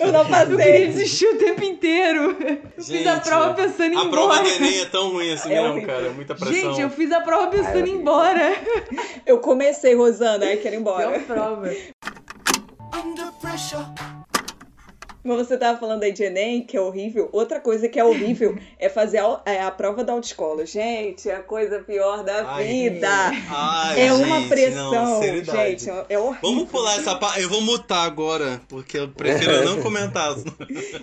eu 0.00 0.12
não 0.12 0.20
Eu 0.20 0.24
queria 0.26 0.56
passei. 0.56 0.86
desistir 0.86 1.26
o 1.26 1.36
tempo 1.36 1.62
inteiro. 1.62 2.34
Eu 2.40 2.82
fiz 2.82 3.06
a 3.06 3.14
Gente, 3.16 3.24
prova 3.28 3.52
pensando 3.54 3.92
em 3.92 3.96
ir 3.96 3.98
A 3.98 4.08
prova 4.08 4.34
embora. 4.36 4.42
do 4.42 4.48
Enem 4.64 4.80
é 4.80 4.84
tão 4.86 5.10
ruim 5.10 5.30
assim, 5.32 5.52
É 5.52 5.56
não, 5.62 5.70
horrível. 5.72 5.88
cara. 5.94 6.10
Muita 6.10 6.34
pressão. 6.34 6.54
Gente, 6.54 6.80
eu 6.80 6.88
fiz 6.88 7.12
a 7.12 7.20
prova 7.20 7.48
pensando 7.48 7.76
Ai, 7.84 7.90
em 7.90 7.94
ir 7.94 7.96
embora. 8.00 8.52
Eu 9.26 9.38
comecei, 9.40 9.94
Rosana, 9.94 10.46
aí 10.46 10.56
quero 10.56 10.74
ir 10.74 10.78
embora. 10.78 11.10
Pior 11.10 11.22
prova. 11.26 11.70
Under 13.04 13.30
pressure. 13.42 13.84
Mas 15.22 15.36
você 15.36 15.56
tava 15.56 15.78
falando 15.78 16.02
aí 16.02 16.12
de 16.12 16.22
Enem, 16.22 16.62
que 16.62 16.76
é 16.76 16.80
horrível. 16.80 17.28
Outra 17.32 17.60
coisa 17.60 17.88
que 17.88 17.98
é 17.98 18.04
horrível 18.04 18.58
é 18.78 18.88
fazer 18.88 19.18
a, 19.18 19.40
é 19.44 19.60
a 19.60 19.70
prova 19.70 20.02
da 20.02 20.12
autoescola. 20.12 20.64
Gente, 20.64 21.28
é 21.28 21.36
a 21.36 21.42
coisa 21.42 21.80
pior 21.80 22.24
da 22.24 22.54
Ai, 22.54 22.66
vida. 22.66 23.08
Ai, 23.50 24.06
é 24.06 24.12
uma 24.12 24.40
gente, 24.40 24.48
pressão, 24.48 24.92
não, 24.92 25.20
seriedade. 25.20 25.84
gente. 25.84 25.90
É 26.08 26.18
horrível. 26.18 26.40
Vamos 26.42 26.70
pular 26.70 26.98
essa 26.98 27.14
parte. 27.16 27.42
Eu 27.42 27.50
vou 27.50 27.60
mutar 27.60 28.04
agora, 28.04 28.60
porque 28.68 28.98
eu 28.98 29.08
prefiro 29.08 29.64
não 29.64 29.80
comentar. 29.82 30.34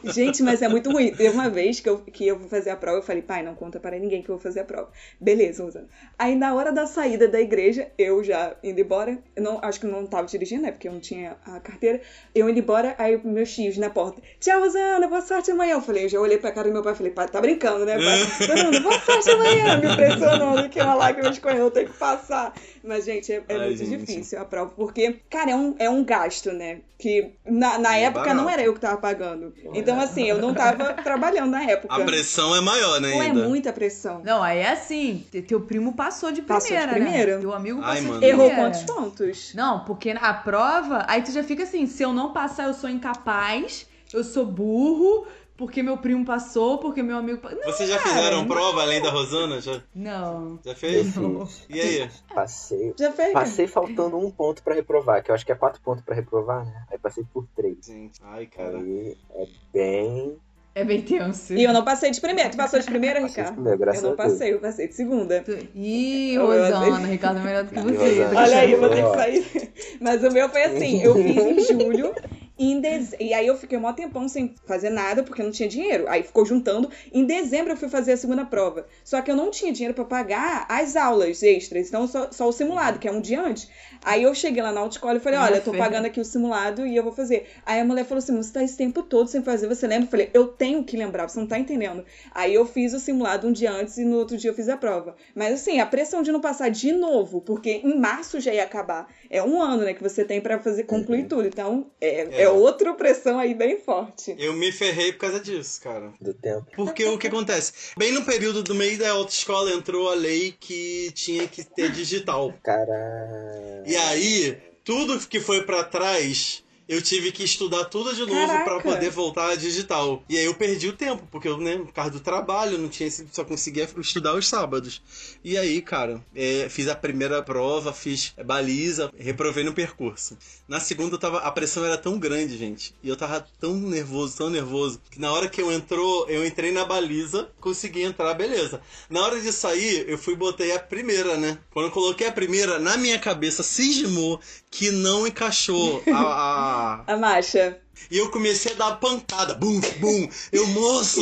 Gente, 0.03 0.41
mas 0.41 0.61
é 0.61 0.67
muito 0.67 0.91
ruim. 0.91 1.11
Teve 1.11 1.29
uma 1.29 1.49
vez 1.49 1.79
que 1.79 1.89
eu, 1.89 1.99
que 1.99 2.25
eu 2.25 2.39
vou 2.39 2.49
fazer 2.49 2.71
a 2.71 2.75
prova, 2.75 2.97
eu 2.97 3.03
falei, 3.03 3.21
pai, 3.21 3.43
não 3.43 3.53
conta 3.53 3.79
para 3.79 3.99
ninguém 3.99 4.23
que 4.23 4.29
eu 4.29 4.35
vou 4.35 4.41
fazer 4.41 4.61
a 4.61 4.65
prova. 4.65 4.89
Beleza, 5.19 5.63
Rosana. 5.63 5.87
Aí 6.17 6.35
na 6.35 6.55
hora 6.55 6.71
da 6.71 6.87
saída 6.87 7.27
da 7.27 7.39
igreja, 7.39 7.89
eu 7.97 8.23
já 8.23 8.55
indo 8.63 8.79
embora, 8.79 9.17
eu 9.35 9.43
não, 9.43 9.59
acho 9.61 9.79
que 9.79 9.85
eu 9.85 9.91
não 9.91 10.07
tava 10.07 10.27
dirigindo, 10.27 10.63
né? 10.63 10.71
Porque 10.71 10.87
eu 10.87 10.93
não 10.93 10.99
tinha 10.99 11.37
a 11.45 11.59
carteira. 11.59 12.01
Eu 12.33 12.49
indo 12.49 12.59
embora, 12.59 12.95
aí 12.97 13.19
meus 13.23 13.53
tios 13.53 13.77
na 13.77 13.89
porta. 13.89 14.06
Tchau, 14.39 14.59
Rosana, 14.59 15.07
boa 15.07 15.21
sorte 15.21 15.51
amanhã. 15.51 15.73
Eu 15.73 15.81
falei, 15.81 16.05
eu 16.05 16.09
já 16.09 16.19
olhei 16.19 16.37
pra 16.37 16.51
cara 16.51 16.67
do 16.67 16.73
meu 16.73 16.83
pai 16.83 16.93
e 16.93 16.95
falei, 16.95 17.11
pai, 17.11 17.27
tá 17.27 17.41
brincando, 17.41 17.85
né, 17.85 17.95
pai? 17.97 18.23
Rosana, 18.47 18.79
boa 18.79 18.99
sorte 18.99 19.29
amanhã. 19.29 19.77
Me 19.77 19.95
pressionando 19.95 20.69
que 20.69 20.81
uma 20.81 20.93
lágrima 20.95 21.29
escorreu, 21.29 21.65
eu 21.65 21.71
tenho 21.71 21.87
que 21.89 21.97
passar. 21.97 22.53
Mas, 22.83 23.05
gente, 23.05 23.31
é, 23.31 23.43
é 23.47 23.55
Ai, 23.55 23.67
muito 23.67 23.85
gente. 23.85 24.05
difícil 24.05 24.39
a 24.39 24.45
prova, 24.45 24.71
porque, 24.75 25.19
cara, 25.29 25.51
é 25.51 25.55
um, 25.55 25.75
é 25.79 25.89
um 25.89 26.03
gasto, 26.03 26.51
né? 26.51 26.79
Que 26.99 27.33
na, 27.45 27.73
na 27.77 27.89
Não 27.89 27.91
é 27.91 28.03
época 28.03 28.33
não 28.33 28.45
barato. 28.45 28.49
era 28.59 28.61
eu 28.63 28.73
que 28.73 28.79
tava 28.79 28.97
pagando. 28.97 29.53
Então, 29.73 29.99
assim, 29.99 30.27
eu 30.27 30.39
não 30.39 30.53
tava 30.53 30.93
trabalhando 31.03 31.51
na 31.51 31.63
época. 31.63 31.93
A 31.93 31.99
pressão 32.03 32.55
é 32.55 32.61
maior, 32.61 32.99
né, 32.99 33.11
Pô, 33.11 33.21
é 33.21 33.25
ainda. 33.27 33.47
muita 33.47 33.71
pressão. 33.71 34.21
Não, 34.23 34.41
aí 34.41 34.59
é 34.59 34.71
assim, 34.71 35.23
te- 35.31 35.41
teu 35.43 35.61
primo 35.61 35.93
passou 35.93 36.31
de 36.31 36.41
Passou 36.41 36.69
de 36.75 36.75
primeira, 36.87 36.93
primeira. 36.93 37.35
né? 37.35 37.41
Teu 37.41 37.53
amigo 37.53 37.81
Ai, 37.83 37.97
passou 37.97 38.07
mano. 38.07 38.19
de 38.21 38.25
Errou 38.25 38.45
primeira. 38.47 38.71
quantos 38.71 38.83
pontos? 38.83 39.53
Não, 39.53 39.83
porque 39.85 40.09
a 40.19 40.33
prova, 40.33 41.05
aí 41.07 41.21
tu 41.21 41.31
já 41.31 41.43
fica 41.43 41.63
assim, 41.63 41.85
se 41.85 42.01
eu 42.01 42.11
não 42.13 42.33
passar, 42.33 42.63
eu 42.67 42.73
sou 42.73 42.89
incapaz, 42.89 43.85
eu 44.13 44.23
sou 44.23 44.45
burro, 44.45 45.25
porque 45.55 45.81
meu 45.81 45.97
primo 45.97 46.23
passou, 46.25 46.77
porque 46.77 47.01
meu 47.01 47.17
amigo... 47.17 47.39
Não, 47.43 47.63
Vocês 47.63 47.89
já 47.89 47.97
cara, 47.97 48.09
fizeram 48.15 48.37
não. 48.39 48.47
prova 48.47 48.81
além 48.83 49.01
da 49.01 49.09
Rosana? 49.09 49.59
Já, 49.59 49.81
Não. 49.95 50.59
já 50.63 50.75
fez? 50.75 51.07
fiz. 51.13 51.65
E 51.69 51.79
aí? 51.81 52.09
Passei. 52.33 52.93
Já 52.99 53.11
fez? 53.11 53.33
Passei 53.33 53.67
faltando 53.67 54.17
um 54.17 54.29
ponto 54.29 54.61
pra 54.63 54.75
reprovar, 54.75 55.23
que 55.23 55.31
eu 55.31 55.35
acho 55.35 55.45
que 55.45 55.51
é 55.51 55.55
quatro 55.55 55.81
pontos 55.81 56.03
pra 56.03 56.13
reprovar, 56.15 56.65
né? 56.65 56.85
Aí 56.91 56.97
passei 56.99 57.23
por 57.33 57.47
três. 57.55 57.77
Gente, 57.85 58.19
ai, 58.23 58.45
cara. 58.45 58.77
Aí 58.77 59.17
é 59.35 59.47
bem. 59.73 60.37
É 60.75 60.83
bem 60.85 61.01
tenso. 61.01 61.55
E 61.55 61.63
eu 61.63 61.73
não 61.73 61.83
passei 61.83 62.11
de 62.11 62.21
primeira. 62.21 62.51
Tu 62.51 62.55
passou 62.57 62.79
de 62.79 62.85
primeira, 62.85 63.19
Passei 63.19 63.29
de 63.33 63.39
Ricardo? 63.39 63.55
primeira, 63.55 63.77
graças 63.79 64.03
eu 64.03 64.09
não 64.09 64.13
a 64.13 64.15
Deus. 64.15 64.31
passei, 64.31 64.53
eu 64.53 64.59
passei 64.59 64.87
de 64.87 64.93
segunda. 64.93 65.43
Ih, 65.73 66.37
Rosana, 66.37 67.07
Ricardo 67.07 67.39
é 67.39 67.43
melhor 67.43 67.63
do 67.63 67.69
que 67.73 67.79
você. 67.79 68.23
Olha 68.25 68.57
aí, 68.59 68.71
eu 68.73 68.79
vou 68.79 68.89
ter 68.89 69.03
que 69.03 69.09
sair. 69.09 69.71
Mas 69.99 70.23
o 70.23 70.29
meu 70.31 70.47
foi 70.49 70.63
assim, 70.65 71.01
eu 71.01 71.15
fiz 71.15 71.35
em 71.35 71.59
julho. 71.61 72.13
E, 72.57 72.71
em 72.71 72.81
dez... 72.81 73.13
e 73.19 73.33
aí 73.33 73.45
eu 73.45 73.57
fiquei 73.57 73.77
um 73.77 73.81
maior 73.81 73.93
tempão 73.93 74.27
sem 74.27 74.55
fazer 74.65 74.89
nada, 74.89 75.23
porque 75.23 75.43
não 75.43 75.51
tinha 75.51 75.69
dinheiro. 75.69 76.07
Aí 76.07 76.23
ficou 76.23 76.45
juntando. 76.45 76.89
Em 77.11 77.25
dezembro 77.25 77.73
eu 77.73 77.77
fui 77.77 77.89
fazer 77.89 78.13
a 78.13 78.17
segunda 78.17 78.45
prova. 78.45 78.87
Só 79.03 79.21
que 79.21 79.29
eu 79.29 79.35
não 79.35 79.51
tinha 79.51 79.71
dinheiro 79.71 79.93
pra 79.93 80.05
pagar 80.05 80.65
as 80.69 80.95
aulas 80.95 81.43
extras. 81.43 81.87
Então 81.87 82.07
só, 82.07 82.31
só 82.31 82.47
o 82.47 82.51
simulado, 82.51 82.99
que 82.99 83.07
é 83.07 83.11
um 83.11 83.21
dia 83.21 83.41
antes. 83.41 83.69
Aí 84.03 84.23
eu 84.23 84.33
cheguei 84.33 84.61
lá 84.61 84.71
na 84.71 84.81
autoescola 84.81 85.17
e 85.17 85.19
falei, 85.19 85.39
olha, 85.39 85.55
eu 85.55 85.63
tô 85.63 85.73
pagando 85.73 86.05
aqui 86.05 86.19
o 86.19 86.25
simulado 86.25 86.85
e 86.85 86.95
eu 86.95 87.03
vou 87.03 87.11
fazer. 87.11 87.47
Aí 87.65 87.79
a 87.79 87.85
mulher 87.85 88.05
falou 88.05 88.19
assim, 88.19 88.35
você 88.35 88.53
tá 88.53 88.63
esse 88.63 88.77
tempo 88.77 89.03
todo 89.03 89.27
sem 89.27 89.43
fazer, 89.43 89.67
você 89.67 89.87
lembra? 89.87 90.05
Eu 90.05 90.11
falei, 90.11 90.29
eu 90.33 90.47
tenho 90.47 90.83
que 90.83 90.97
lembrar, 90.97 91.27
você 91.27 91.39
não 91.39 91.47
tá 91.47 91.59
entendendo. 91.59 92.05
Aí 92.33 92.53
eu 92.53 92.65
fiz 92.65 92.93
o 92.93 92.99
simulado 92.99 93.47
um 93.47 93.51
dia 93.51 93.71
antes 93.71 93.97
e 93.97 94.05
no 94.05 94.17
outro 94.17 94.37
dia 94.37 94.49
eu 94.49 94.55
fiz 94.55 94.69
a 94.69 94.77
prova. 94.77 95.15
Mas 95.35 95.53
assim, 95.53 95.79
a 95.79 95.85
pressão 95.85 96.21
de 96.21 96.31
não 96.31 96.39
passar 96.39 96.69
de 96.69 96.91
novo, 96.91 97.41
porque 97.41 97.81
em 97.83 97.99
março 97.99 98.39
já 98.39 98.53
ia 98.53 98.63
acabar. 98.63 99.07
É 99.29 99.41
um 99.43 99.61
ano, 99.61 99.83
né, 99.83 99.93
que 99.93 100.01
você 100.03 100.23
tem 100.23 100.41
pra 100.41 100.59
fazer 100.59 100.83
concluir 100.83 101.27
tudo. 101.27 101.47
Então, 101.47 101.89
é, 101.99 102.21
é. 102.21 102.41
É. 102.43 102.49
outra 102.49 102.93
pressão 102.93 103.39
aí 103.39 103.53
bem 103.53 103.79
forte. 103.79 104.35
Eu 104.37 104.53
me 104.53 104.71
ferrei 104.71 105.11
por 105.11 105.19
causa 105.19 105.39
disso, 105.39 105.81
cara. 105.81 106.13
Do 106.19 106.33
tempo. 106.33 106.65
Porque 106.75 107.05
o 107.05 107.17
que 107.17 107.27
acontece? 107.27 107.73
Bem 107.97 108.11
no 108.11 108.23
período 108.23 108.63
do 108.63 108.75
meio 108.75 108.97
da 108.97 109.11
autoescola 109.11 109.71
entrou 109.71 110.09
a 110.09 110.15
lei 110.15 110.55
que 110.59 111.11
tinha 111.13 111.47
que 111.47 111.63
ter 111.63 111.91
digital. 111.91 112.53
Cara. 112.63 113.83
E 113.85 113.95
aí, 113.95 114.57
tudo 114.83 115.19
que 115.27 115.39
foi 115.39 115.63
pra 115.63 115.83
trás, 115.83 116.63
eu 116.87 117.01
tive 117.01 117.31
que 117.31 117.43
estudar 117.43 117.85
tudo 117.85 118.13
de 118.15 118.25
novo 118.25 118.63
pra 118.63 118.79
poder 118.81 119.09
voltar 119.09 119.49
a 119.51 119.55
digital. 119.55 120.23
E 120.29 120.37
aí 120.37 120.45
eu 120.45 120.53
perdi 120.53 120.87
o 120.87 120.93
tempo, 120.93 121.27
porque 121.31 121.47
eu, 121.47 121.57
né, 121.57 121.77
por 121.77 121.91
causa 121.93 122.11
do 122.11 122.19
trabalho, 122.19 122.77
não 122.77 122.87
tinha 122.89 123.09
só 123.31 123.43
conseguia 123.43 123.89
estudar 123.99 124.33
os 124.35 124.47
sábados. 124.47 125.01
E 125.43 125.57
aí, 125.57 125.81
cara, 125.81 126.21
é, 126.35 126.67
fiz 126.69 126.87
a 126.87 126.95
primeira 126.95 127.41
prova, 127.43 127.91
fiz 127.93 128.33
baliza, 128.45 129.11
reprovei 129.17 129.63
no 129.63 129.73
percurso. 129.73 130.37
Na 130.67 130.79
segunda 130.79 131.15
eu 131.15 131.19
tava, 131.19 131.39
a 131.39 131.51
pressão 131.51 131.83
era 131.85 131.97
tão 131.97 132.17
grande, 132.19 132.57
gente, 132.57 132.93
e 133.03 133.09
eu 133.09 133.15
tava 133.15 133.45
tão 133.59 133.75
nervoso, 133.75 134.37
tão 134.37 134.49
nervoso, 134.49 134.99
que 135.09 135.19
na 135.19 135.31
hora 135.31 135.47
que 135.49 135.61
eu 135.61 135.71
entrou, 135.71 136.27
eu 136.29 136.45
entrei 136.45 136.71
na 136.71 136.83
baliza, 136.85 137.49
consegui 137.59 138.03
entrar, 138.03 138.33
beleza. 138.33 138.81
Na 139.09 139.21
hora 139.21 139.39
de 139.39 139.51
sair, 139.51 140.05
eu 140.09 140.17
fui 140.17 140.33
e 140.33 140.37
botei 140.37 140.71
a 140.73 140.79
primeira, 140.79 141.37
né? 141.37 141.57
Quando 141.71 141.85
eu 141.85 141.91
coloquei 141.91 142.27
a 142.27 142.31
primeira, 142.31 142.79
na 142.79 142.97
minha 142.97 143.17
cabeça 143.19 143.63
cismou 143.63 144.39
que 144.69 144.91
não 144.91 145.25
encaixou 145.25 146.03
a- 146.13 146.17
a 146.17 146.76
A 147.07 147.17
marcha. 147.17 147.79
E 148.09 148.17
eu 148.17 148.29
comecei 148.29 148.73
a 148.73 148.75
dar 148.75 148.91
pancada. 148.97 149.53
Bum, 149.53 149.79
bum. 149.99 150.29
Eu, 150.51 150.67
moço, 150.67 151.21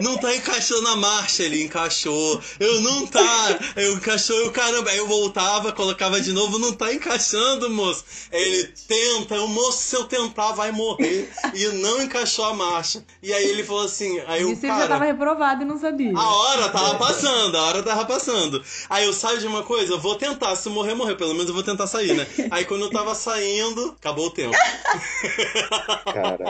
não 0.00 0.16
tá 0.16 0.34
encaixando 0.34 0.88
a 0.88 0.96
marcha. 0.96 1.42
Ele 1.42 1.62
encaixou. 1.62 2.40
Eu, 2.58 2.80
não 2.80 3.06
tá. 3.06 3.58
Eu 3.76 3.94
encaixou. 3.94 4.36
Eu, 4.36 4.50
caramba. 4.50 4.90
Aí 4.90 4.98
eu 4.98 5.06
voltava, 5.06 5.72
colocava 5.72 6.20
de 6.20 6.32
novo. 6.32 6.58
Não 6.58 6.72
tá 6.72 6.92
encaixando, 6.92 7.68
moço. 7.70 8.04
Aí 8.32 8.42
ele 8.42 8.74
tenta. 8.88 9.34
Eu, 9.34 9.46
moço, 9.48 9.78
se 9.78 9.96
eu 9.96 10.04
tentar, 10.04 10.52
vai 10.52 10.72
morrer. 10.72 11.30
E 11.54 11.66
não 11.68 12.02
encaixou 12.02 12.44
a 12.46 12.54
marcha. 12.54 13.04
E 13.22 13.32
aí 13.32 13.44
ele 13.44 13.64
falou 13.64 13.84
assim. 13.84 14.20
Aí 14.26 14.42
eu, 14.42 14.52
Isso 14.52 14.64
ele 14.64 14.68
já 14.68 14.78
cara. 14.78 14.88
tava 14.88 15.04
reprovado 15.04 15.62
e 15.62 15.64
não 15.64 15.78
sabia. 15.78 16.12
A 16.16 16.34
hora 16.34 16.68
tava 16.70 16.94
passando, 16.96 17.56
a 17.56 17.62
hora 17.62 17.82
tava 17.82 18.04
passando. 18.06 18.62
Aí 18.88 19.04
eu 19.04 19.12
saio 19.12 19.38
de 19.38 19.46
uma 19.46 19.62
coisa, 19.62 19.92
eu 19.92 20.00
vou 20.00 20.14
tentar, 20.14 20.56
se 20.56 20.68
morrer, 20.68 20.94
morrer. 20.94 21.16
Pelo 21.16 21.32
menos 21.32 21.48
eu 21.48 21.54
vou 21.54 21.62
tentar 21.62 21.86
sair, 21.86 22.14
né? 22.14 22.26
Aí 22.50 22.64
quando 22.64 22.82
eu 22.82 22.90
tava 22.90 23.14
saindo, 23.14 23.94
acabou 23.98 24.26
o 24.26 24.30
tempo. 24.30 24.56
Cara. 26.04 26.44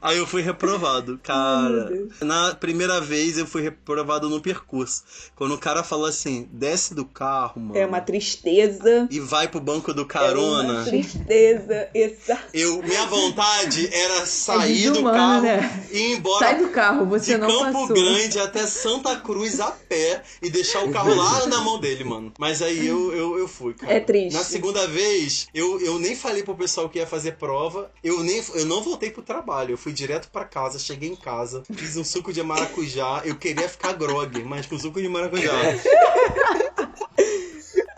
Aí 0.00 0.18
eu 0.18 0.26
fui 0.26 0.42
reprovado, 0.42 1.18
cara. 1.22 1.84
Deus. 1.86 2.12
Na 2.20 2.54
primeira 2.54 3.00
vez 3.00 3.38
eu 3.38 3.46
fui 3.46 3.62
reprovado 3.62 4.28
no 4.28 4.40
percurso. 4.40 5.02
Quando 5.34 5.54
o 5.54 5.58
cara 5.58 5.82
falou 5.82 6.06
assim, 6.06 6.48
desce 6.52 6.94
do 6.94 7.04
carro, 7.04 7.60
mano. 7.60 7.76
É 7.78 7.84
uma 7.84 8.00
tristeza. 8.00 9.08
E 9.10 9.18
vai 9.20 9.48
pro 9.48 9.60
banco 9.60 9.92
do 9.92 10.02
É 10.02 10.04
uma 10.04 10.08
carona. 10.08 10.84
tristeza. 10.84 11.88
Exato. 11.94 12.42
Eu, 12.54 12.82
minha 12.82 13.06
vontade 13.06 13.88
era 13.92 14.24
sair 14.26 14.86
do 14.86 14.92
desumano, 14.92 15.16
carro 15.16 15.42
né? 15.42 15.86
e 15.90 15.98
ir 15.98 16.16
embora 16.16 16.38
Sai 16.46 16.58
do 16.58 16.68
carro, 16.68 17.06
você 17.06 17.34
de 17.34 17.38
não 17.40 17.48
Campo 17.48 17.72
passou. 17.72 17.96
Grande 17.96 18.38
até 18.38 18.66
Santa 18.66 19.16
Cruz 19.16 19.60
a 19.60 19.70
pé 19.70 20.22
e 20.42 20.50
deixar 20.50 20.84
o 20.84 20.90
carro 20.92 21.14
lá 21.14 21.46
na 21.46 21.60
mão 21.60 21.78
dele, 21.80 22.04
mano. 22.04 22.32
Mas 22.38 22.62
aí 22.62 22.86
eu, 22.86 23.12
eu, 23.12 23.38
eu 23.38 23.48
fui, 23.48 23.74
cara. 23.74 23.92
É 23.92 24.00
triste. 24.00 24.34
Na 24.34 24.44
segunda 24.44 24.86
vez, 24.86 25.48
eu, 25.54 25.80
eu 25.80 25.98
nem 25.98 26.14
falei 26.14 26.42
pro 26.42 26.54
pessoal 26.54 26.88
que 26.88 26.98
ia 26.98 27.06
fazer 27.06 27.32
prova. 27.32 27.90
Eu, 28.02 28.22
nem, 28.22 28.35
eu 28.54 28.66
não 28.66 28.82
voltei 28.82 29.10
pro 29.10 29.22
trabalho. 29.22 29.72
Eu 29.72 29.78
fui 29.78 29.92
direto 29.92 30.28
pra 30.30 30.44
casa, 30.44 30.78
cheguei 30.78 31.08
em 31.08 31.16
casa, 31.16 31.62
fiz 31.74 31.96
um 31.96 32.04
suco 32.04 32.32
de 32.32 32.42
maracujá. 32.42 33.22
Eu 33.24 33.36
queria 33.36 33.68
ficar 33.68 33.92
grog, 33.92 34.42
mas 34.44 34.66
com 34.66 34.78
suco 34.78 35.00
de 35.00 35.08
maracujá. 35.08 35.52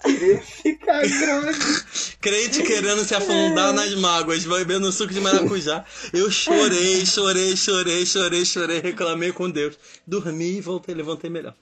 Queria 0.03 0.41
ficar 0.43 1.07
grande. 1.07 1.85
Crente 2.21 2.63
querendo 2.63 3.05
se 3.05 3.15
afundar 3.15 3.73
nas 3.73 3.95
mágoas, 3.95 4.45
bebendo 4.45 4.91
suco 4.91 5.13
de 5.13 5.21
maracujá. 5.21 5.85
Eu 6.13 6.31
chorei, 6.31 7.05
chorei, 7.07 7.57
chorei, 7.57 8.07
chorei, 8.07 8.45
chorei, 8.45 8.81
reclamei 8.81 9.33
com 9.33 9.51
Deus. 9.51 9.79
Dormi 10.07 10.57
e 10.57 10.61
voltei, 10.61 10.95
levantei 10.95 11.31
melhor. 11.31 11.55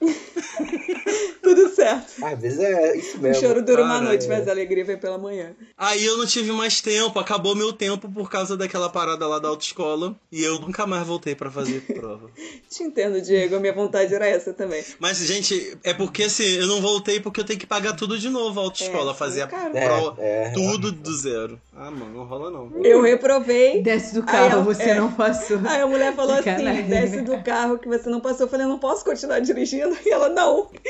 Certo. 1.77 2.25
Às 2.25 2.39
vezes 2.41 2.59
é 2.59 2.97
isso 2.97 3.17
O 3.17 3.21
mesmo. 3.21 3.39
choro 3.41 3.61
dura 3.63 3.83
uma 3.83 4.01
noite, 4.01 4.25
é. 4.25 4.29
mas 4.29 4.47
a 4.47 4.51
alegria 4.51 4.83
vem 4.83 4.97
pela 4.97 5.17
manhã. 5.19 5.55
Aí 5.77 6.03
eu 6.03 6.17
não 6.17 6.25
tive 6.25 6.51
mais 6.51 6.81
tempo, 6.81 7.19
acabou 7.19 7.55
meu 7.55 7.71
tempo 7.71 8.09
por 8.09 8.31
causa 8.31 8.57
daquela 8.57 8.89
parada 8.89 9.27
lá 9.27 9.37
da 9.37 9.47
autoescola. 9.49 10.15
E 10.31 10.43
eu 10.43 10.59
nunca 10.59 10.87
mais 10.87 11.05
voltei 11.05 11.35
pra 11.35 11.51
fazer 11.51 11.81
prova. 11.93 12.31
Te 12.67 12.81
entendo, 12.81 13.21
Diego. 13.21 13.55
A 13.57 13.59
minha 13.59 13.73
vontade 13.73 14.11
era 14.13 14.27
essa 14.27 14.53
também. 14.53 14.83
Mas, 14.99 15.19
gente, 15.19 15.77
é 15.83 15.93
porque 15.93 16.23
assim, 16.23 16.47
eu 16.57 16.65
não 16.65 16.81
voltei 16.81 17.19
porque 17.19 17.41
eu 17.41 17.45
tenho 17.45 17.59
que 17.59 17.67
pagar 17.67 17.93
tudo 17.95 18.17
de 18.17 18.29
novo 18.29 18.59
a 18.59 18.63
autoescola, 18.63 19.11
É, 19.11 19.15
fazer 19.15 19.41
a 19.43 19.47
caro. 19.47 19.71
prova, 19.71 20.15
É, 20.19 20.45
é. 20.45 20.49
tudo 20.49 20.91
do 20.91 21.15
zero. 21.15 21.61
Ah, 21.75 21.91
mano, 21.91 22.11
não 22.11 22.23
rola 22.25 22.49
não. 22.49 22.71
Eu 22.83 23.03
reprovei. 23.03 23.83
Desce 23.83 24.15
do 24.15 24.23
carro, 24.23 24.63
você 24.63 24.89
é. 24.89 24.95
não 24.95 25.11
passou. 25.11 25.59
Aí 25.67 25.81
a 25.81 25.85
mulher 25.87 26.15
falou 26.15 26.33
assim: 26.33 26.83
desce 26.89 27.21
do 27.21 27.37
carro 27.43 27.77
que 27.77 27.87
você 27.87 28.09
não 28.09 28.19
passou. 28.19 28.47
Eu 28.47 28.49
falei, 28.49 28.65
eu 28.65 28.69
não 28.69 28.79
posso 28.79 29.05
continuar 29.05 29.39
dirigindo. 29.41 29.95
E 30.03 30.09
ela, 30.09 30.29
não, 30.29 30.69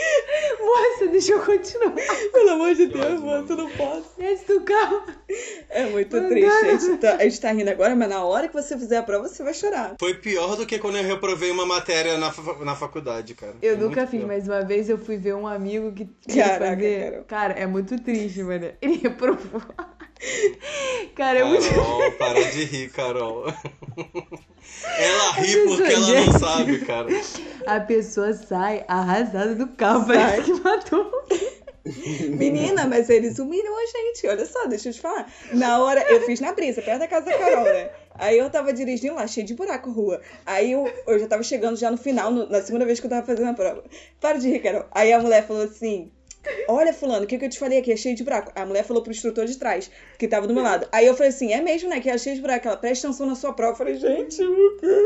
Moça, 0.77 1.07
deixa 1.11 1.33
eu 1.33 1.43
continuar. 1.43 1.93
pelo 2.31 2.49
amor 2.51 2.75
de 2.75 2.87
Deus, 2.87 3.19
moça, 3.19 3.53
eu 3.53 3.57
não 3.57 3.69
posso. 3.71 4.09
Desce 4.17 4.45
do 4.47 4.61
carro. 4.61 5.03
É 5.69 5.85
muito 5.87 6.09
triste. 6.27 6.45
A 6.45 6.77
gente, 6.77 6.97
tá, 6.97 7.15
a 7.15 7.23
gente 7.23 7.41
tá 7.41 7.51
rindo 7.51 7.69
agora, 7.69 7.95
mas 7.95 8.09
na 8.09 8.23
hora 8.23 8.47
que 8.47 8.53
você 8.53 8.77
fizer 8.77 8.97
a 8.97 9.03
prova, 9.03 9.27
você 9.27 9.43
vai 9.43 9.53
chorar. 9.53 9.95
Foi 9.99 10.13
pior 10.13 10.55
do 10.55 10.65
que 10.65 10.79
quando 10.79 10.97
eu 10.97 11.03
reprovei 11.03 11.51
uma 11.51 11.65
matéria 11.65 12.17
na, 12.17 12.33
na 12.63 12.75
faculdade, 12.75 13.33
cara. 13.33 13.55
Eu 13.61 13.77
Foi 13.77 13.87
nunca 13.87 14.01
fiz, 14.07 14.19
pior. 14.19 14.27
mas 14.27 14.47
uma 14.47 14.61
vez 14.63 14.89
eu 14.89 14.97
fui 14.97 15.17
ver 15.17 15.35
um 15.35 15.47
amigo 15.47 15.91
que 15.91 16.05
queria 16.27 16.43
Caraca, 16.49 16.75
fazer. 16.75 17.11
Carol. 17.11 17.23
Cara, 17.25 17.53
é 17.53 17.65
muito 17.67 17.99
triste, 18.01 18.43
mano. 18.43 18.71
Ele 18.81 18.97
reprovou. 18.97 19.61
Cara, 21.15 21.39
é 21.39 21.43
muito. 21.43 21.67
Carol, 21.67 22.11
para 22.13 22.43
de 22.51 22.63
rir, 22.63 22.89
Carol. 22.91 23.45
Ela 24.97 25.31
ri 25.33 25.55
porque 25.65 25.83
ela 25.93 26.05
gente. 26.05 26.31
não 26.31 26.39
sabe, 26.39 26.79
cara. 26.85 27.07
A 27.65 27.79
pessoa 27.81 28.33
sai 28.33 28.83
arrasada 28.87 29.55
do 29.55 29.67
carro, 29.69 30.05
parece 30.07 30.43
que 30.51 30.59
matou. 30.61 31.11
Menina, 32.37 32.85
mas 32.85 33.09
eles 33.09 33.39
humilham 33.39 33.73
a 33.77 33.85
gente. 33.85 34.27
Olha 34.27 34.45
só, 34.45 34.65
deixa 34.67 34.89
eu 34.89 34.93
te 34.93 34.99
falar. 35.01 35.31
Na 35.53 35.81
hora, 35.83 36.01
eu 36.11 36.21
fiz 36.21 36.39
na 36.39 36.51
brisa, 36.53 36.81
perto 36.81 36.99
da 36.99 37.07
casa 37.07 37.25
da 37.25 37.37
Carol, 37.37 37.63
né? 37.63 37.89
Aí 38.15 38.37
eu 38.37 38.49
tava 38.49 38.73
dirigindo 38.73 39.15
lá, 39.15 39.27
cheio 39.27 39.45
de 39.45 39.53
buraco 39.53 39.91
rua. 39.91 40.19
Aí 40.45 40.71
eu, 40.71 40.91
eu 41.07 41.19
já 41.19 41.27
tava 41.27 41.43
chegando 41.43 41.77
já 41.77 41.89
no 41.91 41.97
final, 41.97 42.31
no- 42.31 42.49
na 42.49 42.61
segunda 42.61 42.85
vez 42.85 42.99
que 42.99 43.05
eu 43.05 43.09
tava 43.09 43.25
fazendo 43.25 43.49
a 43.49 43.53
prova. 43.53 43.83
Para 44.19 44.37
de 44.37 44.49
rir, 44.49 44.59
Carol. 44.59 44.85
Aí 44.91 45.13
a 45.13 45.19
mulher 45.19 45.45
falou 45.45 45.63
assim. 45.63 46.11
Olha, 46.67 46.93
fulano, 46.93 47.25
o 47.25 47.27
que, 47.27 47.37
que 47.37 47.45
eu 47.45 47.49
te 47.49 47.59
falei 47.59 47.79
aqui? 47.79 47.91
É 47.91 47.97
cheio 47.97 48.15
de 48.15 48.23
buraco. 48.23 48.51
A 48.55 48.65
mulher 48.65 48.83
falou 48.83 49.01
pro 49.01 49.11
instrutor 49.11 49.45
de 49.45 49.57
trás, 49.57 49.89
que 50.17 50.27
tava 50.27 50.47
do 50.47 50.53
meu 50.53 50.63
lado. 50.63 50.87
Aí 50.91 51.05
eu 51.05 51.13
falei 51.13 51.29
assim, 51.29 51.53
é 51.53 51.61
mesmo, 51.61 51.89
né? 51.89 51.99
Que 51.99 52.09
é 52.09 52.17
cheio 52.17 52.35
de 52.35 52.41
buraco. 52.41 52.67
Ela, 52.67 52.77
presta 52.77 53.07
atenção 53.07 53.25
na 53.25 53.35
sua 53.35 53.53
prova. 53.53 53.73
Eu 53.73 53.77
falei, 53.77 53.95
gente, 53.95 54.37
por 54.37 54.77
quê? 54.79 55.05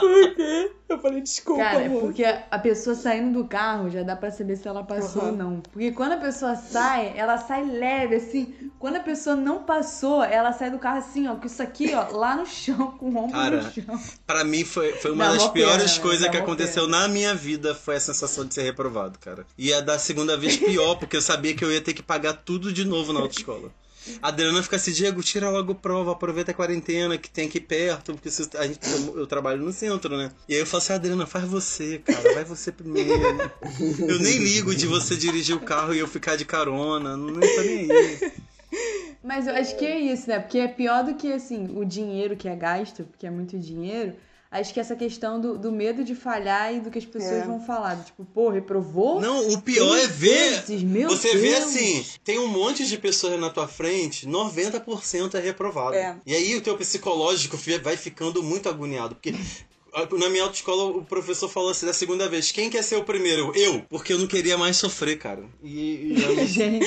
Por 0.00 0.34
quê? 0.36 0.70
Eu 0.88 0.98
falei, 1.00 1.20
desculpa, 1.20 1.62
Cara, 1.62 1.82
é 1.82 1.86
amor. 1.86 2.00
porque 2.00 2.24
a 2.24 2.58
pessoa 2.58 2.96
saindo 2.96 3.42
do 3.42 3.46
carro 3.46 3.90
já 3.90 4.02
dá 4.02 4.16
pra 4.16 4.30
saber 4.30 4.56
se 4.56 4.66
ela 4.66 4.82
passou 4.82 5.20
Aham. 5.22 5.30
ou 5.30 5.36
não. 5.36 5.60
Porque 5.60 5.92
quando 5.92 6.12
a 6.12 6.16
pessoa 6.16 6.56
sai, 6.56 7.12
ela 7.14 7.36
sai 7.36 7.62
leve, 7.64 8.14
assim. 8.14 8.54
Quando 8.78 8.96
a 8.96 9.00
pessoa 9.00 9.36
não 9.36 9.64
passou, 9.64 10.22
ela 10.24 10.50
sai 10.52 10.70
do 10.70 10.78
carro 10.78 10.98
assim, 10.98 11.28
ó, 11.28 11.36
com 11.36 11.46
isso 11.46 11.62
aqui, 11.62 11.92
ó, 11.94 12.08
lá 12.16 12.36
no 12.36 12.46
chão, 12.46 12.92
com 12.98 13.10
o 13.10 13.18
ombro 13.18 13.32
Cara, 13.32 13.62
no 13.62 13.70
chão. 13.70 14.00
Pra 14.26 14.44
mim 14.44 14.64
foi, 14.64 14.92
foi 14.94 15.10
uma 15.10 15.26
Dá 15.26 15.32
das 15.34 15.42
pena, 15.48 15.52
piores 15.52 15.96
né? 15.98 16.02
coisas 16.02 16.28
que 16.30 16.36
aconteceu 16.38 16.86
na 16.88 17.06
minha 17.06 17.34
vida 17.34 17.74
foi 17.74 17.96
a 17.96 18.00
sensação 18.00 18.46
de 18.46 18.54
ser 18.54 18.62
reprovado, 18.62 19.18
cara. 19.18 19.44
E 19.58 19.72
a 19.74 19.80
da 19.82 19.98
segunda 19.98 20.38
vez 20.38 20.56
pior, 20.56 20.94
porque 20.94 21.16
eu 21.18 21.22
sabia 21.22 21.54
que 21.54 21.62
eu 21.64 21.70
ia 21.70 21.82
ter 21.82 21.92
que 21.92 22.02
pagar 22.02 22.32
tudo 22.32 22.72
de 22.72 22.84
novo 22.86 23.12
na 23.12 23.20
autoescola. 23.20 23.70
A 24.22 24.28
Adriana 24.28 24.62
fica 24.62 24.76
assim, 24.76 24.92
Diego, 24.92 25.22
tira 25.22 25.48
logo 25.50 25.74
prova, 25.74 26.12
aproveita 26.12 26.50
a 26.50 26.54
quarentena 26.54 27.16
que 27.18 27.30
tem 27.30 27.46
aqui 27.46 27.60
perto, 27.60 28.12
porque 28.14 28.30
se- 28.30 28.48
a 28.56 28.66
gente, 28.66 28.78
eu, 28.90 29.18
eu 29.20 29.26
trabalho 29.26 29.62
no 29.64 29.72
centro, 29.72 30.16
né? 30.16 30.30
E 30.48 30.54
aí 30.54 30.60
eu 30.60 30.66
falo 30.66 30.82
assim, 30.82 30.92
Adriana, 30.92 31.26
faz 31.26 31.44
você, 31.44 31.98
cara, 31.98 32.34
vai 32.34 32.44
você 32.44 32.72
primeiro. 32.72 33.50
Eu 34.08 34.18
nem 34.18 34.38
ligo 34.38 34.74
de 34.74 34.86
você 34.86 35.16
dirigir 35.16 35.54
o 35.56 35.60
carro 35.60 35.94
e 35.94 35.98
eu 35.98 36.06
ficar 36.08 36.36
de 36.36 36.44
carona, 36.44 37.16
não 37.16 37.34
tô 37.34 37.62
nem 37.62 37.78
aí. 37.78 38.18
Mas 39.22 39.46
eu 39.46 39.54
acho 39.54 39.76
que 39.76 39.84
é 39.84 39.98
isso, 39.98 40.28
né? 40.28 40.38
Porque 40.38 40.58
é 40.58 40.68
pior 40.68 41.04
do 41.04 41.14
que, 41.14 41.32
assim, 41.32 41.68
o 41.76 41.84
dinheiro 41.84 42.36
que 42.36 42.48
é 42.48 42.54
gasto, 42.56 43.04
porque 43.04 43.26
é 43.26 43.30
muito 43.30 43.58
dinheiro. 43.58 44.14
Acho 44.50 44.72
que 44.72 44.80
essa 44.80 44.96
questão 44.96 45.38
do, 45.38 45.58
do 45.58 45.70
medo 45.70 46.02
de 46.02 46.14
falhar 46.14 46.74
e 46.74 46.80
do 46.80 46.90
que 46.90 46.98
as 46.98 47.04
pessoas 47.04 47.42
É. 47.42 47.44
vão 47.44 47.60
falar. 47.60 48.02
Tipo, 48.02 48.24
pô, 48.24 48.48
reprovou? 48.48 49.20
Não, 49.20 49.46
o 49.50 49.60
pior 49.60 49.94
é 49.98 50.06
ver 50.06 50.62
vezes, 50.62 50.82
meu 50.82 51.10
Você 51.10 51.36
vê 51.36 51.50
Deus. 51.50 51.64
assim, 51.64 52.06
tem 52.24 52.38
um 52.38 52.48
monte 52.48 52.86
de 52.86 52.96
pessoas 52.96 53.38
na 53.38 53.50
tua 53.50 53.68
frente, 53.68 54.26
90% 54.26 55.34
é 55.34 55.40
reprovado. 55.40 55.96
É. 55.96 56.16
E 56.24 56.34
aí 56.34 56.56
o 56.56 56.62
teu 56.62 56.76
psicológico 56.78 57.58
vai 57.82 57.96
ficando 57.98 58.42
muito 58.42 58.70
agoniado, 58.70 59.14
porque 59.16 59.34
na 60.18 60.28
minha 60.30 60.44
autoescola 60.44 60.96
o 60.96 61.04
professor 61.04 61.48
falou 61.48 61.70
assim 61.70 61.84
da 61.84 61.92
segunda 61.92 62.26
vez, 62.28 62.50
quem 62.50 62.70
quer 62.70 62.82
ser 62.82 62.96
o 62.96 63.04
primeiro? 63.04 63.52
Eu, 63.54 63.82
porque 63.90 64.12
eu 64.14 64.18
não 64.18 64.26
queria 64.26 64.56
mais 64.56 64.78
sofrer, 64.78 65.18
cara. 65.18 65.44
E, 65.62 66.14
e 66.14 66.16
Gente, 66.46 66.86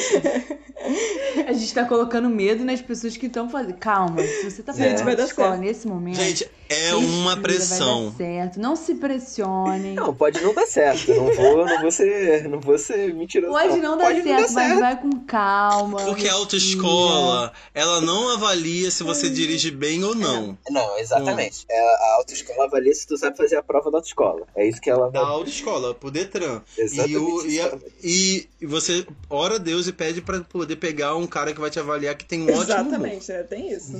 a 1.48 1.54
gente 1.54 1.74
tá 1.74 1.86
colocando 1.86 2.30
medo 2.30 2.64
nas 2.64 2.82
pessoas 2.82 3.16
que 3.18 3.26
estão 3.28 3.50
fazendo. 3.50 3.76
Calma, 3.78 4.22
se 4.24 4.50
você 4.50 4.64
tá 4.64 4.74
Gente, 4.74 4.84
fazendo 4.92 5.06
vai 5.06 5.16
dar 5.16 5.26
escola 5.26 5.50
certo. 5.52 5.62
nesse 5.62 5.88
momento. 5.88 6.16
Gente, 6.16 6.50
é 6.72 6.92
respira, 6.92 6.98
uma 6.98 7.34
Vai 7.34 7.42
pressão. 7.44 8.10
dar 8.12 8.18
certo. 8.18 8.60
Não 8.60 8.76
se 8.76 8.96
pressionem. 8.96 9.94
Não, 9.94 10.14
pode 10.14 10.42
não 10.42 10.54
dar 10.54 10.66
certo. 10.68 11.14
Não 11.14 11.34
vou, 11.34 11.66
não 11.66 11.82
vou 11.82 11.92
ser, 11.92 12.48
não 12.50 12.60
vou 12.60 12.78
ser 12.78 13.14
mentiroso. 13.14 13.54
Pode 13.54 13.78
não 13.80 13.98
dar 13.98 14.06
Pode 14.06 14.24
certo, 14.24 14.54
mas 14.54 14.80
vai 14.80 15.02
com 15.02 15.20
calma. 15.26 16.04
Porque 16.06 16.28
a 16.28 16.34
autoescola, 16.34 17.52
ela 17.74 18.02
não 18.02 18.30
avalia 18.30 18.90
se 18.92 19.04
você 19.04 19.30
dirige 19.30 19.72
bem 19.72 20.04
ou 20.04 20.16
não. 20.16 20.58
Não, 20.70 20.98
exatamente. 20.98 21.66
É, 21.70 21.80
a 21.80 22.16
autoescola 22.18 22.66
avalia 22.66 22.94
se 22.94 23.08
tu 23.08 23.18
sabe 23.18 23.38
fazer 23.38 23.58
a 23.58 23.64
prova 23.64 23.90
da 23.92 23.98
autoescola. 23.98 24.46
É 24.56 24.68
isso 24.68 24.82
que 24.82 24.90
ela 24.90 25.10
Da 25.12 25.20
autoescola, 25.22 25.94
pro 25.94 26.12
Detran. 26.12 26.62
Exatamente. 26.78 27.12
E, 27.14 27.18
o- 27.18 27.46
e, 27.48 27.62
a- 27.62 27.78
e 28.04 28.48
você 28.66 29.06
ora 29.30 29.56
a 29.56 29.58
Deus 29.58 29.88
e 29.88 29.94
pede 29.94 30.22
pra 30.22 30.42
poder 30.42 30.76
pegar 30.78 31.16
um 31.16 31.28
cara 31.28 31.54
que 31.54 31.60
vai 31.60 31.70
te 31.70 31.80
avaliar 31.80 32.16
que 32.16 32.26
tem 32.26 32.42
um 32.42 32.46
ótimo 32.46 32.62
humor. 32.62 32.64
Exatamente, 32.64 33.32
é, 33.32 33.44
tem 33.44 33.72
isso. 33.72 33.92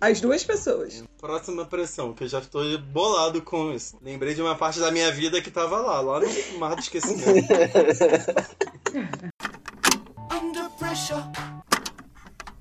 As 0.00 0.20
duas 0.20 0.42
pessoas. 0.44 1.02
Próxima 1.20 1.64
pressão, 1.64 2.11
que 2.14 2.24
eu 2.24 2.28
já 2.28 2.38
estou 2.38 2.78
bolado 2.78 3.42
com 3.42 3.72
isso. 3.72 3.96
Lembrei 4.02 4.34
de 4.34 4.42
uma 4.42 4.54
parte 4.54 4.80
da 4.80 4.90
minha 4.90 5.10
vida 5.10 5.40
que 5.40 5.50
tava 5.50 5.78
lá, 5.78 6.00
lá 6.00 6.20
no 6.20 6.58
mar 6.58 6.74
do 6.74 6.80
esquecimento. 6.80 7.48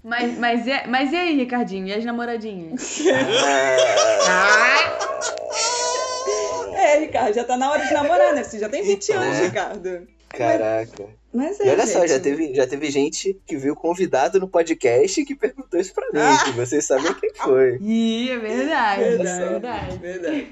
Mas, 0.03 0.37
mas, 0.39 0.67
é, 0.67 0.87
mas 0.87 1.11
e 1.11 1.15
aí, 1.15 1.35
Ricardinho? 1.37 1.87
E 1.87 1.93
as 1.93 2.03
namoradinhas? 2.03 3.01
É, 6.73 6.99
Ricardo, 6.99 7.33
já 7.33 7.43
tá 7.43 7.55
na 7.57 7.69
hora 7.69 7.85
de 7.85 7.93
namorar, 7.93 8.33
né? 8.33 8.43
Você 8.43 8.57
já 8.57 8.67
tem 8.67 8.83
20 8.83 9.09
Então, 9.11 9.21
anos, 9.21 9.37
é. 9.37 9.43
Ricardo. 9.43 10.07
Caraca. 10.29 11.05
Mas 11.33 11.59
é, 11.61 11.67
E 11.67 11.69
olha 11.69 11.87
só, 11.87 11.99
gente. 12.01 12.09
já 12.09 12.19
teve, 12.19 12.53
já 12.53 12.67
teve 12.67 12.91
gente 12.91 13.37
que 13.47 13.55
viu 13.57 13.73
convidado 13.75 14.39
no 14.39 14.47
podcast 14.49 15.23
que 15.23 15.33
perguntou 15.33 15.79
isso 15.79 15.93
pra 15.93 16.05
mim. 16.11 16.19
Ah! 16.19 16.43
Que 16.43 16.51
vocês 16.51 16.85
sabem 16.85 17.13
quem 17.13 17.33
foi. 17.33 17.77
Ih, 17.81 18.29
é 18.31 18.37
verdade, 18.39 19.03
é 19.03 19.09
Verdade, 19.17 19.49
verdade. 19.49 19.97
verdade. 19.97 20.47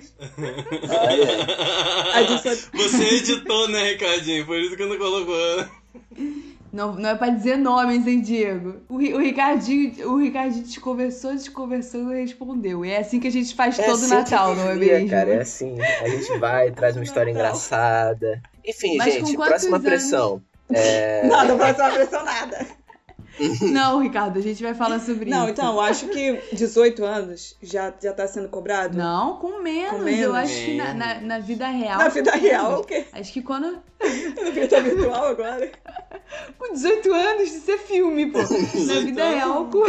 Olha. 0.90 2.14
A 2.14 2.24
gente 2.24 2.44
só- 2.44 2.70
Você 2.74 3.04
editou, 3.16 3.68
né, 3.70 3.92
Ricardinho? 3.92 4.46
Por 4.46 4.58
isso 4.58 4.76
que 4.78 4.86
não 4.86 4.98
colocou. 4.98 5.66
Não, 6.72 6.94
não 6.94 7.10
é 7.10 7.16
pra 7.16 7.30
dizer 7.30 7.58
nomes, 7.58 8.06
hein, 8.06 8.22
Diego? 8.22 8.76
O, 8.88 8.96
o 8.98 9.18
Ricardinho, 9.18 10.08
o 10.12 10.18
Ricardinho 10.18 10.64
desconversou, 10.64 11.34
desconversou 11.34 12.14
e 12.14 12.22
respondeu. 12.22 12.86
E 12.86 12.92
é 12.92 13.00
assim 13.00 13.20
que 13.20 13.28
a 13.28 13.32
gente 13.32 13.56
faz 13.56 13.78
É 13.80 13.84
todo 13.86 13.96
assim 13.96 14.10
Natal, 14.10 14.56
não 14.56 14.70
é 14.70 14.76
mesmo? 14.76 15.10
Cara, 15.10 15.32
é 15.34 15.42
assim. 15.42 15.78
A 15.82 16.08
gente 16.08 16.38
vai, 16.38 16.72
traz 16.72 16.96
uma 16.96 17.04
história 17.04 17.32
engraçada. 17.32 18.40
Enfim, 18.64 18.98
Mas 18.98 19.16
gente, 19.16 19.34
próxima 19.36 19.78
anos? 19.78 19.88
pressão. 19.88 20.42
É, 20.72 21.26
Não, 21.28 21.46
não 21.46 21.58
vai 21.58 21.74
ser 21.74 21.82
uma 21.82 21.92
pressão 21.92 22.24
nada. 22.24 22.66
Não, 23.72 24.02
Ricardo, 24.02 24.38
a 24.38 24.42
gente 24.42 24.62
vai 24.62 24.74
falar 24.74 25.00
sobre 25.00 25.30
Não, 25.30 25.44
isso. 25.44 25.52
então, 25.52 25.74
eu 25.76 25.80
acho 25.80 26.08
que 26.10 26.42
18 26.54 27.06
anos 27.06 27.56
já, 27.62 27.94
já 28.02 28.12
tá 28.12 28.28
sendo 28.28 28.50
cobrado. 28.50 28.98
Não, 28.98 29.38
com 29.38 29.62
menos. 29.62 29.92
Com 29.92 30.00
menos. 30.00 30.20
Eu 30.20 30.36
acho 30.36 30.54
que 30.54 30.76
na, 30.76 30.94
na, 30.94 31.22
na 31.22 31.40
vida 31.40 31.68
real. 31.70 32.00
Na 32.00 32.10
vida 32.10 32.32
real, 32.32 32.66
menos. 32.66 32.80
o 32.82 32.84
quê? 32.84 33.06
Acho 33.14 33.32
que 33.32 33.42
quando. 33.42 33.82
Na 34.42 34.50
vida 34.50 34.82
virtual 34.82 35.26
agora. 35.28 35.72
Com 36.58 36.74
18 36.74 37.14
anos, 37.14 37.54
isso 37.54 37.72
é 37.72 37.78
filme, 37.78 38.28
pô. 38.32 38.38
Na 38.40 38.46
18 38.46 39.06
vida 39.06 39.24
anos. 39.24 39.36
real, 39.36 39.66
com. 39.66 39.84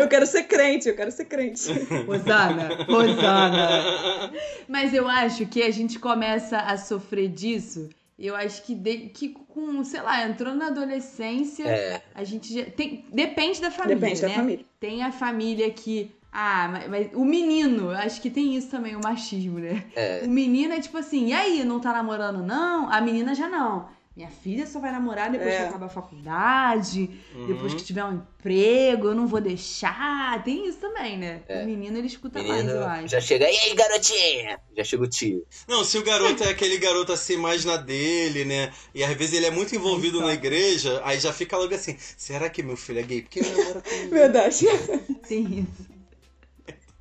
Eu 0.00 0.08
quero 0.08 0.26
ser 0.26 0.42
crente, 0.44 0.88
eu 0.88 0.96
quero 0.96 1.10
ser 1.12 1.24
crente. 1.26 1.72
Rosana, 2.06 2.84
Rosana. 2.86 4.32
Mas 4.68 4.92
eu 4.92 5.08
acho 5.08 5.46
que 5.46 5.62
a 5.62 5.70
gente 5.70 5.98
começa 5.98 6.58
a 6.58 6.76
sofrer 6.76 7.28
disso. 7.28 7.88
Eu 8.18 8.36
acho 8.36 8.62
que, 8.62 8.74
de- 8.74 9.08
que 9.08 9.30
com, 9.30 9.82
sei 9.82 10.00
lá, 10.00 10.26
entrou 10.28 10.54
na 10.54 10.68
adolescência, 10.68 11.66
é, 11.66 12.02
a 12.14 12.22
gente 12.22 12.52
já. 12.54 12.64
Tem, 12.64 13.04
depende 13.12 13.60
da 13.60 13.70
família. 13.70 13.96
Depende 13.96 14.22
né? 14.22 14.28
da 14.28 14.34
família. 14.34 14.64
Tem 14.78 15.02
a 15.02 15.10
família 15.12 15.70
que. 15.70 16.10
Ah, 16.32 16.68
mas, 16.68 16.88
mas 16.88 17.10
o 17.14 17.24
menino, 17.24 17.90
acho 17.90 18.20
que 18.20 18.28
tem 18.28 18.56
isso 18.56 18.68
também, 18.68 18.96
o 18.96 19.00
machismo, 19.02 19.58
né? 19.58 19.84
é. 19.94 20.22
O 20.24 20.28
menino 20.28 20.72
é 20.72 20.80
tipo 20.80 20.98
assim, 20.98 21.28
e 21.28 21.32
aí, 21.32 21.64
não 21.64 21.78
tá 21.78 21.92
namorando, 21.92 22.42
não? 22.44 22.90
A 22.90 23.00
menina 23.00 23.34
já 23.34 23.48
não. 23.48 23.88
Minha 24.16 24.28
filha 24.30 24.64
só 24.64 24.78
vai 24.78 24.92
namorar 24.92 25.28
depois 25.28 25.52
É. 25.52 25.58
que 25.58 25.64
acabar 25.64 25.86
a 25.86 25.88
faculdade, 25.88 27.10
Uhum. 27.34 27.46
depois 27.48 27.74
que 27.74 27.82
tiver 27.82 28.04
um 28.04 28.14
emprego, 28.14 29.08
eu 29.08 29.14
não 29.14 29.26
vou 29.26 29.40
deixar. 29.40 30.40
Tem 30.44 30.68
isso 30.68 30.78
também, 30.78 31.18
né? 31.18 31.42
É. 31.48 31.62
O 31.64 31.66
menino 31.66 31.98
ele 31.98 32.06
escuta 32.06 32.40
mais, 32.40 32.62
Menino 32.62 32.70
eu 32.78 32.86
acho. 32.86 33.08
já 33.08 33.20
chega. 33.20 33.50
E 33.50 33.56
aí, 33.56 33.74
garotinha? 33.74 34.60
Já 34.76 34.84
chega 34.84 35.02
o 35.02 35.08
tio. 35.08 35.44
Não, 35.66 35.82
se 35.82 35.98
o 35.98 36.04
garoto 36.04 36.44
é 36.44 36.48
aquele 36.50 36.78
garoto 36.78 37.12
assim 37.12 37.36
mais 37.36 37.64
na 37.64 37.76
dele, 37.76 38.44
né? 38.44 38.72
E 38.94 39.02
às 39.02 39.14
vezes 39.16 39.34
ele 39.34 39.46
é 39.46 39.50
muito 39.50 39.74
envolvido 39.74 40.20
Aí 40.20 40.26
na 40.26 40.32
igreja, 40.34 41.02
aí 41.04 41.18
já 41.18 41.32
fica 41.32 41.56
logo 41.58 41.74
assim: 41.74 41.96
será 42.16 42.48
que 42.48 42.62
meu 42.62 42.76
filho 42.76 43.00
é 43.00 43.02
gay? 43.02 43.22
Porque 43.22 43.40
ele 43.40 43.50
namora 43.50 43.80
comigo. 43.80 44.10
Verdade. 44.14 44.66
Tem 45.26 45.42
isso. 45.60 45.93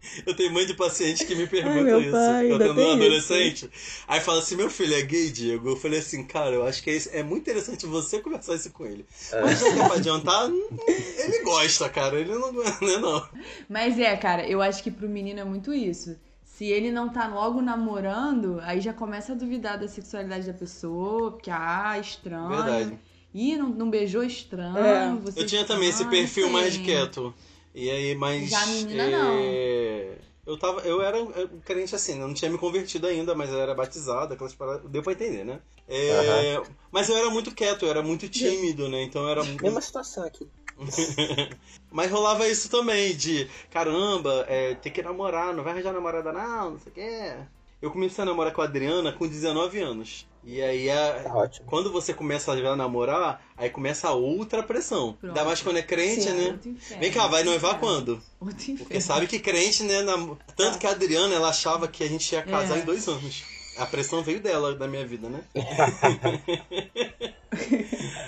Eu 0.25 0.35
tenho 0.35 0.51
mãe 0.51 0.65
de 0.65 0.73
paciente 0.73 1.25
que 1.25 1.33
me 1.35 1.47
pergunta 1.47 1.81
meu 1.81 2.01
isso. 2.01 2.11
pai, 2.11 2.47
eu 2.47 2.51
ainda 2.53 2.67
tendo 2.67 2.81
um 2.81 2.91
adolescente. 2.91 3.69
Aí 4.07 4.19
fala 4.19 4.39
assim: 4.39 4.55
meu 4.55 4.69
filho 4.69 4.93
é 4.95 5.01
gay, 5.01 5.29
Diego? 5.31 5.69
Eu 5.69 5.75
falei 5.77 5.99
assim, 5.99 6.23
cara, 6.25 6.51
eu 6.55 6.65
acho 6.65 6.83
que 6.83 6.89
é, 6.89 6.95
isso- 6.95 7.09
é 7.13 7.23
muito 7.23 7.41
interessante 7.43 7.85
você 7.85 8.19
conversar 8.19 8.55
isso 8.55 8.71
com 8.71 8.85
ele. 8.85 9.05
Mas 9.41 9.59
já 9.59 9.73
que 9.73 9.79
é 9.79 9.85
pra 9.87 9.95
adiantar, 9.95 10.49
ele 10.87 11.43
gosta, 11.43 11.89
cara. 11.89 12.19
Ele 12.19 12.33
não 12.35 12.51
né, 12.51 12.97
não. 13.01 13.27
Mas 13.69 13.97
é, 13.99 14.15
cara, 14.17 14.47
eu 14.47 14.61
acho 14.61 14.83
que 14.83 14.91
pro 14.91 15.07
menino 15.09 15.39
é 15.39 15.43
muito 15.43 15.73
isso. 15.73 16.15
Se 16.43 16.65
ele 16.65 16.91
não 16.91 17.09
tá 17.09 17.27
logo 17.27 17.61
namorando, 17.61 18.59
aí 18.61 18.79
já 18.79 18.93
começa 18.93 19.31
a 19.31 19.35
duvidar 19.35 19.79
da 19.79 19.87
sexualidade 19.87 20.45
da 20.45 20.53
pessoa, 20.53 21.31
porque, 21.31 21.49
ah, 21.49 21.97
estranho. 21.99 22.49
Verdade. 22.49 22.99
Ih, 23.33 23.57
não, 23.57 23.69
não 23.69 23.89
beijou 23.89 24.23
estranho. 24.23 24.77
É. 24.77 25.15
você 25.15 25.39
Eu 25.41 25.45
tinha 25.47 25.65
também 25.65 25.89
esse 25.89 26.05
perfil 26.05 26.49
mais 26.51 26.77
quieto. 26.77 27.33
E 27.73 27.89
aí, 27.89 28.15
mas. 28.15 28.49
Já 28.49 28.62
a 28.62 28.65
menina, 28.67 29.03
é, 29.03 30.17
Eu 30.45 30.57
tava. 30.57 30.81
Eu 30.81 31.01
era 31.01 31.21
um 31.21 31.59
crente 31.65 31.95
assim, 31.95 32.19
eu 32.19 32.27
não 32.27 32.33
tinha 32.33 32.51
me 32.51 32.57
convertido 32.57 33.07
ainda, 33.07 33.33
mas 33.33 33.49
eu 33.49 33.59
era 33.59 33.73
batizado, 33.73 34.33
aquelas 34.33 34.53
paradas. 34.53 34.89
Deu 34.89 35.01
pra 35.01 35.13
entender, 35.13 35.43
né? 35.43 35.59
É, 35.88 36.62
Mas 36.91 37.09
eu 37.09 37.17
era 37.17 37.29
muito 37.29 37.53
quieto, 37.53 37.83
eu 37.83 37.89
era 37.89 38.01
muito 38.01 38.29
tímido, 38.29 38.88
né? 38.88 39.03
Então 39.03 39.23
eu 39.23 39.29
era. 39.29 39.43
Mesma 39.43 39.81
situação 39.81 40.23
aqui. 40.25 40.47
Mas 41.91 42.09
rolava 42.09 42.47
isso 42.47 42.69
também, 42.69 43.15
de 43.15 43.47
caramba, 43.69 44.45
é, 44.47 44.73
tem 44.75 44.91
que 44.91 45.03
namorar, 45.03 45.53
não 45.53 45.63
vai 45.63 45.73
arranjar 45.73 45.93
namorada 45.93 46.31
não, 46.33 46.71
não 46.71 46.79
sei 46.79 46.91
o 46.91 46.95
que. 46.95 47.36
Eu 47.81 47.91
comecei 47.91 48.23
a 48.23 48.25
namorar 48.25 48.53
com 48.53 48.62
a 48.62 48.65
Adriana 48.65 49.12
com 49.12 49.27
19 49.27 49.79
anos. 49.79 50.25
E 50.45 50.62
aí, 50.62 50.89
a- 50.89 51.21
Tá 51.23 51.36
ótimo. 51.36 51.65
quando 51.67 51.91
você 51.91 52.13
começa 52.13 52.51
a 52.51 52.75
namorar, 52.75 53.41
aí 53.56 53.69
começa 53.69 54.10
a 54.10 54.13
outra 54.13 54.62
pressão. 54.62 55.13
Pronto. 55.13 55.27
Ainda 55.32 55.45
mais 55.45 55.62
quando 55.62 55.77
é 55.77 55.82
crente, 55.82 56.23
Sim. 56.23 56.32
né? 56.34 56.60
Inferno, 56.65 56.99
Vem 57.01 57.12
cá, 57.12 57.27
vai 57.27 57.43
noivar 57.43 57.79
quando? 57.79 58.21
Outro 58.41 58.56
inferno. 58.62 58.79
Porque 58.79 58.99
sabe 59.01 59.27
que 59.27 59.39
crente, 59.39 59.84
né? 59.84 60.01
nam- 60.01 60.38
Tanto 60.58 60.77
que 60.79 60.86
a 60.86 60.89
Adriana, 60.91 61.34
ela 61.34 61.49
achava 61.49 61.88
que 61.88 62.03
a 62.03 62.08
gente 62.10 62.29
ia 62.34 62.41
casar 62.41 62.77
É. 62.77 62.82
em 62.82 62.86
dois 62.86 63.08
anos. 63.08 63.43
A 63.77 63.86
pressão 63.88 64.21
veio 64.21 64.39
dela, 64.39 64.75
da 64.75 64.88
minha 64.88 65.06
vida, 65.06 65.27
né? 65.29 65.41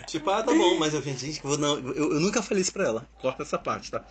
tipo, 0.07 0.29
ah, 0.29 0.43
tá 0.43 0.53
bom, 0.53 0.77
mas 0.79 0.93
eu 0.93 1.01
gente, 1.01 1.41
vou- 1.43 1.57
não, 1.57 1.77
eu, 1.77 2.13
eu 2.13 2.19
nunca 2.19 2.41
falei 2.41 2.61
isso 2.61 2.73
pra 2.73 2.85
ela. 2.85 3.07
Corta 3.21 3.43
essa 3.43 3.57
parte, 3.57 3.91
tá? 3.91 4.03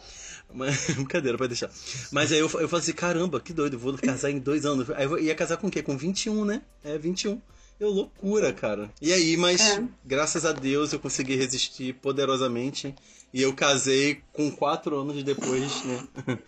Mas, 0.52 0.90
brincadeira, 0.94 1.36
pode 1.38 1.48
deixar. 1.48 1.70
Mas 2.12 2.30
aí 2.30 2.38
eu, 2.38 2.44
eu 2.46 2.68
falei 2.68 2.82
assim, 2.82 2.92
caramba, 2.92 3.40
que 3.40 3.52
doido, 3.52 3.78
vou 3.78 3.96
casar 3.98 4.30
em 4.30 4.38
dois 4.38 4.64
anos. 4.64 4.88
Aí 4.90 5.04
eu 5.04 5.18
ia 5.18 5.34
casar 5.34 5.56
com 5.56 5.66
o 5.66 5.70
quê? 5.70 5.82
Com 5.82 5.96
21, 5.96 6.44
né? 6.44 6.62
É, 6.84 6.96
21. 6.98 7.40
Eu, 7.80 7.90
loucura, 7.90 8.52
cara. 8.52 8.90
E 9.00 9.12
aí, 9.12 9.36
mas 9.36 9.60
É. 9.60 9.82
graças 10.04 10.44
a 10.44 10.52
Deus 10.52 10.92
eu 10.92 10.98
consegui 11.00 11.34
resistir 11.36 11.94
poderosamente. 11.94 12.94
E 13.32 13.42
eu 13.42 13.52
casei 13.52 14.22
com 14.32 14.50
quatro 14.50 14.96
anos 14.96 15.22
depois, 15.24 15.84
né? 15.84 16.06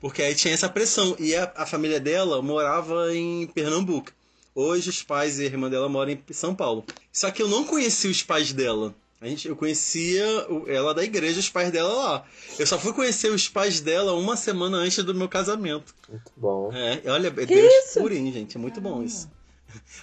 Porque 0.00 0.22
aí 0.22 0.34
tinha 0.34 0.54
essa 0.54 0.68
pressão. 0.68 1.16
E 1.18 1.34
a, 1.34 1.52
a 1.56 1.66
família 1.66 1.98
dela 1.98 2.40
morava 2.40 3.12
em 3.14 3.46
Pernambuco. 3.48 4.12
Hoje 4.54 4.88
os 4.90 5.02
pais 5.02 5.38
e 5.38 5.42
a 5.42 5.46
irmã 5.46 5.68
dela 5.68 5.88
moram 5.88 6.12
em 6.12 6.22
São 6.32 6.54
Paulo. 6.54 6.84
Só 7.12 7.30
que 7.30 7.42
eu 7.42 7.48
não 7.48 7.64
conhecia 7.64 8.10
os 8.10 8.22
pais 8.22 8.52
dela. 8.52 8.94
A 9.20 9.26
gente, 9.26 9.48
eu 9.48 9.56
conhecia 9.56 10.24
ela 10.68 10.94
da 10.94 11.02
igreja, 11.02 11.40
os 11.40 11.48
pais 11.48 11.70
dela 11.72 11.92
lá. 11.92 12.24
Eu 12.58 12.66
só 12.66 12.78
fui 12.78 12.92
conhecer 12.92 13.30
os 13.30 13.48
pais 13.48 13.80
dela 13.80 14.12
uma 14.12 14.36
semana 14.36 14.76
antes 14.76 15.02
do 15.02 15.14
meu 15.14 15.28
casamento. 15.28 15.94
Muito 16.08 16.30
bom. 16.36 16.70
É, 16.72 17.02
olha, 17.10 17.28
é 17.28 17.30
Que 17.30 17.46
Deus 17.46 17.74
isso? 17.86 18.00
purinho, 18.00 18.32
gente. 18.32 18.56
É 18.56 18.60
muito 18.60 18.80
bom 18.80 19.02
isso. 19.02 19.28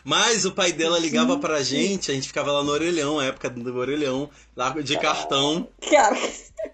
Mas 0.03 0.45
o 0.45 0.51
pai 0.51 0.71
dela 0.71 0.97
ligava 0.99 1.37
pra 1.39 1.61
gente, 1.63 2.11
a 2.11 2.13
gente 2.13 2.27
ficava 2.27 2.51
lá 2.51 2.63
no 2.63 2.71
orelhão, 2.71 3.19
a 3.19 3.25
época 3.25 3.49
do 3.49 3.75
orelhão, 3.77 4.29
lá 4.55 4.69
de 4.71 4.97
cartão, 4.99 5.67
Cara, 5.89 6.17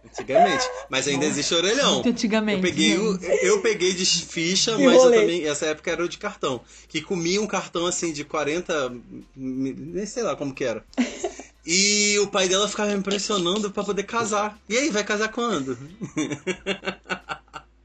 antigamente. 0.05 0.65
Mas 0.89 1.07
ainda 1.07 1.25
existe 1.25 1.53
orelhão. 1.53 1.95
Muito 1.95 2.09
antigamente. 2.09 2.57
Eu 2.57 2.61
peguei, 2.61 2.97
o, 2.97 3.19
eu 3.41 3.61
peguei 3.61 3.93
de 3.93 4.05
ficha, 4.05 4.75
Que 4.75 4.83
mas 4.85 5.03
eu 5.03 5.11
também, 5.11 5.45
essa 5.47 5.65
época 5.67 5.91
era 5.91 6.03
o 6.03 6.09
de 6.09 6.17
cartão. 6.17 6.61
Que 6.87 7.01
comia 7.01 7.41
um 7.41 7.47
cartão 7.47 7.85
assim 7.85 8.11
de 8.13 8.23
40, 8.23 8.93
mi- 9.35 9.73
nem 9.77 10.05
sei 10.05 10.23
lá 10.23 10.35
como 10.35 10.53
que 10.53 10.63
era. 10.63 10.83
E 11.65 12.17
o 12.19 12.27
pai 12.27 12.47
dela 12.47 12.67
ficava 12.67 12.89
me 12.91 12.97
impressionando 12.97 13.69
pra 13.69 13.83
poder 13.83 14.03
casar. 14.03 14.57
E 14.67 14.77
aí, 14.77 14.89
vai 14.89 15.03
casar 15.03 15.27
quando? 15.29 15.77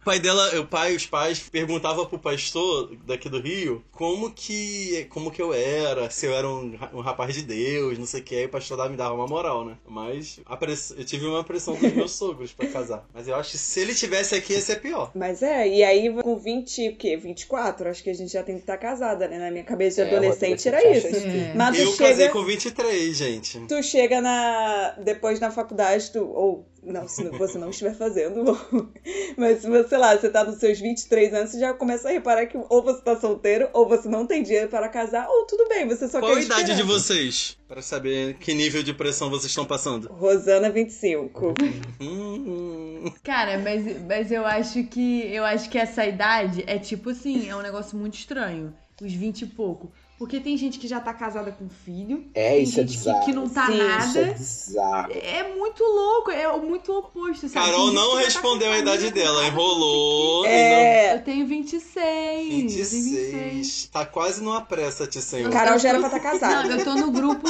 O 0.04 0.10
pai 0.12 0.20
dela, 0.20 0.60
o 0.60 0.66
pai, 0.66 0.94
os 0.94 1.06
pais 1.06 1.38
perguntavam 1.38 2.04
pro 2.04 2.18
pastor 2.18 2.94
daqui 3.06 3.26
do 3.30 3.40
Rio 3.40 3.82
como 3.90 4.30
que, 4.30 5.06
como 5.08 5.30
que 5.30 5.40
eu 5.40 5.54
era, 5.54 6.10
se 6.10 6.26
eu 6.26 6.34
era 6.34 6.46
um, 6.46 6.76
um 6.92 7.00
rapaz 7.00 7.34
de 7.34 7.40
Deus, 7.40 7.96
não 7.98 8.04
sei 8.04 8.20
o 8.20 8.22
que. 8.22 8.34
Aí 8.36 8.44
o 8.44 8.50
pastor 8.50 8.76
dava- 8.76 8.90
me 8.90 8.98
dava 8.98 9.14
uma 9.14 9.26
moral, 9.26 9.64
né? 9.64 9.78
Mas 9.88 10.38
press- 10.60 10.92
eu 10.94 11.04
tive 11.06 11.24
uma 11.24 11.42
pressão 11.42 11.74
dos 11.74 11.90
meus 11.94 12.12
sogros 12.12 12.52
pra 12.52 12.66
casar. 12.66 13.08
Mas 13.14 13.26
eu 13.28 13.34
acho 13.34 13.52
que 13.52 13.56
se 13.58 13.80
ele 13.80 13.94
tivesse 13.94 14.34
aqui 14.34 14.52
ia 14.52 14.60
ser 14.60 14.78
pior. 14.82 15.10
mas 15.14 15.42
é, 15.42 15.66
e 15.66 15.82
aí 15.82 16.12
com 16.22 16.36
20, 16.36 16.88
o 16.90 16.96
quê? 16.96 17.16
24, 17.16 17.88
acho 17.88 18.02
que 18.04 18.10
a 18.10 18.14
gente 18.14 18.30
já 18.30 18.42
tem 18.42 18.56
que 18.56 18.60
estar 18.60 18.76
casada, 18.76 19.26
né? 19.26 19.38
Na 19.38 19.50
minha 19.50 19.64
cabeça 19.64 20.04
de 20.04 20.10
É, 20.10 20.16
adolescente 20.18 20.68
era 20.68 20.86
isso. 20.86 21.06
É. 21.06 21.54
Mas 21.54 21.78
eu 21.78 21.90
chega, 21.92 22.10
casei 22.10 22.28
com 22.28 22.44
23, 22.44 23.16
gente. 23.16 23.58
tu 23.66 23.82
chega 23.82 24.20
na 24.20 24.90
depois 25.02 25.40
na 25.40 25.50
faculdade, 25.50 26.10
tu 26.12 26.18
ou 26.28 26.66
não, 26.84 27.08
se 27.08 27.24
você 27.30 27.58
não 27.58 27.70
estiver 27.70 27.94
fazendo, 27.94 28.58
mas 29.36 29.60
se 29.60 29.68
você, 29.68 29.88
sei 29.88 29.98
lá, 29.98 30.16
você 30.16 30.28
tá 30.28 30.44
nos 30.44 30.58
seus 30.58 30.78
23 30.78 31.32
anos, 31.32 31.50
você 31.50 31.58
já 31.58 31.72
começa 31.72 32.08
a 32.08 32.12
reparar 32.12 32.46
que 32.46 32.56
ou 32.56 32.82
você 32.82 33.02
tá 33.02 33.18
solteiro, 33.18 33.68
ou 33.72 33.88
você 33.88 34.08
não 34.08 34.26
tem 34.26 34.42
dinheiro 34.42 34.68
para 34.68 34.88
casar, 34.88 35.26
ou 35.28 35.46
tudo 35.46 35.68
bem, 35.68 35.88
você 35.88 36.08
só 36.08 36.20
Qual 36.20 36.32
quer 36.32 36.38
a 36.38 36.42
idade 36.42 36.76
de 36.76 36.82
vocês? 36.82 37.56
Pra 37.66 37.80
saber 37.80 38.34
que 38.34 38.54
nível 38.54 38.82
de 38.82 38.92
pressão 38.92 39.30
vocês 39.30 39.46
estão 39.46 39.64
passando. 39.64 40.08
Rosana 40.12 40.70
25. 40.70 41.54
Hum, 42.00 43.12
Cara, 43.22 43.58
mas, 43.58 44.02
mas 44.06 44.30
eu 44.30 44.44
acho 44.44 44.84
que 44.84 45.32
eu 45.32 45.44
acho 45.44 45.68
que 45.70 45.78
essa 45.78 46.04
idade 46.04 46.62
é 46.66 46.78
tipo 46.78 47.10
assim, 47.10 47.48
é 47.48 47.56
um 47.56 47.62
negócio 47.62 47.96
muito 47.96 48.14
estranho. 48.14 48.74
Os 49.02 49.12
20 49.12 49.42
e 49.42 49.46
pouco. 49.46 49.92
Porque 50.24 50.40
tem 50.40 50.56
gente 50.56 50.78
que 50.78 50.88
já 50.88 51.00
tá 51.00 51.12
casada 51.12 51.52
com 51.52 51.68
filho. 51.68 52.24
É, 52.32 52.52
tem 52.54 52.62
isso 52.62 52.80
é 52.80 52.82
gente 52.82 52.92
que, 52.92 52.96
bizarro. 52.96 53.24
que 53.26 53.32
não 53.34 53.46
tá 53.46 53.66
Sim, 53.66 53.72
Isso 53.74 54.18
é 54.18 54.22
nada. 54.22 54.32
bizarro. 54.32 55.12
É 55.12 55.54
muito 55.54 55.84
louco, 55.84 56.30
é 56.30 56.56
muito 56.58 56.92
oposto, 56.96 57.46
sabe? 57.46 57.66
Carol 57.66 57.86
Tem 57.88 57.94
não 57.94 58.12
tá 58.12 58.18
respondeu 58.20 58.68
com 58.68 58.74
a 58.74 58.78
idade 58.78 59.10
dela, 59.10 59.46
enrolou. 59.46 60.46
É, 60.46 61.14
Eu 61.16 61.20
tenho 61.22 61.46
26. 61.46 61.94
Eu 61.94 62.00
tenho 62.00 62.68
26. 62.68 63.04
26. 63.04 63.88
Tá 63.92 64.06
quase 64.06 64.42
numa 64.42 64.62
pressa, 64.62 65.06
te 65.06 65.20
senhor. 65.20 65.52
Carol 65.52 65.78
já 65.78 65.90
era 65.90 65.98
pra 65.98 66.16
estar 66.16 66.32
Não, 66.32 66.40
casada. 66.40 66.68
eu 66.68 66.82
tô 66.84 66.94
no 66.94 67.10
grupo. 67.10 67.46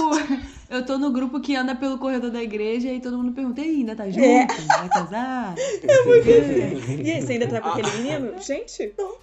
Eu 0.69 0.85
tô 0.85 0.99
no 0.99 1.13
grupo 1.13 1.39
que 1.41 1.55
anda 1.55 1.77
pelo 1.77 1.97
corredor 1.99 2.33
da 2.33 2.43
igreja 2.43 2.93
e 2.93 2.99
todo 3.01 3.17
mundo 3.17 3.33
pergunta: 3.33 3.61
e 3.61 3.65
aí, 3.65 3.71
ainda 3.77 3.95
tá 3.95 4.07
junto? 4.11 4.19
É. 4.25 4.47
Vai 4.79 4.89
casar? 4.89 5.55
E 7.05 7.11
aí, 7.13 7.23
você 7.23 7.33
ainda 7.35 7.47
tá 7.47 7.61
com 7.61 7.69
aquele 7.69 7.91
menino? 7.99 8.33
Gente, 8.43 8.93
não. 8.99 9.15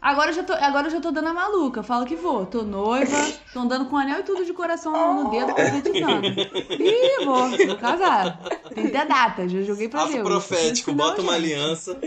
Agora 0.00 0.30
eu, 0.30 0.34
já 0.34 0.42
tô, 0.44 0.52
agora 0.52 0.86
eu 0.86 0.90
já 0.90 1.00
tô 1.00 1.10
dando 1.10 1.28
a 1.28 1.34
maluca. 1.34 1.82
Falo 1.82 2.06
que 2.06 2.14
vou. 2.16 2.46
Tô 2.46 2.62
noiva, 2.62 3.16
tô 3.52 3.60
andando 3.60 3.86
com 3.86 3.96
anel 3.96 4.20
e 4.20 4.22
tudo 4.22 4.44
de 4.44 4.52
coração 4.52 4.92
no, 5.24 5.30
dedo, 5.30 5.52
profetizando. 5.54 6.26
Ih, 6.26 7.24
vou, 7.24 7.48
vou 7.66 7.76
casar. 7.76 8.40
Tem 8.74 8.86
até 8.86 9.04
data, 9.06 9.48
já 9.48 9.62
joguei 9.62 9.88
pra 9.88 10.02
Aço 10.04 10.12
Deus. 10.12 10.24
profético, 10.28 10.90
Não, 10.90 10.96
bota 10.98 11.20
uma 11.22 11.32
gente. 11.38 11.52
aliança. 11.54 11.98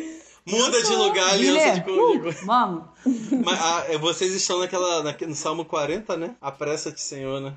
Muda 0.46 0.82
de 0.82 0.96
lugar 0.96 1.30
a 1.30 1.34
aliança 1.34 1.72
de 1.74 1.82
código. 1.84 2.30
uh, 2.30 2.46
Vamos. 2.46 2.84
Mas 3.46 3.60
ah, 3.62 3.84
é, 3.90 3.98
vocês 3.98 4.34
estão 4.34 4.60
naquela, 4.60 5.04
naque- 5.04 5.26
no 5.28 5.36
Salmo 5.36 5.64
40, 5.66 6.18
né? 6.18 6.36
Apressa-te, 6.42 7.00
Senhor, 7.02 7.40
né? 7.42 7.54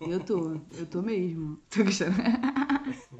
Eu 0.00 0.20
tô, 0.20 0.56
eu 0.78 0.86
tô 0.86 1.02
mesmo. 1.02 1.58
Tô 1.68 1.82
gostando. 1.84 2.14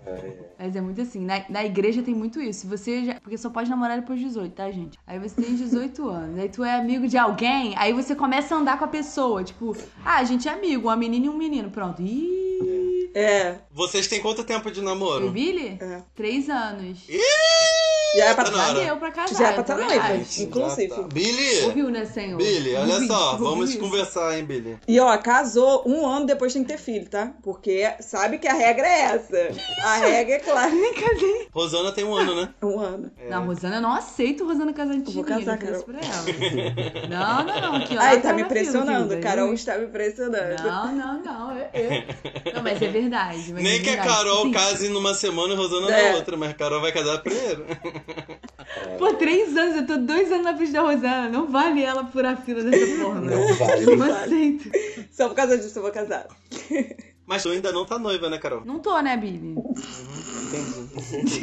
É, 0.07 0.33
Mas 0.59 0.77
é 0.77 0.81
muito 0.81 1.01
assim, 1.01 1.21
na, 1.25 1.45
na 1.49 1.64
igreja 1.64 2.03
tem 2.03 2.14
muito 2.14 2.40
isso. 2.40 2.66
Você 2.69 3.05
já, 3.05 3.21
porque 3.21 3.37
só 3.37 3.51
pode 3.51 3.69
namorar 3.69 4.01
depois 4.01 4.19
de 4.19 4.27
18, 4.27 4.53
tá, 4.55 4.71
gente? 4.71 4.99
Aí 5.07 5.19
você 5.19 5.40
tem 5.43 5.55
18 5.55 6.07
anos, 6.09 6.38
aí 6.38 6.49
tu 6.49 6.64
é 6.64 6.75
amigo 6.77 7.07
de 7.09 7.19
alguém, 7.19 7.75
aí 7.77 7.93
você 7.93 8.14
começa 8.14 8.55
a 8.55 8.59
andar 8.59 8.79
com 8.79 8.85
a 8.85 8.88
pessoa, 8.88 9.43
tipo, 9.45 9.77
ah, 10.05 10.16
a 10.19 10.25
gente 10.25 10.49
é 10.49 10.53
amigo, 10.53 10.88
uma 10.88 10.97
menina 10.97 11.27
e 11.27 11.29
um 11.29 11.37
menino, 11.37 11.71
pronto. 11.71 12.01
Ih, 12.03 13.11
É, 13.14 13.57
Vocês 13.73 14.07
têm 14.07 14.21
quanto 14.21 14.45
tempo 14.45 14.71
de 14.71 14.79
eu 14.79 14.85
namoro? 14.85 15.31
Billy? 15.31 15.79
É. 15.81 16.03
Três 16.14 16.49
anos. 16.49 16.99
já 18.16 18.25
é 18.27 18.35
pra 18.35 18.45
Tá 18.45 18.51
na 18.51 18.57
Já 18.59 18.69
hora. 18.71 18.85
deu 18.85 18.97
pra 18.97 19.11
casar. 19.12 19.37
Já 19.38 19.49
é 19.49 19.53
pra 19.53 19.62
tá 19.62 19.77
noiva. 19.77 20.16
Inclusive. 20.38 20.88
Tá. 20.88 21.03
Billy! 21.03 21.64
Ouviu, 21.64 21.90
né, 21.90 22.05
senhor? 22.05 22.38
Billy, 22.38 22.75
olha 22.75 22.95
Ouvi, 22.95 23.07
só, 23.07 23.37
vamos 23.38 23.71
isso. 23.71 23.79
conversar, 23.79 24.37
hein, 24.38 24.45
Billy? 24.45 24.79
E 24.88 24.99
ó, 25.01 25.16
casou 25.19 25.83
um 25.87 26.07
ano 26.07 26.20
depois 26.27 26.53
tem 26.53 26.63
que 26.65 26.69
ter 26.73 26.79
filho, 26.79 27.09
tá? 27.09 27.33
Porque 27.43 27.89
sabe 28.01 28.39
que 28.39 28.47
a 28.49 28.55
regra 28.55 28.87
é 28.87 29.01
essa. 29.03 29.49
A 29.85 29.97
regra 29.99 30.35
é 30.37 30.39
clara. 30.39 30.71
Nem 30.71 30.95
casei. 30.95 31.49
Rosana 31.53 31.93
tem 31.93 32.05
um 32.05 32.15
ano, 32.15 32.35
né? 32.35 32.49
Um 32.63 32.79
ano. 32.81 33.11
É. 33.19 33.29
Não, 33.29 33.47
Rosana, 33.47 33.77
eu 33.77 33.81
não 33.83 33.93
aceito 33.93 34.45
Rosana 34.45 34.73
casar 34.73 34.95
de 34.97 35.07
Eu 35.09 35.13
vou 35.15 35.25
casar, 35.25 35.59
Carol. 35.59 35.83
pra 35.83 35.99
ela. 35.99 36.21
Não, 37.11 37.45
não, 37.45 37.61
não. 37.79 37.99
Ai, 37.99 38.17
lá 38.17 38.21
tá 38.21 38.33
me 38.33 38.43
impressionando. 38.43 39.09
filha. 39.11 39.21
Carol 39.21 39.53
está 39.55 39.77
me 39.79 39.87
impressionando. 39.87 40.63
Não, 40.63 40.93
não, 40.95 41.23
não. 41.23 41.57
eu- 41.59 41.67
eu- 41.75 42.55
Não, 42.55 42.63
mas 42.63 42.81
é 42.81 42.89
verdade. 42.89 43.53
mas 43.53 43.63
Nem 43.63 43.75
é 43.75 43.79
que 43.81 43.89
a 43.89 43.93
verdade. 43.93 44.09
Carol 44.09 44.43
Sim. 44.45 44.53
case 44.53 44.89
numa 44.89 45.15
semana 45.15 45.55
e 45.55 45.57
Rosana 45.57 45.91
É. 45.91 46.11
na 46.11 46.17
outra, 46.17 46.37
mas 46.37 46.51
a 46.51 46.55
Carol 46.55 46.81
vai 46.81 46.93
casar 46.93 47.19
primeiro. 47.23 47.67
Pô, 48.99 49.13
três 49.15 49.57
anos, 49.57 49.77
eu 49.77 49.87
tô 49.87 49.97
dois 49.97 50.31
anos 50.31 50.45
na 50.45 50.57
frente 50.57 50.73
da 50.73 50.81
Rosana. 50.83 51.29
Não 51.29 51.47
vale 51.47 51.83
ela 51.83 52.05
furar 52.07 52.35
a 52.35 52.37
fila 52.37 52.63
dessa 52.63 52.97
forma. 53.03 53.21
Não 53.23 53.55
vale. 53.55 53.85
Eu 53.85 53.97
não 53.97 54.13
aceito. 54.15 54.71
Só 55.11 55.29
por 55.29 55.35
causa 55.35 55.57
disso 55.59 55.79
eu 55.79 55.83
vou 55.83 55.91
casar. 55.91 56.10
Mas 57.31 57.44
tu 57.44 57.51
ainda 57.51 57.70
não 57.70 57.87
tá 57.87 57.96
noiva, 57.96 58.29
né, 58.29 58.38
Carol? 58.38 58.64
Não 58.64 58.81
tô, 58.81 58.99
né, 59.01 59.16
Bibi? 59.16 59.55
Entendi. 61.01 61.40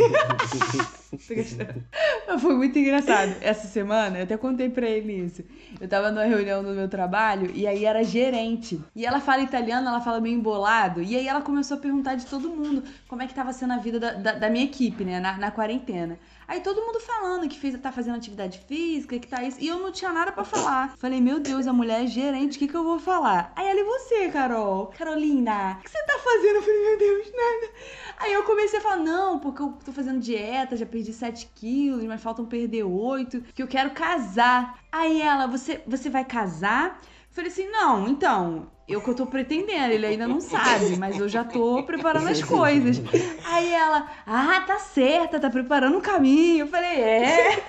Foi 2.41 2.56
muito 2.56 2.77
engraçado. 2.77 3.36
Essa 3.39 3.67
semana, 3.69 4.17
eu 4.17 4.23
até 4.23 4.36
contei 4.36 4.69
pra 4.69 4.86
ele 4.86 5.13
isso. 5.13 5.45
Eu 5.80 5.88
tava 5.88 6.12
numa 6.12 6.25
reunião 6.25 6.62
no 6.62 6.73
meu 6.73 6.89
trabalho 6.89 7.49
e 7.56 7.65
aí 7.65 7.86
era 7.86 8.03
gerente. 8.03 8.82
E 8.93 9.06
ela 9.06 9.21
fala 9.21 9.43
italiano, 9.43 9.88
ela 9.88 10.01
fala 10.01 10.19
meio 10.19 10.36
embolado. 10.36 11.01
E 11.01 11.15
aí 11.15 11.25
ela 11.25 11.39
começou 11.41 11.77
a 11.77 11.80
perguntar 11.80 12.15
de 12.15 12.25
todo 12.25 12.49
mundo 12.49 12.84
como 13.08 13.21
é 13.21 13.27
que 13.27 13.34
tava 13.34 13.53
sendo 13.53 13.71
a 13.71 13.77
vida 13.77 13.97
da, 13.97 14.12
da, 14.12 14.32
da 14.34 14.49
minha 14.49 14.65
equipe, 14.65 15.06
né, 15.06 15.21
na, 15.21 15.38
na 15.38 15.51
quarentena. 15.51 16.19
Aí 16.47 16.62
todo 16.62 16.81
mundo 16.81 16.99
falando 17.01 17.49
que 17.49 17.60
fez, 17.60 17.77
tá 17.79 17.91
fazendo 17.91 18.15
atividade 18.15 18.60
física, 18.67 19.19
que 19.19 19.27
tá 19.27 19.43
isso. 19.43 19.57
E 19.60 19.67
eu 19.67 19.79
não 19.79 19.91
tinha 19.91 20.13
nada 20.13 20.31
pra 20.31 20.45
falar. 20.45 20.95
Falei, 20.97 21.19
meu 21.19 21.39
Deus, 21.39 21.67
a 21.67 21.73
mulher 21.73 22.05
é 22.05 22.07
gerente, 22.07 22.55
o 22.55 22.60
que, 22.60 22.67
que 22.69 22.75
eu 22.75 22.86
vou 22.86 22.99
falar? 22.99 23.51
Aí 23.55 23.67
ela, 23.67 23.79
e 23.79 23.83
você, 23.83 24.29
Carol? 24.29 24.88
Carolina, 24.97 25.77
o 25.79 25.83
que 25.83 25.89
você 25.89 26.03
tá 26.05 26.17
fazendo? 26.19 26.55
Eu 26.55 26.62
falei, 26.62 26.81
meu 26.81 26.97
Deus, 26.97 27.27
nada. 27.27 27.73
Aí 28.19 28.33
eu 28.33 28.43
comecei 28.43 28.79
a 28.79 28.81
falar, 28.81 28.97
não, 28.97 29.39
porque 29.39 29.62
eu 29.62 29.77
tô 29.83 29.91
fazendo 29.91 30.21
dieta, 30.21 30.77
já 30.77 30.86
perdi 30.86 31.12
7 31.12 31.51
quilos, 31.53 32.03
mas 32.05 32.21
faltam 32.21 32.45
perder 32.45 32.83
8, 32.83 33.41
que 33.53 33.62
eu 33.62 33.67
quero 33.67 33.91
casar. 33.91 34.79
Aí 34.89 35.21
ela, 35.21 35.47
você, 35.47 35.81
você 35.86 36.10
vai 36.10 36.23
casar? 36.23 37.01
Eu 37.38 37.43
falei 37.43 37.52
assim, 37.52 37.69
não, 37.69 38.08
então, 38.10 38.67
eu 38.88 39.00
que 39.00 39.10
eu 39.10 39.13
tô 39.13 39.28
pretendendo, 39.28 39.93
ele 39.93 40.08
ainda 40.08 40.28
não 40.28 40.41
sabe, 40.41 40.97
mas 40.97 41.19
eu 41.19 41.30
já 41.30 41.43
tô 41.43 41.84
preparando 41.84 42.30
as 42.30 42.41
coisas. 42.41 43.00
Aí 43.45 43.71
ela, 43.71 44.10
ah, 44.26 44.63
tá 44.65 44.80
certa, 44.80 45.40
tá 45.40 45.48
preparando 45.48 46.00
o 46.00 46.02
caminho. 46.02 46.62
Eu 46.62 46.67
falei, 46.67 47.00
é. 47.00 47.63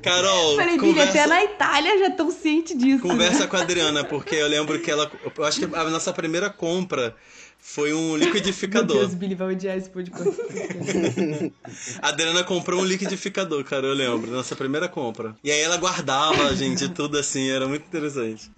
Carol, 0.00 0.52
Eu 0.52 0.56
falei, 0.56 0.78
conversa, 0.78 1.10
até 1.10 1.26
na 1.26 1.42
Itália 1.42 1.98
já 1.98 2.06
estão 2.08 2.30
cientes 2.30 2.78
disso. 2.78 3.02
conversa 3.02 3.48
com 3.48 3.56
a 3.56 3.62
Adriana, 3.62 4.04
porque 4.04 4.36
eu 4.36 4.46
lembro 4.46 4.78
que 4.78 4.88
ela. 4.88 5.10
Eu 5.36 5.44
acho 5.44 5.58
que 5.58 5.74
a 5.74 5.84
nossa 5.90 6.12
primeira 6.12 6.48
compra 6.48 7.16
foi 7.64 7.94
um 7.94 8.16
Meu 8.18 8.26
liquidificador. 8.26 8.98
Deus, 8.98 9.14
Billy 9.14 9.36
vai 9.36 9.54
odiar 9.54 9.76
esse 9.76 9.88
podcast. 9.88 10.34
A 12.02 12.08
Adriana 12.08 12.42
comprou 12.42 12.80
um 12.80 12.84
liquidificador, 12.84 13.62
cara, 13.64 13.86
eu 13.86 13.94
lembro. 13.94 14.32
Nossa 14.32 14.56
primeira 14.56 14.88
compra. 14.88 15.36
E 15.44 15.50
aí 15.50 15.60
ela 15.60 15.76
guardava, 15.76 16.54
gente, 16.56 16.88
tudo 16.88 17.16
assim, 17.16 17.48
era 17.48 17.68
muito 17.68 17.86
interessante. 17.86 18.50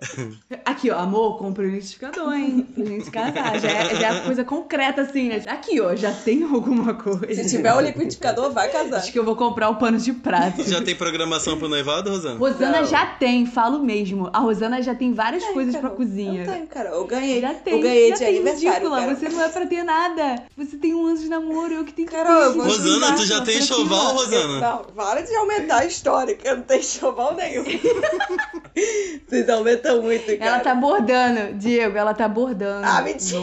Aqui, 0.64 0.90
ó, 0.90 0.98
amor, 0.98 1.36
comprei 1.36 1.68
um 1.68 1.72
liquidificador, 1.72 2.32
hein? 2.32 2.66
Pra 2.74 2.84
gente 2.84 3.11
casar. 3.11 3.61
Já 3.61 3.68
é, 3.68 3.94
já 3.94 4.14
é 4.14 4.20
coisa 4.20 4.42
concreta, 4.42 5.02
assim, 5.02 5.28
né? 5.28 5.44
Aqui, 5.48 5.80
ó, 5.80 5.94
já 5.94 6.11
tem 6.11 6.42
alguma 6.42 6.94
coisa. 6.94 7.44
Se 7.44 7.57
tiver 7.57 7.74
o 7.74 7.80
liquidificador, 7.80 8.52
vai 8.52 8.70
casar. 8.70 8.96
Acho 8.96 9.12
que 9.12 9.18
eu 9.18 9.24
vou 9.24 9.36
comprar 9.36 9.68
o 9.68 9.76
pano 9.76 9.98
de 9.98 10.14
prato. 10.14 10.62
Já 10.64 10.80
tem 10.80 10.96
programação 10.96 11.59
pro 11.59 11.68
noivado, 11.68 12.09
Rosana? 12.11 12.38
Rosana 12.38 12.80
Não. 12.80 12.86
já 12.86 13.05
tem, 13.05 13.44
falo 13.44 13.78
mesmo. 13.84 14.30
A 14.32 14.38
Rosana 14.38 14.80
já 14.80 14.94
tem 14.94 15.12
várias 15.12 15.44
coisas 15.44 15.74
Carol, 15.74 15.90
pra 15.90 15.96
cozinha. 15.98 16.42
Eu 16.42 16.52
tenho, 16.52 16.66
cara. 16.66 16.88
Eu 16.88 17.07
ganhei. 17.07 17.40
Já 17.42 17.52
tem. 17.52 17.74
Eu 17.74 17.80
ganhei 17.80 18.09
já 18.09 18.14
de 18.14 18.24
tem, 18.24 18.36
aniversário, 18.36 18.93
ridícula. 19.01 19.16
cara. 19.16 19.16
Você 19.16 19.28
não 19.36 19.45
é 19.45 19.49
pra 19.49 19.66
ter 19.66 19.82
nada. 19.82 20.42
Você 20.57 20.76
tem 20.76 20.95
um 20.95 21.07
ano 21.07 21.18
de 21.18 21.28
namoro, 21.28 21.72
eu 21.74 21.84
que 21.84 21.92
tenho 21.92 22.09
que 22.09 22.14
Carol, 22.14 22.53
vou 22.55 22.64
Rosana, 22.64 23.16
tu 23.16 23.24
já 23.26 23.40
tem 23.42 23.57
que 23.59 23.62
enxoval? 23.64 24.14
Rosana? 24.14 24.61
Não, 24.61 24.84
para 24.95 25.20
de 25.22 25.34
aumentar 25.36 25.78
a 25.78 25.84
história, 25.86 26.34
que 26.34 26.47
eu 26.49 26.57
não 26.57 26.62
tenho 26.62 26.80
enxoval 26.80 27.34
nenhum. 27.34 27.64
Vocês 29.28 29.49
aumentam 29.49 30.03
muito, 30.03 30.26
cara. 30.38 30.45
Ela 30.45 30.61
tá 30.61 30.74
bordando, 30.74 31.55
Diego, 31.55 31.97
ela 31.97 32.14
tá 32.14 32.28
bordando. 32.28 32.86
Ah, 32.86 33.03
mentira. 33.03 33.40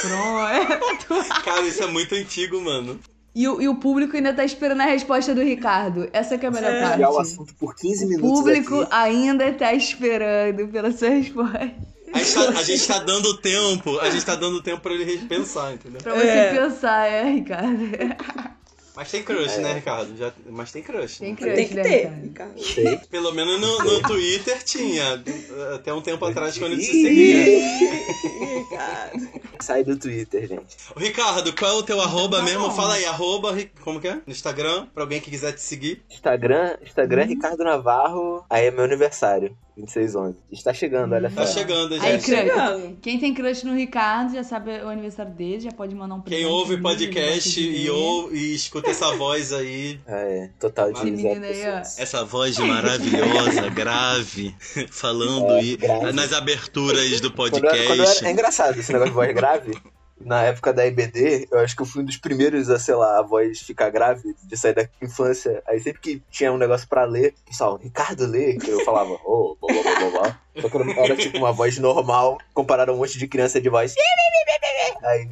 Pronto. 0.00 1.24
Cara, 1.44 1.62
isso 1.62 1.82
é 1.82 1.86
muito 1.86 2.14
antigo, 2.14 2.60
mano. 2.60 2.98
E 3.34 3.48
o, 3.48 3.62
e 3.62 3.68
o 3.68 3.76
público 3.76 4.14
ainda 4.14 4.32
tá 4.34 4.44
esperando 4.44 4.82
a 4.82 4.84
resposta 4.86 5.34
do 5.34 5.40
Ricardo. 5.42 6.06
Essa 6.12 6.36
que 6.36 6.44
é 6.44 6.48
a 6.48 6.52
melhor 6.52 6.70
É. 6.70 6.82
parte. 6.82 7.02
O 7.02 7.18
assunto 7.18 7.54
por 7.54 7.74
15 7.74 8.04
O 8.04 8.08
minutos 8.08 8.30
público 8.30 8.80
aqui. 8.82 8.88
ainda 8.94 9.50
tá 9.54 9.72
esperando 9.72 10.68
pela 10.68 10.92
sua 10.92 11.08
resposta. 11.08 11.72
A 12.12 12.18
gente, 12.18 12.34
tá, 12.34 12.48
a 12.58 12.62
gente 12.62 12.86
tá 12.86 12.98
dando 12.98 13.36
tempo, 13.38 13.98
a 14.00 14.10
gente 14.10 14.24
tá 14.24 14.34
dando 14.34 14.62
tempo 14.62 14.80
pra 14.80 14.92
ele 14.92 15.18
pensar, 15.26 15.72
entendeu? 15.72 16.00
Pra 16.02 16.14
você 16.14 16.26
É. 16.26 16.54
pensar, 16.54 17.06
é, 17.06 17.30
Ricardo. 17.30 17.88
Mas 18.94 19.10
tem 19.10 19.22
crush, 19.22 19.56
né, 19.56 19.72
Ricardo? 19.72 20.14
Já, 20.18 20.30
mas 20.50 20.70
tem 20.70 20.82
crush. 20.82 21.18
Tem 21.18 21.30
né? 21.30 21.36
crush. 21.36 21.54
Tem 21.54 21.68
que 21.68 21.74
né, 21.74 21.82
ter, 21.82 22.08
Ricardo? 22.10 22.58
Ricardo. 22.60 23.08
Pelo 23.08 23.32
menos 23.32 23.58
no, 23.58 23.78
no 23.78 24.02
Twitter 24.02 24.62
tinha. 24.62 25.22
Até 25.74 25.94
um 25.94 26.02
tempo 26.02 26.22
atrás, 26.26 26.58
quando 26.58 26.72
ele 26.72 26.82
se 26.82 26.92
seguia. 26.92 28.58
Ricardo. 28.58 29.28
Sai 29.60 29.82
do 29.82 29.96
Twitter, 29.96 30.46
gente. 30.46 30.76
Ô, 30.94 31.00
Ricardo, 31.00 31.54
qual 31.54 31.70
é 31.70 31.74
o 31.78 31.82
teu 31.82 32.02
arroba 32.02 32.38
tá 32.38 32.42
mesmo? 32.42 32.68
bom. 32.68 32.74
Fala 32.74 32.94
aí, 32.94 33.06
arroba, 33.06 33.56
como 33.80 33.98
que 33.98 34.08
é? 34.08 34.16
No 34.26 34.32
Instagram, 34.32 34.86
pra 34.92 35.04
alguém 35.04 35.20
que 35.22 35.30
quiser 35.30 35.52
te 35.52 35.62
seguir. 35.62 36.02
Instagram. 36.10 36.76
Instagram 36.84 37.24
Ricardo 37.24 37.64
Navarro. 37.64 38.44
Aí 38.50 38.66
é 38.66 38.70
meu 38.70 38.84
aniversário. 38.84 39.56
2611. 39.76 40.36
Está 40.52 40.72
chegando, 40.74 41.14
olha 41.14 41.30
Tá 41.30 41.46
só. 41.46 41.58
chegando, 41.58 41.94
Aí, 41.94 42.00
gente. 42.00 42.24
crush. 42.24 42.36
Chegando. 42.38 42.96
Quem 43.00 43.18
tem 43.18 43.32
crush 43.34 43.64
no 43.64 43.74
Ricardo 43.74 44.34
já 44.34 44.44
sabe 44.44 44.70
o 44.82 44.88
aniversário 44.88 45.32
dele, 45.32 45.60
já 45.60 45.72
pode 45.72 45.94
mandar 45.94 46.14
um 46.16 46.20
presente. 46.20 46.42
Quem 46.42 46.50
ouve 46.52 46.76
podcast 46.76 47.60
e, 47.60 47.88
ouve, 47.90 48.36
e 48.36 48.54
escuta 48.54 48.90
essa 48.90 49.14
voz 49.16 49.52
aí, 49.52 49.98
é. 50.06 50.50
Total 50.60 50.92
de 50.92 51.00
aí, 51.00 51.62
essa 51.98 52.24
voz 52.24 52.58
maravilhosa, 52.58 53.68
grave, 53.70 54.54
falando 54.90 55.52
É, 55.52 55.64
e- 55.64 55.76
grave. 55.76 56.12
nas 56.12 56.32
aberturas 56.32 57.20
do 57.20 57.32
Quando 57.32 57.54
eu- 57.56 57.60
quando 57.60 57.74
eu 57.74 57.86
podcast. 57.86 58.18
era- 58.18 58.28
é 58.28 58.32
engraçado 58.32 58.78
esse 58.78 58.92
negócio 58.92 59.10
de 59.12 59.16
voz 59.16 59.34
grave. 59.34 59.72
Na 60.24 60.42
época 60.44 60.72
da 60.72 60.86
IBD, 60.86 61.48
eu 61.50 61.58
acho 61.60 61.74
que 61.76 61.82
eu 61.82 61.86
fui 61.86 62.02
um 62.02 62.04
dos 62.04 62.16
primeiros 62.16 62.70
a, 62.70 62.78
sei 62.78 62.94
lá, 62.94 63.18
a 63.18 63.22
voz 63.22 63.60
ficar 63.60 63.90
grave, 63.90 64.34
de 64.42 64.56
sair 64.56 64.74
da 64.74 64.88
infância. 65.00 65.62
Aí 65.68 65.80
sempre 65.80 66.00
que 66.00 66.22
tinha 66.30 66.52
um 66.52 66.58
negócio 66.58 66.88
pra 66.88 67.04
ler, 67.04 67.34
pessoal, 67.46 67.76
Ricardo 67.82 68.26
lê, 68.26 68.54
que 68.56 68.70
eu 68.70 68.84
falava, 68.84 69.12
ô, 69.24 69.56
blá, 69.60 69.72
blá, 69.72 69.82
blá, 69.82 70.10
blá, 70.10 70.10
blá. 70.20 70.40
Só 70.60 70.68
que 70.68 70.76
era 70.98 71.16
tipo 71.16 71.38
uma 71.38 71.52
voz 71.52 71.78
normal, 71.78 72.38
comparado 72.54 72.90
a 72.90 72.94
um 72.94 72.98
monte 72.98 73.18
de 73.18 73.26
criança 73.26 73.60
de 73.60 73.68
voz. 73.68 73.94
Aí. 75.02 75.28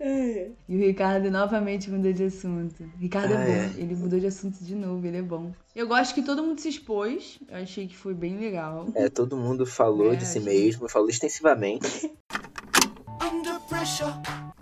É. 0.00 0.46
E 0.68 0.76
o 0.76 0.78
Ricardo 0.78 1.28
novamente 1.28 1.90
mudou 1.90 2.12
de 2.12 2.22
assunto. 2.24 2.84
Ricardo 3.00 3.34
Ah, 3.34 3.42
é 3.42 3.46
bom. 3.46 3.52
é. 3.52 3.80
Ele 3.82 3.96
mudou 3.96 4.20
de 4.20 4.26
assunto 4.28 4.62
de 4.62 4.74
novo, 4.76 5.04
ele 5.04 5.16
é 5.18 5.22
bom. 5.22 5.50
Eu 5.74 5.88
gosto 5.88 6.14
que 6.14 6.22
todo 6.22 6.40
mundo 6.42 6.60
se 6.60 6.68
expôs. 6.68 7.38
Eu 7.48 7.56
achei 7.58 7.88
que 7.88 7.96
foi 7.96 8.14
bem 8.14 8.38
legal. 8.38 8.86
É, 8.94 9.08
todo 9.08 9.36
mundo 9.36 9.66
falou 9.66 10.12
É, 10.12 10.16
de 10.16 10.24
si 10.24 10.38
mesmo, 10.38 10.88
falou 10.88 11.08
extensivamente. 11.08 12.10
under 13.20 13.58
pressure. 13.68 14.57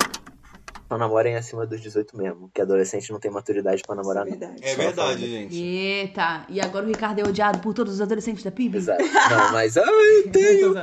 Só 0.89 0.97
namorem 0.97 1.35
acima 1.35 1.67
dos 1.67 1.81
18 1.81 2.17
mesmo, 2.17 2.49
que 2.55 2.63
adolescente 2.63 3.11
não 3.11 3.19
tem 3.19 3.29
maturidade 3.29 3.83
pra 3.85 3.97
namorar, 3.97 4.25
não. 4.25 4.31
Verdade. 4.31 4.61
É 4.63 4.71
Só 4.71 4.77
verdade, 4.83 5.27
gente. 5.29 5.57
Eita! 5.57 6.47
E 6.49 6.61
agora 6.61 6.85
o 6.85 6.89
Ricardo 6.89 7.19
é 7.19 7.25
odiado 7.25 7.59
por 7.59 7.75
todos 7.75 7.95
os 7.95 8.01
adolescentes 8.01 8.45
da 8.45 8.53
PIB? 8.53 8.79
Exato. 8.79 9.03
Não, 9.03 9.53
mas 9.53 9.77
ah, 9.77 9.83
eu 9.85 10.31
tenho. 10.31 10.75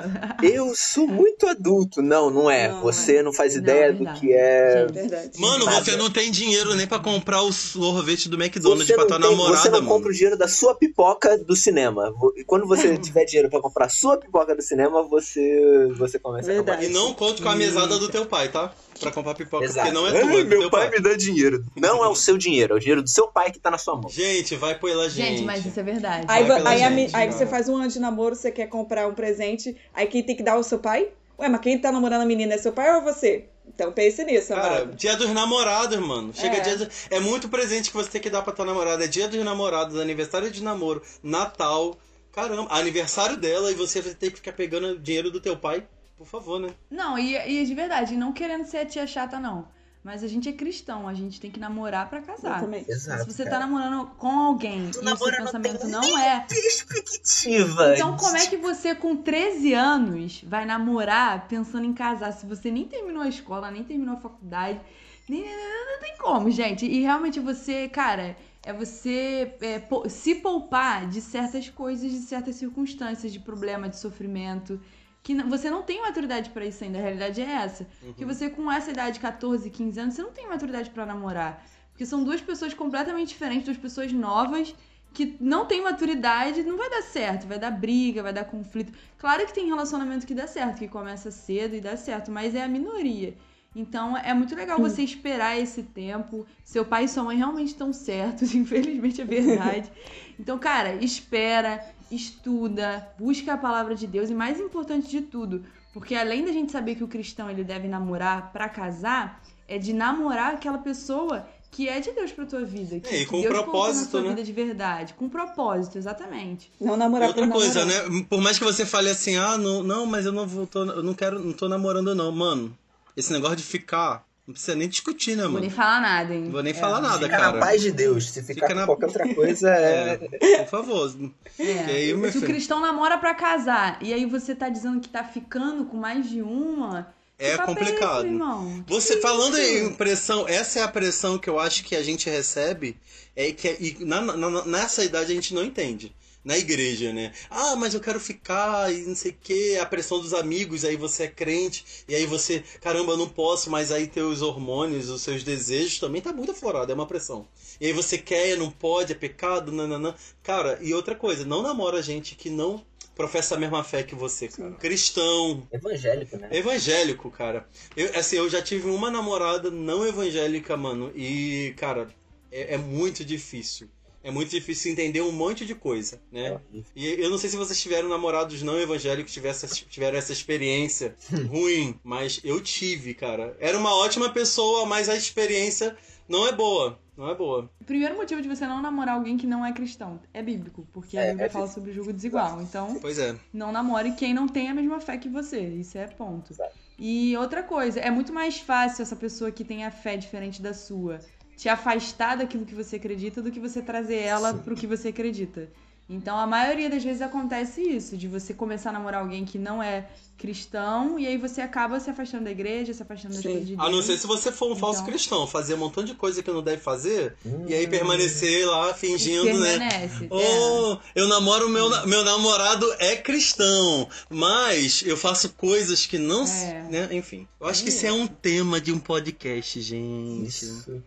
Eu 0.42 0.74
sou 0.76 1.08
muito 1.08 1.48
adulto. 1.48 2.02
Não, 2.02 2.30
não 2.30 2.52
é. 2.52 2.68
Não, 2.68 2.82
Você 2.82 3.24
não 3.24 3.32
faz 3.32 3.54
Não, 3.56 3.62
ideia 3.62 3.94
do 3.94 4.00
verdade. 4.00 4.20
que 4.20 4.34
é. 4.34 4.82
Gente, 4.82 4.94
Verdade. 4.94 5.40
Mano, 5.40 5.66
Nada. 5.66 5.86
você 5.86 5.96
não 5.96 6.10
tem 6.12 6.30
dinheiro 6.30 6.76
nem 6.76 6.86
pra 6.86 7.00
comprar 7.00 7.42
o 7.42 7.54
sorvete 7.54 8.28
do 8.28 8.36
McDonald's 8.36 8.86
Você 8.88 8.94
pra 8.96 9.04
não, 9.04 9.08
tua 9.08 9.20
tem- 9.22 9.30
namorada, 9.30 9.58
você 9.58 9.70
não 9.70 9.80
mano. 9.80 9.88
compra 9.90 10.10
o 10.10 10.14
dinheiro 10.14 10.38
da 10.38 10.50
sua 10.50 10.76
pipoca 10.76 11.38
do 11.38 11.56
cinema. 11.56 12.14
E 12.36 12.44
quando 12.44 12.68
você 12.68 12.98
tiver 12.98 13.24
dinheiro 13.24 13.50
pra 13.50 13.62
comprar 13.62 13.86
a 13.86 13.90
sua 13.90 14.18
pipoca 14.18 14.54
do 14.54 14.62
cinema, 14.62 15.02
você, 15.04 15.88
você 15.98 16.20
começa 16.20 16.52
a 16.52 16.56
Verdade. 16.56 16.88
E 16.88 16.90
não 16.90 17.14
conte 17.14 17.42
com 17.42 17.48
a 17.48 17.56
mesada 17.56 17.98
do 17.98 18.10
teu 18.10 18.26
pai, 18.26 18.50
tá? 18.50 18.74
Pra 19.00 19.12
comprar 19.12 19.34
pipoca, 19.36 19.66
Exato. 19.66 19.88
porque 19.88 19.94
não 19.94 20.08
é 20.08 20.12
tua, 20.12 20.40
é 20.40 20.44
do 20.44 20.50
meu 20.50 20.70
pai 20.70 20.90
pai. 20.90 20.98
me 20.98 21.04
dá 21.04 21.16
dinheiro. 21.16 21.64
Não 21.76 22.04
é 22.04 22.08
o 22.08 22.16
seu 22.16 22.38
dinheiro, 22.38 22.74
é 22.74 22.78
o 22.78 22.80
dinheiro 22.80 23.02
do 23.02 23.10
seu 23.10 23.28
pai 23.28 23.52
que 23.52 23.60
tá 23.60 23.70
na 23.72 23.78
sua 23.78 23.96
mão. 23.96 24.10
Gente, 24.10 24.56
vai 24.56 24.78
pela 24.78 25.10
gente. 25.10 25.38
Gente, 25.38 25.44
mas 25.44 25.66
isso 25.66 25.80
é 25.80 25.84
verdade. 25.84 26.26
Aí, 26.30 26.50
aí, 26.52 26.84
a 26.84 26.90
gente, 26.92 27.16
aí 27.16 27.32
você 27.32 27.46
faz 27.46 27.68
um 27.70 27.76
ano 27.76 27.88
de 27.88 28.00
namoro, 28.00 28.36
você 28.36 28.52
quer 28.52 28.68
comprar 28.68 29.08
um 29.08 29.14
presente, 29.14 29.76
aí 29.94 30.08
quem 30.08 30.24
tem 30.24 30.36
que 30.36 30.44
dar 30.44 30.54
é 30.54 30.60
o 30.60 30.64
seu 30.64 30.80
pai? 30.80 31.08
Ué, 31.40 31.50
mas 31.50 31.62
quem 31.62 31.78
tá 31.80 31.92
namorando 31.92 32.22
a 32.22 32.26
menina 32.26 32.54
é 32.54 32.58
seu 32.58 32.72
pai 32.72 32.96
ou 32.96 33.02
você? 33.02 33.46
Então 33.68 33.92
pense 33.92 34.24
nisso, 34.26 34.50
Cara, 34.54 34.82
amado. 34.84 34.96
dia 34.96 35.16
dos 35.16 35.30
namorados, 35.30 35.98
mano. 35.98 36.32
Chega 36.34 36.58
É. 36.58 36.60
dia 36.60 36.78
do... 36.78 36.88
É 37.10 37.20
muito 37.20 37.48
presente 37.50 37.90
que 37.90 37.96
você 37.96 38.10
tem 38.10 38.22
que 38.22 38.30
dar 38.30 38.42
pra 38.42 38.54
tua 38.54 38.66
namorada. 38.66 39.04
É 39.06 39.08
dia 39.08 39.28
dos 39.28 39.44
namorados, 39.44 40.00
aniversário 40.00 40.52
de 40.52 40.62
namoro, 40.62 41.02
Natal. 41.24 41.98
Caramba, 42.32 42.68
aniversário 42.72 43.38
dela 43.38 43.72
e 43.72 43.76
você 43.76 44.02
vai 44.02 44.14
ter 44.14 44.32
que 44.32 44.38
ficar 44.38 44.54
pegando 44.54 44.98
dinheiro 45.00 45.32
do 45.32 45.40
teu 45.40 45.56
pai. 45.56 45.84
Por 46.24 46.30
favor, 46.30 46.60
né? 46.60 46.70
Não, 46.90 47.20
e, 47.20 47.36
e 47.36 47.66
de 47.66 47.74
verdade, 47.74 48.16
não 48.16 48.32
querendo 48.32 48.66
ser 48.66 48.78
a 48.78 48.86
tia 48.86 49.06
chata, 49.06 49.40
não. 49.40 49.68
Mas 50.02 50.24
a 50.24 50.28
gente 50.28 50.50
é 50.50 50.54
cristão, 50.54 51.08
a 51.08 51.14
gente 51.14 51.40
tem 51.40 51.50
que 51.52 51.60
namorar 51.60 52.10
pra 52.10 52.22
casar. 52.22 52.58
Exatamente. 52.58 52.92
Exato. 52.92 53.24
Se 53.24 53.32
você 53.32 53.46
tá 53.46 53.60
namorando 53.60 54.08
com 54.18 54.28
alguém 54.28 54.90
Tu 54.90 55.02
e 55.02 55.14
o 55.14 55.18
seu 55.18 55.32
não 55.32 55.38
pensamento 55.38 55.80
tem 55.82 55.90
não 55.90 56.18
é. 56.18 56.46
Perspectiva. 56.48 57.94
Então, 57.94 58.18
como 58.18 58.36
é 58.36 58.48
que 58.48 58.58
você, 58.58 58.96
com 58.96 59.16
13 59.16 59.74
anos, 59.74 60.44
vai 60.46 60.66
namorar 60.66 61.48
pensando 61.48 61.86
em 61.86 61.94
casar 61.94 62.34
se 62.34 62.46
você 62.46 62.70
nem 62.70 62.86
terminou 62.86 63.22
a 63.22 63.30
escola, 63.30 63.72
nem 63.72 63.84
terminou 63.84 64.16
a 64.16 64.20
faculdade? 64.20 64.80
Nem, 65.28 65.42
não 65.42 66.00
tem 66.02 66.18
como, 66.18 66.52
gente. 66.52 66.86
E 66.86 67.02
realmente 67.02 67.40
você, 67.40 67.88
cara, 67.88 68.36
é 68.62 68.74
você 68.74 69.56
é, 69.62 69.82
se 70.10 70.36
poupar 70.36 71.08
de 71.08 71.22
certas 71.22 71.70
coisas, 71.70 72.12
de 72.12 72.20
certas 72.20 72.56
circunstâncias, 72.56 73.32
de 73.32 73.40
problema, 73.40 73.88
de 73.88 73.98
sofrimento. 73.98 74.82
Que 75.24 75.42
você 75.44 75.70
não 75.70 75.82
tem 75.82 76.02
maturidade 76.02 76.50
pra 76.50 76.66
isso 76.66 76.84
ainda, 76.84 77.00
a 77.00 77.02
realidade 77.02 77.42
é 77.42 77.50
essa. 77.50 77.88
Que 78.18 78.26
você, 78.26 78.50
com 78.50 78.70
essa 78.70 78.92
idade, 78.92 79.20
14, 79.20 79.70
15 79.70 80.00
anos, 80.00 80.14
você 80.16 80.22
não 80.22 80.32
tem 80.32 80.48
maturidade 80.48 80.90
pra 80.90 81.06
namorar. 81.06 81.66
Porque 81.92 82.06
são 82.06 82.24
duas 82.24 82.42
pessoas 82.42 82.74
completamente 82.74 83.30
diferentes, 83.30 83.66
duas 83.66 83.78
pessoas 83.78 84.12
novas 84.12 84.76
que 85.14 85.38
não 85.40 85.66
tem 85.66 85.82
maturidade, 85.82 86.64
não 86.64 86.76
vai 86.76 86.90
dar 86.90 87.04
certo, 87.04 87.48
vai 87.48 87.60
dar 87.60 87.72
briga, 87.72 88.24
vai 88.24 88.34
dar 88.34 88.46
conflito. 88.46 88.92
Claro 89.18 89.46
que 89.46 89.54
tem 89.54 89.68
relacionamento 89.68 90.26
que 90.26 90.34
dá 90.34 90.48
certo, 90.48 90.80
que 90.80 90.88
começa 90.88 91.32
cedo 91.32 91.76
e 91.76 91.80
dá 91.80 91.96
certo, 91.96 92.32
mas 92.32 92.54
é 92.56 92.64
a 92.64 92.68
minoria. 92.68 93.36
Então 93.76 94.16
é 94.18 94.34
muito 94.34 94.56
legal 94.56 94.78
você 94.80 95.02
esperar 95.02 95.58
esse 95.60 95.82
tempo. 95.84 96.46
Seu 96.64 96.86
pai 96.86 97.06
e 97.06 97.08
sua 97.08 97.24
mãe 97.24 97.38
realmente 97.38 97.70
estão 97.70 97.92
certos, 97.92 98.54
infelizmente 98.56 99.22
é 99.22 99.26
verdade. 99.26 99.92
Então, 100.40 100.58
cara, 100.60 100.96
espera, 101.04 101.84
estuda, 102.12 103.08
busca 103.20 103.54
a 103.54 103.58
palavra 103.58 103.96
de 103.96 104.08
Deus 104.08 104.30
e 104.30 104.34
mais 104.34 104.60
importante 104.60 105.10
de 105.10 105.22
tudo, 105.22 105.64
porque 105.94 106.16
além 106.16 106.46
da 106.46 106.52
gente 106.52 106.72
saber 106.72 106.96
que 106.96 107.04
o 107.04 107.08
cristão 107.08 107.50
ele 107.50 107.64
deve 107.64 107.88
namorar 107.88 108.52
pra 108.52 108.68
casar, 108.70 109.42
é 109.68 109.78
de 109.78 109.94
namorar 109.94 110.54
aquela 110.56 110.78
pessoa 110.78 111.48
que 111.72 111.90
é 111.90 112.00
de 112.00 112.12
Deus 112.12 112.32
pra 112.32 112.46
tua 112.46 112.64
vida, 112.64 113.00
que, 113.00 113.08
É, 113.10 113.22
e 113.22 113.26
que 113.26 113.26
com 113.26 113.42
Deus 113.42 113.52
na 113.54 113.64
propósito, 113.64 114.12
tua 114.12 114.22
né? 114.22 114.30
vida 114.30 114.44
de 114.44 114.52
verdade, 114.54 115.14
com 115.16 115.28
propósito, 115.28 115.98
exatamente. 115.98 116.72
Não 116.80 116.96
namorar 116.96 117.30
outra 117.30 117.48
por 117.48 117.54
coisa, 117.54 117.84
namorar. 117.84 118.10
né? 118.12 118.26
Por 118.30 118.42
mais 118.42 118.60
que 118.60 118.64
você 118.64 118.86
fale 118.86 119.10
assim, 119.10 119.36
ah, 119.38 119.58
não, 119.58 119.82
não 119.82 120.06
mas 120.06 120.26
eu 120.28 120.32
não 120.32 120.46
vou, 120.48 120.68
tô, 120.68 120.84
eu 120.86 121.02
não 121.02 121.16
quero, 121.16 121.40
não 121.44 121.52
tô 121.54 121.68
namorando 121.68 122.14
não, 122.14 122.32
mano. 122.32 122.78
Esse 123.16 123.32
negócio 123.32 123.58
de 123.58 123.64
ficar 123.64 124.26
Não 124.46 124.52
precisa 124.54 124.76
nem 124.76 124.90
discutir, 124.90 125.38
né, 125.38 125.44
Vou 125.44 125.52
mano? 125.54 125.62
nem 125.62 125.70
falar 125.70 126.02
nada, 126.02 126.34
hein? 126.36 126.42
Não 126.42 126.52
vou 126.52 126.62
nem 126.62 126.74
É. 126.74 126.76
falar 126.76 127.00
nada, 127.00 127.26
Fica 127.26 127.30
cara. 127.30 127.52
na 127.54 127.60
paz 127.60 127.82
de 127.82 127.94
Deus. 127.94 128.30
Se 128.30 128.42
ficar 128.44 128.54
Fica 128.54 128.68
com 128.68 128.74
na- 128.76 128.86
qualquer 128.86 129.06
outra 129.06 129.24
coisa, 129.34 129.70
é. 129.74 130.20
É, 130.42 130.58
por 130.64 130.70
favor. 130.70 131.16
É. 131.58 131.64
Que 131.64 131.92
aí, 131.92 132.08
Se 132.10 132.14
o 132.14 132.32
filho, 132.32 132.46
cristão 132.48 132.82
namora 132.82 133.18
pra 133.18 133.34
casar 133.34 133.98
e 134.02 134.14
aí 134.14 134.26
você 134.26 134.54
tá 134.54 134.68
dizendo 134.68 135.00
que 135.00 135.08
tá 135.08 135.24
ficando 135.24 135.86
com 135.86 135.96
mais 135.96 136.30
de 136.30 136.42
uma. 136.42 137.08
É 137.40 137.58
complicado. 137.58 138.26
esse, 138.26 138.28
irmão? 138.34 138.84
Você 138.88 139.16
Que 139.16 139.22
falando 139.22 139.58
isso? 139.58 139.86
em 139.86 139.94
pressão, 139.94 140.46
essa 140.46 140.80
é 140.80 140.84
a 140.84 140.88
pressão 140.90 141.38
que 141.38 141.50
eu 141.50 141.58
acho 141.58 141.82
que 141.86 141.96
a 141.96 142.04
gente 142.04 142.30
recebe, 142.30 142.98
é 143.38 143.50
que 143.54 143.68
e 143.80 144.04
na, 144.04 144.20
na- 144.22 144.66
nessa 144.66 145.06
idade 145.06 145.32
a 145.32 145.36
gente 145.36 145.54
não 145.54 145.64
entende. 145.64 146.14
Na 146.44 146.58
igreja, 146.58 147.14
né? 147.14 147.32
Ah, 147.50 147.76
mas 147.76 147.94
eu 147.94 148.02
quero 148.02 148.20
ficar 148.20 148.94
e 148.94 149.04
não 149.04 149.16
sei 149.16 149.32
o 149.32 149.38
que, 149.42 149.78
a 149.78 149.86
pressão 149.86 150.20
dos 150.20 150.34
amigos, 150.34 150.84
aí 150.84 150.98
você 150.98 151.24
é 151.24 151.28
crente, 151.28 151.86
e 152.08 152.14
aí 152.14 152.26
você, 152.26 152.64
caramba, 152.82 153.14
eu 153.14 153.18
não 153.18 153.30
posso, 153.30 153.70
mas 153.70 153.92
aí 153.92 154.08
teus 154.08 154.42
hormônios, 154.42 155.10
os 155.10 155.22
seus 155.22 155.42
desejos 155.44 156.00
também 156.00 156.22
tá 156.22 156.34
muito 156.34 156.52
aflorado, 156.52 156.92
é 156.92 156.96
uma 156.96 157.08
pressão. 157.08 157.48
E 157.80 157.88
aí 157.88 157.94
você 157.94 158.18
quer, 158.18 158.58
não 158.58 158.70
pode, 158.70 159.14
é 159.14 159.16
pecado, 159.16 159.72
nananã. 159.72 160.14
Cara, 160.42 160.78
e 160.82 160.94
outra 160.94 161.16
coisa, 161.16 161.46
não 161.46 161.62
namora 161.62 162.02
gente 162.02 162.36
que 162.36 162.50
não 162.50 162.84
professa 163.16 163.56
a 163.56 163.60
mesma 163.60 163.84
fé 163.84 164.04
que 164.04 164.16
você, 164.16 164.48
cara. 164.48 164.72
Cristão, 164.72 165.68
Evangélico, 165.72 166.38
né? 166.38 166.50
Evangélico, 166.52 167.32
cara. 167.32 167.68
Eu, 167.96 168.18
assim, 168.18 168.38
eu 168.38 168.50
já 168.50 168.62
tive 168.62 168.90
uma 168.90 169.10
namorada 169.10 169.70
não 169.70 170.06
evangélica, 170.06 170.76
mano. 170.76 171.12
E, 171.16 171.74
cara, 171.78 172.08
é, 172.52 172.76
é 172.76 172.78
muito 172.78 173.24
difícil. 173.24 173.90
É 174.24 174.32
muito 174.32 174.50
difícil 174.52 174.92
entender 174.92 175.22
um 175.22 175.32
monte 175.34 175.66
de 175.66 175.76
coisa, 175.76 176.22
né? 176.32 176.60
E 176.96 177.06
eu 177.06 177.30
não 177.30 177.38
sei 177.38 177.50
se 177.50 177.58
vocês 177.58 177.82
tiveram 177.82 178.08
namorados 178.08 178.64
não 178.64 178.80
evangélicos, 178.80 179.34
tivesse, 179.34 179.68
tiveram 179.86 180.18
essa 180.18 180.32
experiência 180.32 181.14
ruim, 181.50 182.00
mas 182.04 182.40
eu 182.44 182.62
tive, 182.62 183.14
cara. 183.14 183.56
Era 183.60 183.78
uma 183.78 183.94
ótima 183.96 184.30
pessoa, 184.30 184.86
mas 184.86 185.10
a 185.10 185.16
experiência 185.16 185.96
não 186.28 186.48
é 186.48 186.54
boa. 186.54 186.98
Não 187.16 187.30
é 187.30 187.36
boa. 187.36 187.70
O 187.80 187.84
primeiro 187.84 188.16
motivo 188.16 188.42
de 188.42 188.48
você 188.48 188.66
não 188.66 188.82
namorar 188.82 189.16
alguém 189.16 189.38
que 189.38 189.46
não 189.46 189.64
é 189.64 189.72
cristão 189.72 190.20
é 190.34 190.42
bíblico, 190.42 190.88
porque 190.92 191.16
a 191.18 191.22
É, 191.22 191.30
Bíblia 191.30 191.46
é 191.46 191.50
fala 191.50 191.68
sobre 191.68 191.92
julgo 191.92 192.12
desigual. 192.12 192.60
Então, 192.62 192.98
Pois 193.00 193.20
é. 193.20 193.36
não 193.54 193.72
namore 193.72 194.14
quem 194.14 194.34
não 194.34 194.48
tem 194.48 194.70
a 194.70 194.74
mesma 194.74 195.00
fé 195.00 195.18
que 195.18 195.30
você. 195.30 195.60
Isso 195.60 195.96
é 195.98 196.08
ponto. 196.08 196.54
Exato. 196.54 196.74
E 196.98 197.36
outra 197.38 197.62
coisa, 197.62 198.00
é 198.00 198.10
muito 198.10 198.32
mais 198.34 198.58
fácil 198.60 199.04
essa 199.04 199.16
pessoa 199.16 199.52
que 199.52 199.64
tem 199.64 199.84
a 199.86 199.92
fé 199.92 200.18
diferente 200.18 200.60
da 200.62 200.74
sua 200.74 201.20
te 201.58 201.70
afastar 201.70 202.38
daquilo 202.38 202.66
que 202.66 202.76
você 202.76 202.96
acredita 202.98 203.42
do 203.42 203.52
que 203.52 203.60
você 203.60 203.82
trazer 203.82 204.18
ela 204.20 204.54
pro 204.54 204.76
que 204.76 204.88
você 204.88 205.10
acredita. 205.10 205.70
Então, 206.10 206.38
a 206.38 206.46
maioria 206.46 206.90
das 206.90 207.02
vezes 207.02 207.22
acontece 207.22 207.82
isso, 207.82 208.18
de 208.18 208.28
você 208.28 208.54
começar 208.54 208.90
a 208.90 208.94
namorar 208.94 209.22
alguém 209.22 209.46
que 209.46 209.58
não 209.58 209.82
é 209.82 210.06
cristão 210.38 211.18
e 211.18 211.26
aí 211.26 211.38
você 211.38 211.62
acaba 211.62 211.98
se 211.98 212.10
afastando 212.10 212.44
da 212.44 212.52
igreja, 212.52 212.94
se 212.94 213.02
afastando 213.02 213.34
das 213.36 213.42
Sim. 213.42 213.50
coisas 213.52 213.68
de 213.70 213.76
Deus. 213.78 213.88
A 213.88 213.90
não 213.90 214.02
ser 214.02 214.18
se 214.18 214.28
você 214.28 214.52
for 214.52 214.70
um 214.70 214.76
falso 214.76 215.00
Então. 215.00 215.10
cristão, 215.12 215.48
fazer 215.48 215.76
um 215.76 215.78
montão 215.78 216.04
de 216.04 216.14
coisa 216.14 216.44
que 216.44 216.52
não 216.52 216.62
deve 216.62 216.82
fazer, 216.82 217.36
Hum. 217.46 217.66
e 217.70 217.74
aí 217.74 217.88
permanecer 217.88 218.68
lá 218.68 218.94
fingindo, 218.94 219.46
né? 219.58 219.78
permanece. 219.80 220.26
é. 220.26 220.30
Oh, 220.30 220.98
eu 221.16 221.28
namoro 221.30 221.70
meu, 221.70 221.90
meu 222.06 222.24
namorado 222.26 222.86
é 223.00 223.16
cristão, 223.16 224.10
mas 224.30 225.04
eu 225.06 225.16
faço 225.16 225.54
coisas 225.54 226.06
que 226.06 226.18
não, 226.18 226.44
É. 226.46 226.86
né? 226.90 227.10
Enfim, 227.14 227.48
eu 227.62 227.68
acho 227.68 227.82
que 227.82 227.88
isso 227.90 228.06
é 228.06 228.12
um 228.12 228.28
tema 228.28 228.82
de 228.82 228.92
um 228.92 229.00
podcast, 229.00 229.80
gente. 229.80 230.48
Isso. 230.50 231.02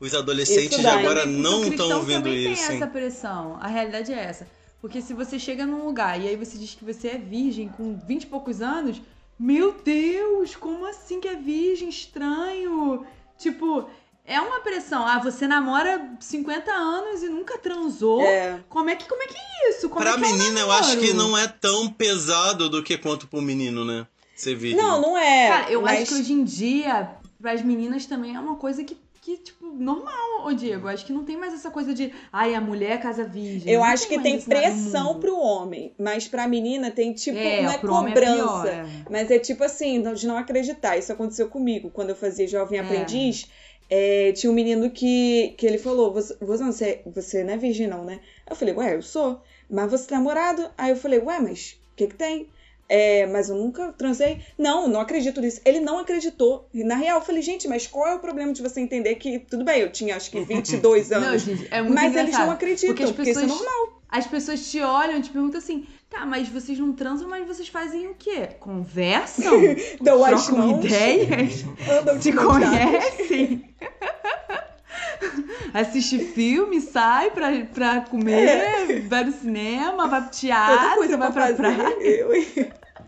Os 0.00 0.14
adolescentes 0.14 0.78
de 0.78 0.86
agora 0.86 1.26
não 1.26 1.64
estão 1.64 1.98
ouvindo 1.98 2.24
também 2.24 2.52
isso. 2.52 2.66
tem 2.66 2.76
hein? 2.76 2.82
essa 2.82 2.90
pressão. 2.90 3.58
A 3.60 3.66
realidade 3.68 4.12
é 4.12 4.18
essa. 4.18 4.48
Porque 4.80 5.02
se 5.02 5.12
você 5.12 5.38
chega 5.38 5.66
num 5.66 5.84
lugar 5.84 6.18
e 6.18 6.26
aí 6.26 6.36
você 6.36 6.56
diz 6.56 6.74
que 6.74 6.84
você 6.84 7.08
é 7.08 7.18
virgem 7.18 7.68
com 7.68 7.98
20 7.98 8.22
e 8.22 8.26
poucos 8.26 8.62
anos, 8.62 9.00
meu 9.38 9.72
Deus, 9.72 10.56
como 10.56 10.86
assim 10.86 11.20
que 11.20 11.28
é 11.28 11.34
virgem? 11.34 11.90
Estranho. 11.90 13.04
Tipo, 13.38 13.90
é 14.24 14.40
uma 14.40 14.60
pressão. 14.60 15.06
Ah, 15.06 15.18
você 15.18 15.46
namora 15.46 16.16
50 16.20 16.70
anos 16.72 17.22
e 17.22 17.28
nunca 17.28 17.58
transou. 17.58 18.22
É. 18.22 18.60
Como 18.68 18.88
é 18.88 18.96
que 18.96 19.08
como 19.08 19.22
é 19.22 19.26
que 19.26 19.36
é 19.36 19.70
isso? 19.70 19.88
Como 19.88 20.00
Pra 20.00 20.12
é 20.12 20.18
que 20.18 20.24
é 20.24 20.32
menina, 20.32 20.60
eu 20.60 20.70
acho 20.70 20.96
que 20.98 21.12
não 21.12 21.36
é 21.36 21.48
tão 21.48 21.88
pesado 21.88 22.68
do 22.68 22.82
que 22.82 22.96
quanto 22.96 23.26
pro 23.26 23.42
menino, 23.42 23.84
né? 23.84 24.06
Ser 24.36 24.54
virgem. 24.54 24.80
Não, 24.80 25.00
não 25.00 25.18
é. 25.18 25.48
Cara, 25.48 25.70
eu 25.70 25.82
mas... 25.82 26.02
acho 26.02 26.14
que 26.14 26.20
hoje 26.20 26.32
em 26.32 26.44
dia, 26.44 27.10
pras 27.40 27.60
meninas 27.62 28.06
também 28.06 28.36
é 28.36 28.40
uma 28.40 28.56
coisa 28.56 28.82
que, 28.84 28.96
que 29.36 29.44
tipo, 29.44 29.66
normal, 29.66 30.46
ô 30.46 30.52
Diego. 30.52 30.88
Acho 30.88 31.04
que 31.06 31.12
não 31.12 31.24
tem 31.24 31.36
mais 31.36 31.54
essa 31.54 31.70
coisa 31.70 31.94
de, 31.94 32.12
ai, 32.32 32.54
a 32.54 32.60
mulher 32.60 33.00
casa 33.00 33.24
virgem. 33.24 33.72
Eu 33.72 33.80
Não 33.80 33.86
acho 33.86 34.08
que 34.08 34.18
tem 34.20 34.34
lado 34.34 34.44
do 34.44 34.48
pressão 34.48 35.20
pro 35.20 35.36
homem, 35.38 35.92
mas 35.98 36.26
pra 36.26 36.48
menina 36.48 36.90
tem 36.90 37.12
tipo, 37.12 37.38
é, 37.38 37.62
não 37.62 37.70
é 37.70 37.78
cobrança. 37.78 38.68
é. 38.68 38.84
Mas 39.10 39.30
é 39.30 39.38
tipo 39.38 39.62
assim, 39.64 40.02
de 40.14 40.26
não 40.26 40.36
acreditar. 40.36 40.96
Isso 40.96 41.12
aconteceu 41.12 41.48
comigo. 41.48 41.90
Quando 41.90 42.10
eu 42.10 42.16
fazia 42.16 42.46
Jovem 42.48 42.78
É. 42.78 42.82
Aprendiz, 42.82 43.48
é, 43.88 44.32
tinha 44.32 44.50
um 44.50 44.54
menino 44.54 44.90
que, 44.90 45.54
que 45.58 45.66
ele 45.66 45.78
falou: 45.78 46.12
você, 46.12 46.36
você, 46.40 47.02
você 47.06 47.44
não 47.44 47.54
é 47.54 47.56
virgem, 47.56 47.86
não, 47.86 48.04
né? 48.04 48.20
Eu 48.48 48.56
falei, 48.56 48.74
ué, 48.74 48.96
eu 48.96 49.02
sou. 49.02 49.40
Mas 49.68 49.90
você 49.90 50.06
tem 50.08 50.18
namorado? 50.18 50.68
Aí 50.76 50.90
eu 50.90 50.96
falei, 50.96 51.20
ué, 51.20 51.38
mas 51.40 51.78
o 51.92 51.96
que 51.96 52.06
que 52.08 52.14
tem? 52.14 52.48
É, 52.92 53.24
mas 53.26 53.48
eu 53.48 53.54
nunca 53.54 53.92
transei. 53.96 54.40
Não, 54.58 54.88
não 54.88 55.00
acredito 55.00 55.40
nisso. 55.40 55.60
Ele 55.64 55.78
não 55.78 56.00
acreditou. 56.00 56.68
E 56.74 56.82
na 56.82 56.96
real, 56.96 57.20
eu 57.20 57.24
falei, 57.24 57.40
gente, 57.40 57.68
mas 57.68 57.86
qual 57.86 58.08
é 58.08 58.14
o 58.16 58.18
problema 58.18 58.52
de 58.52 58.60
você 58.60 58.80
entender 58.80 59.14
que, 59.14 59.38
tudo 59.38 59.64
bem, 59.64 59.80
eu 59.80 59.92
tinha 59.92 60.16
acho 60.16 60.28
que 60.28 60.40
22 60.40 61.08
Não, 61.10 61.18
anos. 61.18 61.42
gente, 61.42 61.68
é 61.70 61.80
muito 61.82 61.94
mas 61.94 62.16
eles 62.16 62.36
não 62.36 62.50
acreditam, 62.50 62.88
porque 62.88 63.04
as 63.04 63.12
porque 63.12 63.30
isso 63.30 63.38
é 63.38 63.42
pessoas- 63.44 63.60
normal. 63.62 64.00
As 64.08 64.26
pessoas 64.26 64.68
te 64.68 64.80
olham 64.80 65.18
e 65.18 65.22
te 65.22 65.30
perguntam 65.30 65.58
assim, 65.58 65.86
tá, 66.10 66.26
mas 66.26 66.48
vocês 66.48 66.76
não 66.80 66.92
transam, 66.92 67.28
mas 67.28 67.46
vocês 67.46 67.68
fazem 67.68 68.08
o 68.08 68.14
quê? 68.18 68.48
Conversam? 68.58 69.52
Dão 70.02 70.24
as 70.24 70.46
Trocam 70.48 70.66
mãos. 70.66 70.84
ideias? 70.84 71.64
Andam 71.88 72.18
Te 72.18 72.32
conhecem? 72.32 73.72
Assiste 75.72 76.18
filme, 76.18 76.80
sai 76.80 77.30
pra, 77.30 77.50
pra 77.72 78.00
comer, 78.00 79.02
vai 79.08 79.22
no 79.24 79.32
cinema, 79.32 80.08
vai 80.08 80.22
pro 80.22 80.30
teatro, 80.30 80.96
coisa 80.96 81.16
vai 81.16 81.32
pra 81.32 81.42
fazer. 81.42 81.54
praia. 81.56 81.94
Eu? 82.02 82.30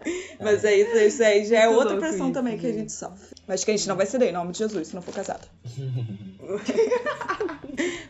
Mas 0.41 0.65
é 0.65 0.77
isso, 0.77 0.97
isso 0.97 1.23
aí 1.23 1.45
já 1.45 1.61
é 1.61 1.67
Muito 1.67 1.81
outra 1.81 1.97
pressão 1.97 2.27
isso, 2.27 2.35
também 2.35 2.59
que 2.59 2.67
a 2.67 2.73
gente. 2.73 2.93
sofre. 2.93 3.29
Mas 3.47 3.65
que 3.65 3.71
a 3.71 3.77
gente 3.77 3.89
não 3.89 3.97
vai 3.97 4.07
ceder, 4.07 4.29
em 4.29 4.33
nome 4.33 4.53
de 4.53 4.59
Jesus, 4.59 4.89
se 4.89 4.95
não 4.95 5.03
for 5.03 5.15
casado. 5.15 5.47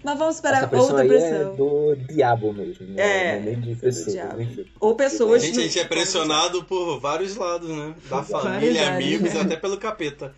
Mas 0.05 0.18
vamos 0.18 0.36
Essa 0.36 0.49
esperar 0.49 0.68
pressão 0.68 0.88
outra 0.88 1.03
aí 1.03 1.09
pressão. 1.09 1.53
é 1.53 1.57
do 1.57 1.97
diabo 2.12 2.53
mesmo. 2.53 2.86
Né? 2.88 2.95
É, 2.97 3.32
Não 3.36 3.38
é 3.38 3.40
nem 3.40 3.61
de 3.61 3.74
do 3.74 3.80
pessoa. 3.80 4.36
Ou 4.80 4.95
pessoas. 4.97 5.43
Gente, 5.43 5.61
a 5.61 5.62
gente 5.62 5.78
é 5.78 5.84
pressionado 5.84 6.64
por 6.64 6.99
vários 6.99 7.36
lados, 7.36 7.68
né? 7.68 7.95
Da 8.11 8.22
família, 8.22 8.95
amigos, 8.95 9.32
né? 9.32 9.40
até 9.43 9.57
pelo 9.57 9.76
capeta. 9.78 10.34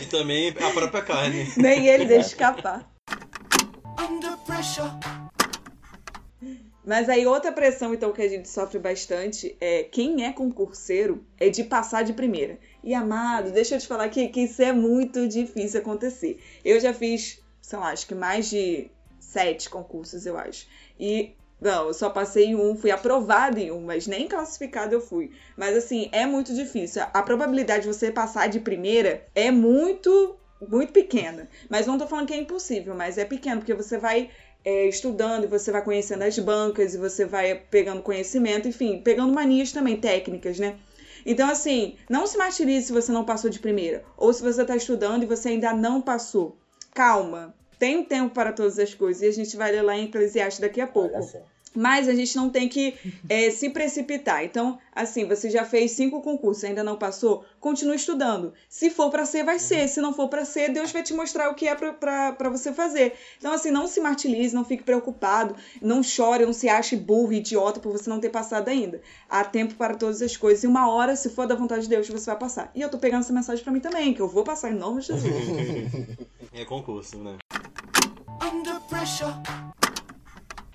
E 0.00 0.06
também 0.06 0.48
a 0.50 0.70
própria 0.70 1.02
carne. 1.02 1.52
Nem 1.56 1.86
ele 1.86 2.06
deixa 2.06 2.28
escapar. 2.28 2.88
Under 3.98 4.36
pressure. 4.46 4.90
Mas 6.84 7.08
aí 7.08 7.26
outra 7.26 7.52
pressão, 7.52 7.94
então, 7.94 8.12
que 8.12 8.22
a 8.22 8.28
gente 8.28 8.48
sofre 8.48 8.78
bastante 8.78 9.56
é 9.60 9.84
quem 9.84 10.24
é 10.24 10.32
concurseiro 10.32 11.24
é 11.38 11.48
de 11.48 11.62
passar 11.62 12.02
de 12.02 12.12
primeira. 12.12 12.58
E 12.82 12.92
amado, 12.92 13.52
deixa 13.52 13.76
eu 13.76 13.78
te 13.78 13.86
falar 13.86 14.08
que, 14.08 14.28
que 14.28 14.40
isso 14.42 14.60
é 14.60 14.72
muito 14.72 15.28
difícil 15.28 15.80
acontecer. 15.80 16.42
Eu 16.64 16.80
já 16.80 16.92
fiz, 16.92 17.40
sei 17.60 17.78
lá, 17.78 17.90
acho 17.90 18.06
que 18.06 18.14
mais 18.14 18.50
de 18.50 18.90
sete 19.20 19.70
concursos, 19.70 20.26
eu 20.26 20.36
acho. 20.36 20.66
E 20.98 21.32
não, 21.60 21.86
eu 21.86 21.94
só 21.94 22.10
passei 22.10 22.46
em 22.46 22.56
um, 22.56 22.74
fui 22.74 22.90
aprovada 22.90 23.60
em 23.60 23.70
um, 23.70 23.82
mas 23.82 24.08
nem 24.08 24.26
classificada 24.26 24.92
eu 24.92 25.00
fui. 25.00 25.30
Mas 25.56 25.76
assim, 25.76 26.08
é 26.10 26.26
muito 26.26 26.52
difícil. 26.52 27.02
A 27.14 27.22
probabilidade 27.22 27.82
de 27.82 27.94
você 27.94 28.10
passar 28.10 28.48
de 28.48 28.58
primeira 28.58 29.24
é 29.32 29.52
muito, 29.52 30.36
muito 30.68 30.92
pequena. 30.92 31.48
Mas 31.70 31.86
não 31.86 31.96
tô 31.96 32.08
falando 32.08 32.26
que 32.26 32.34
é 32.34 32.38
impossível, 32.38 32.96
mas 32.96 33.16
é 33.16 33.24
pequeno, 33.24 33.60
porque 33.60 33.74
você 33.74 33.96
vai 33.96 34.28
é, 34.64 34.86
estudando 34.86 35.44
e 35.44 35.48
você 35.48 35.70
vai 35.70 35.82
conhecendo 35.82 36.22
as 36.22 36.38
bancas 36.38 36.94
e 36.94 36.98
você 36.98 37.24
vai 37.24 37.54
pegando 37.54 38.02
conhecimento, 38.02 38.68
enfim, 38.68 39.00
pegando 39.02 39.32
manias 39.32 39.72
também 39.72 39.96
técnicas, 39.96 40.58
né? 40.58 40.76
Então, 41.24 41.48
assim, 41.48 41.96
não 42.08 42.26
se 42.26 42.36
martirize 42.36 42.86
se 42.86 42.92
você 42.92 43.12
não 43.12 43.24
passou 43.24 43.48
de 43.48 43.60
primeira. 43.60 44.04
Ou 44.16 44.32
se 44.32 44.42
você 44.42 44.62
está 44.62 44.74
estudando 44.74 45.22
e 45.22 45.26
você 45.26 45.50
ainda 45.50 45.72
não 45.72 46.00
passou. 46.00 46.56
Calma. 46.92 47.54
Tem 47.78 47.96
um 47.96 48.04
tempo 48.04 48.34
para 48.34 48.52
todas 48.52 48.78
as 48.78 48.92
coisas. 48.92 49.22
E 49.22 49.26
a 49.26 49.32
gente 49.32 49.56
vai 49.56 49.72
ler 49.72 49.82
lá 49.82 49.96
em 49.96 50.06
Eclesiastes 50.06 50.60
daqui 50.60 50.80
a 50.80 50.86
pouco. 50.86 51.16
Mas 51.74 52.08
a 52.08 52.14
gente 52.14 52.36
não 52.36 52.50
tem 52.50 52.68
que 52.68 52.94
é, 53.28 53.50
se 53.50 53.70
precipitar. 53.70 54.44
Então, 54.44 54.78
assim, 54.94 55.26
você 55.26 55.50
já 55.50 55.64
fez 55.64 55.92
cinco 55.92 56.20
concursos, 56.20 56.64
ainda 56.64 56.84
não 56.84 56.96
passou? 56.96 57.44
Continue 57.60 57.96
estudando. 57.96 58.52
Se 58.68 58.90
for 58.90 59.10
para 59.10 59.24
ser, 59.24 59.44
vai 59.44 59.58
ser. 59.58 59.88
Se 59.88 60.00
não 60.00 60.12
for 60.12 60.28
para 60.28 60.44
ser, 60.44 60.70
Deus 60.70 60.92
vai 60.92 61.02
te 61.02 61.14
mostrar 61.14 61.50
o 61.50 61.54
que 61.54 61.66
é 61.66 61.74
para 61.74 62.50
você 62.50 62.72
fazer. 62.72 63.14
Então, 63.38 63.52
assim, 63.52 63.70
não 63.70 63.86
se 63.86 64.00
martirize, 64.00 64.54
não 64.54 64.64
fique 64.64 64.82
preocupado, 64.82 65.56
não 65.80 66.02
chore, 66.02 66.44
não 66.44 66.52
se 66.52 66.68
ache 66.68 66.96
burro, 66.96 67.32
idiota 67.32 67.80
por 67.80 67.92
você 67.92 68.08
não 68.08 68.20
ter 68.20 68.30
passado 68.30 68.68
ainda. 68.68 69.00
Há 69.28 69.44
tempo 69.44 69.74
para 69.74 69.94
todas 69.94 70.20
as 70.20 70.36
coisas. 70.36 70.64
E 70.64 70.66
uma 70.66 70.90
hora, 70.90 71.16
se 71.16 71.30
for 71.30 71.46
da 71.46 71.54
vontade 71.54 71.82
de 71.82 71.88
Deus, 71.88 72.08
você 72.08 72.26
vai 72.26 72.38
passar. 72.38 72.70
E 72.74 72.80
eu 72.80 72.90
tô 72.90 72.98
pegando 72.98 73.20
essa 73.20 73.32
mensagem 73.32 73.62
para 73.64 73.72
mim 73.72 73.80
também, 73.80 74.12
que 74.12 74.20
eu 74.20 74.28
vou 74.28 74.44
passar 74.44 74.70
em 74.70 74.74
nome 74.74 75.00
de 75.00 75.08
Jesus. 75.08 75.32
É 76.54 76.66
concurso, 76.66 77.16
né? 77.16 77.38
Under 78.42 78.78
pressure. 78.82 79.32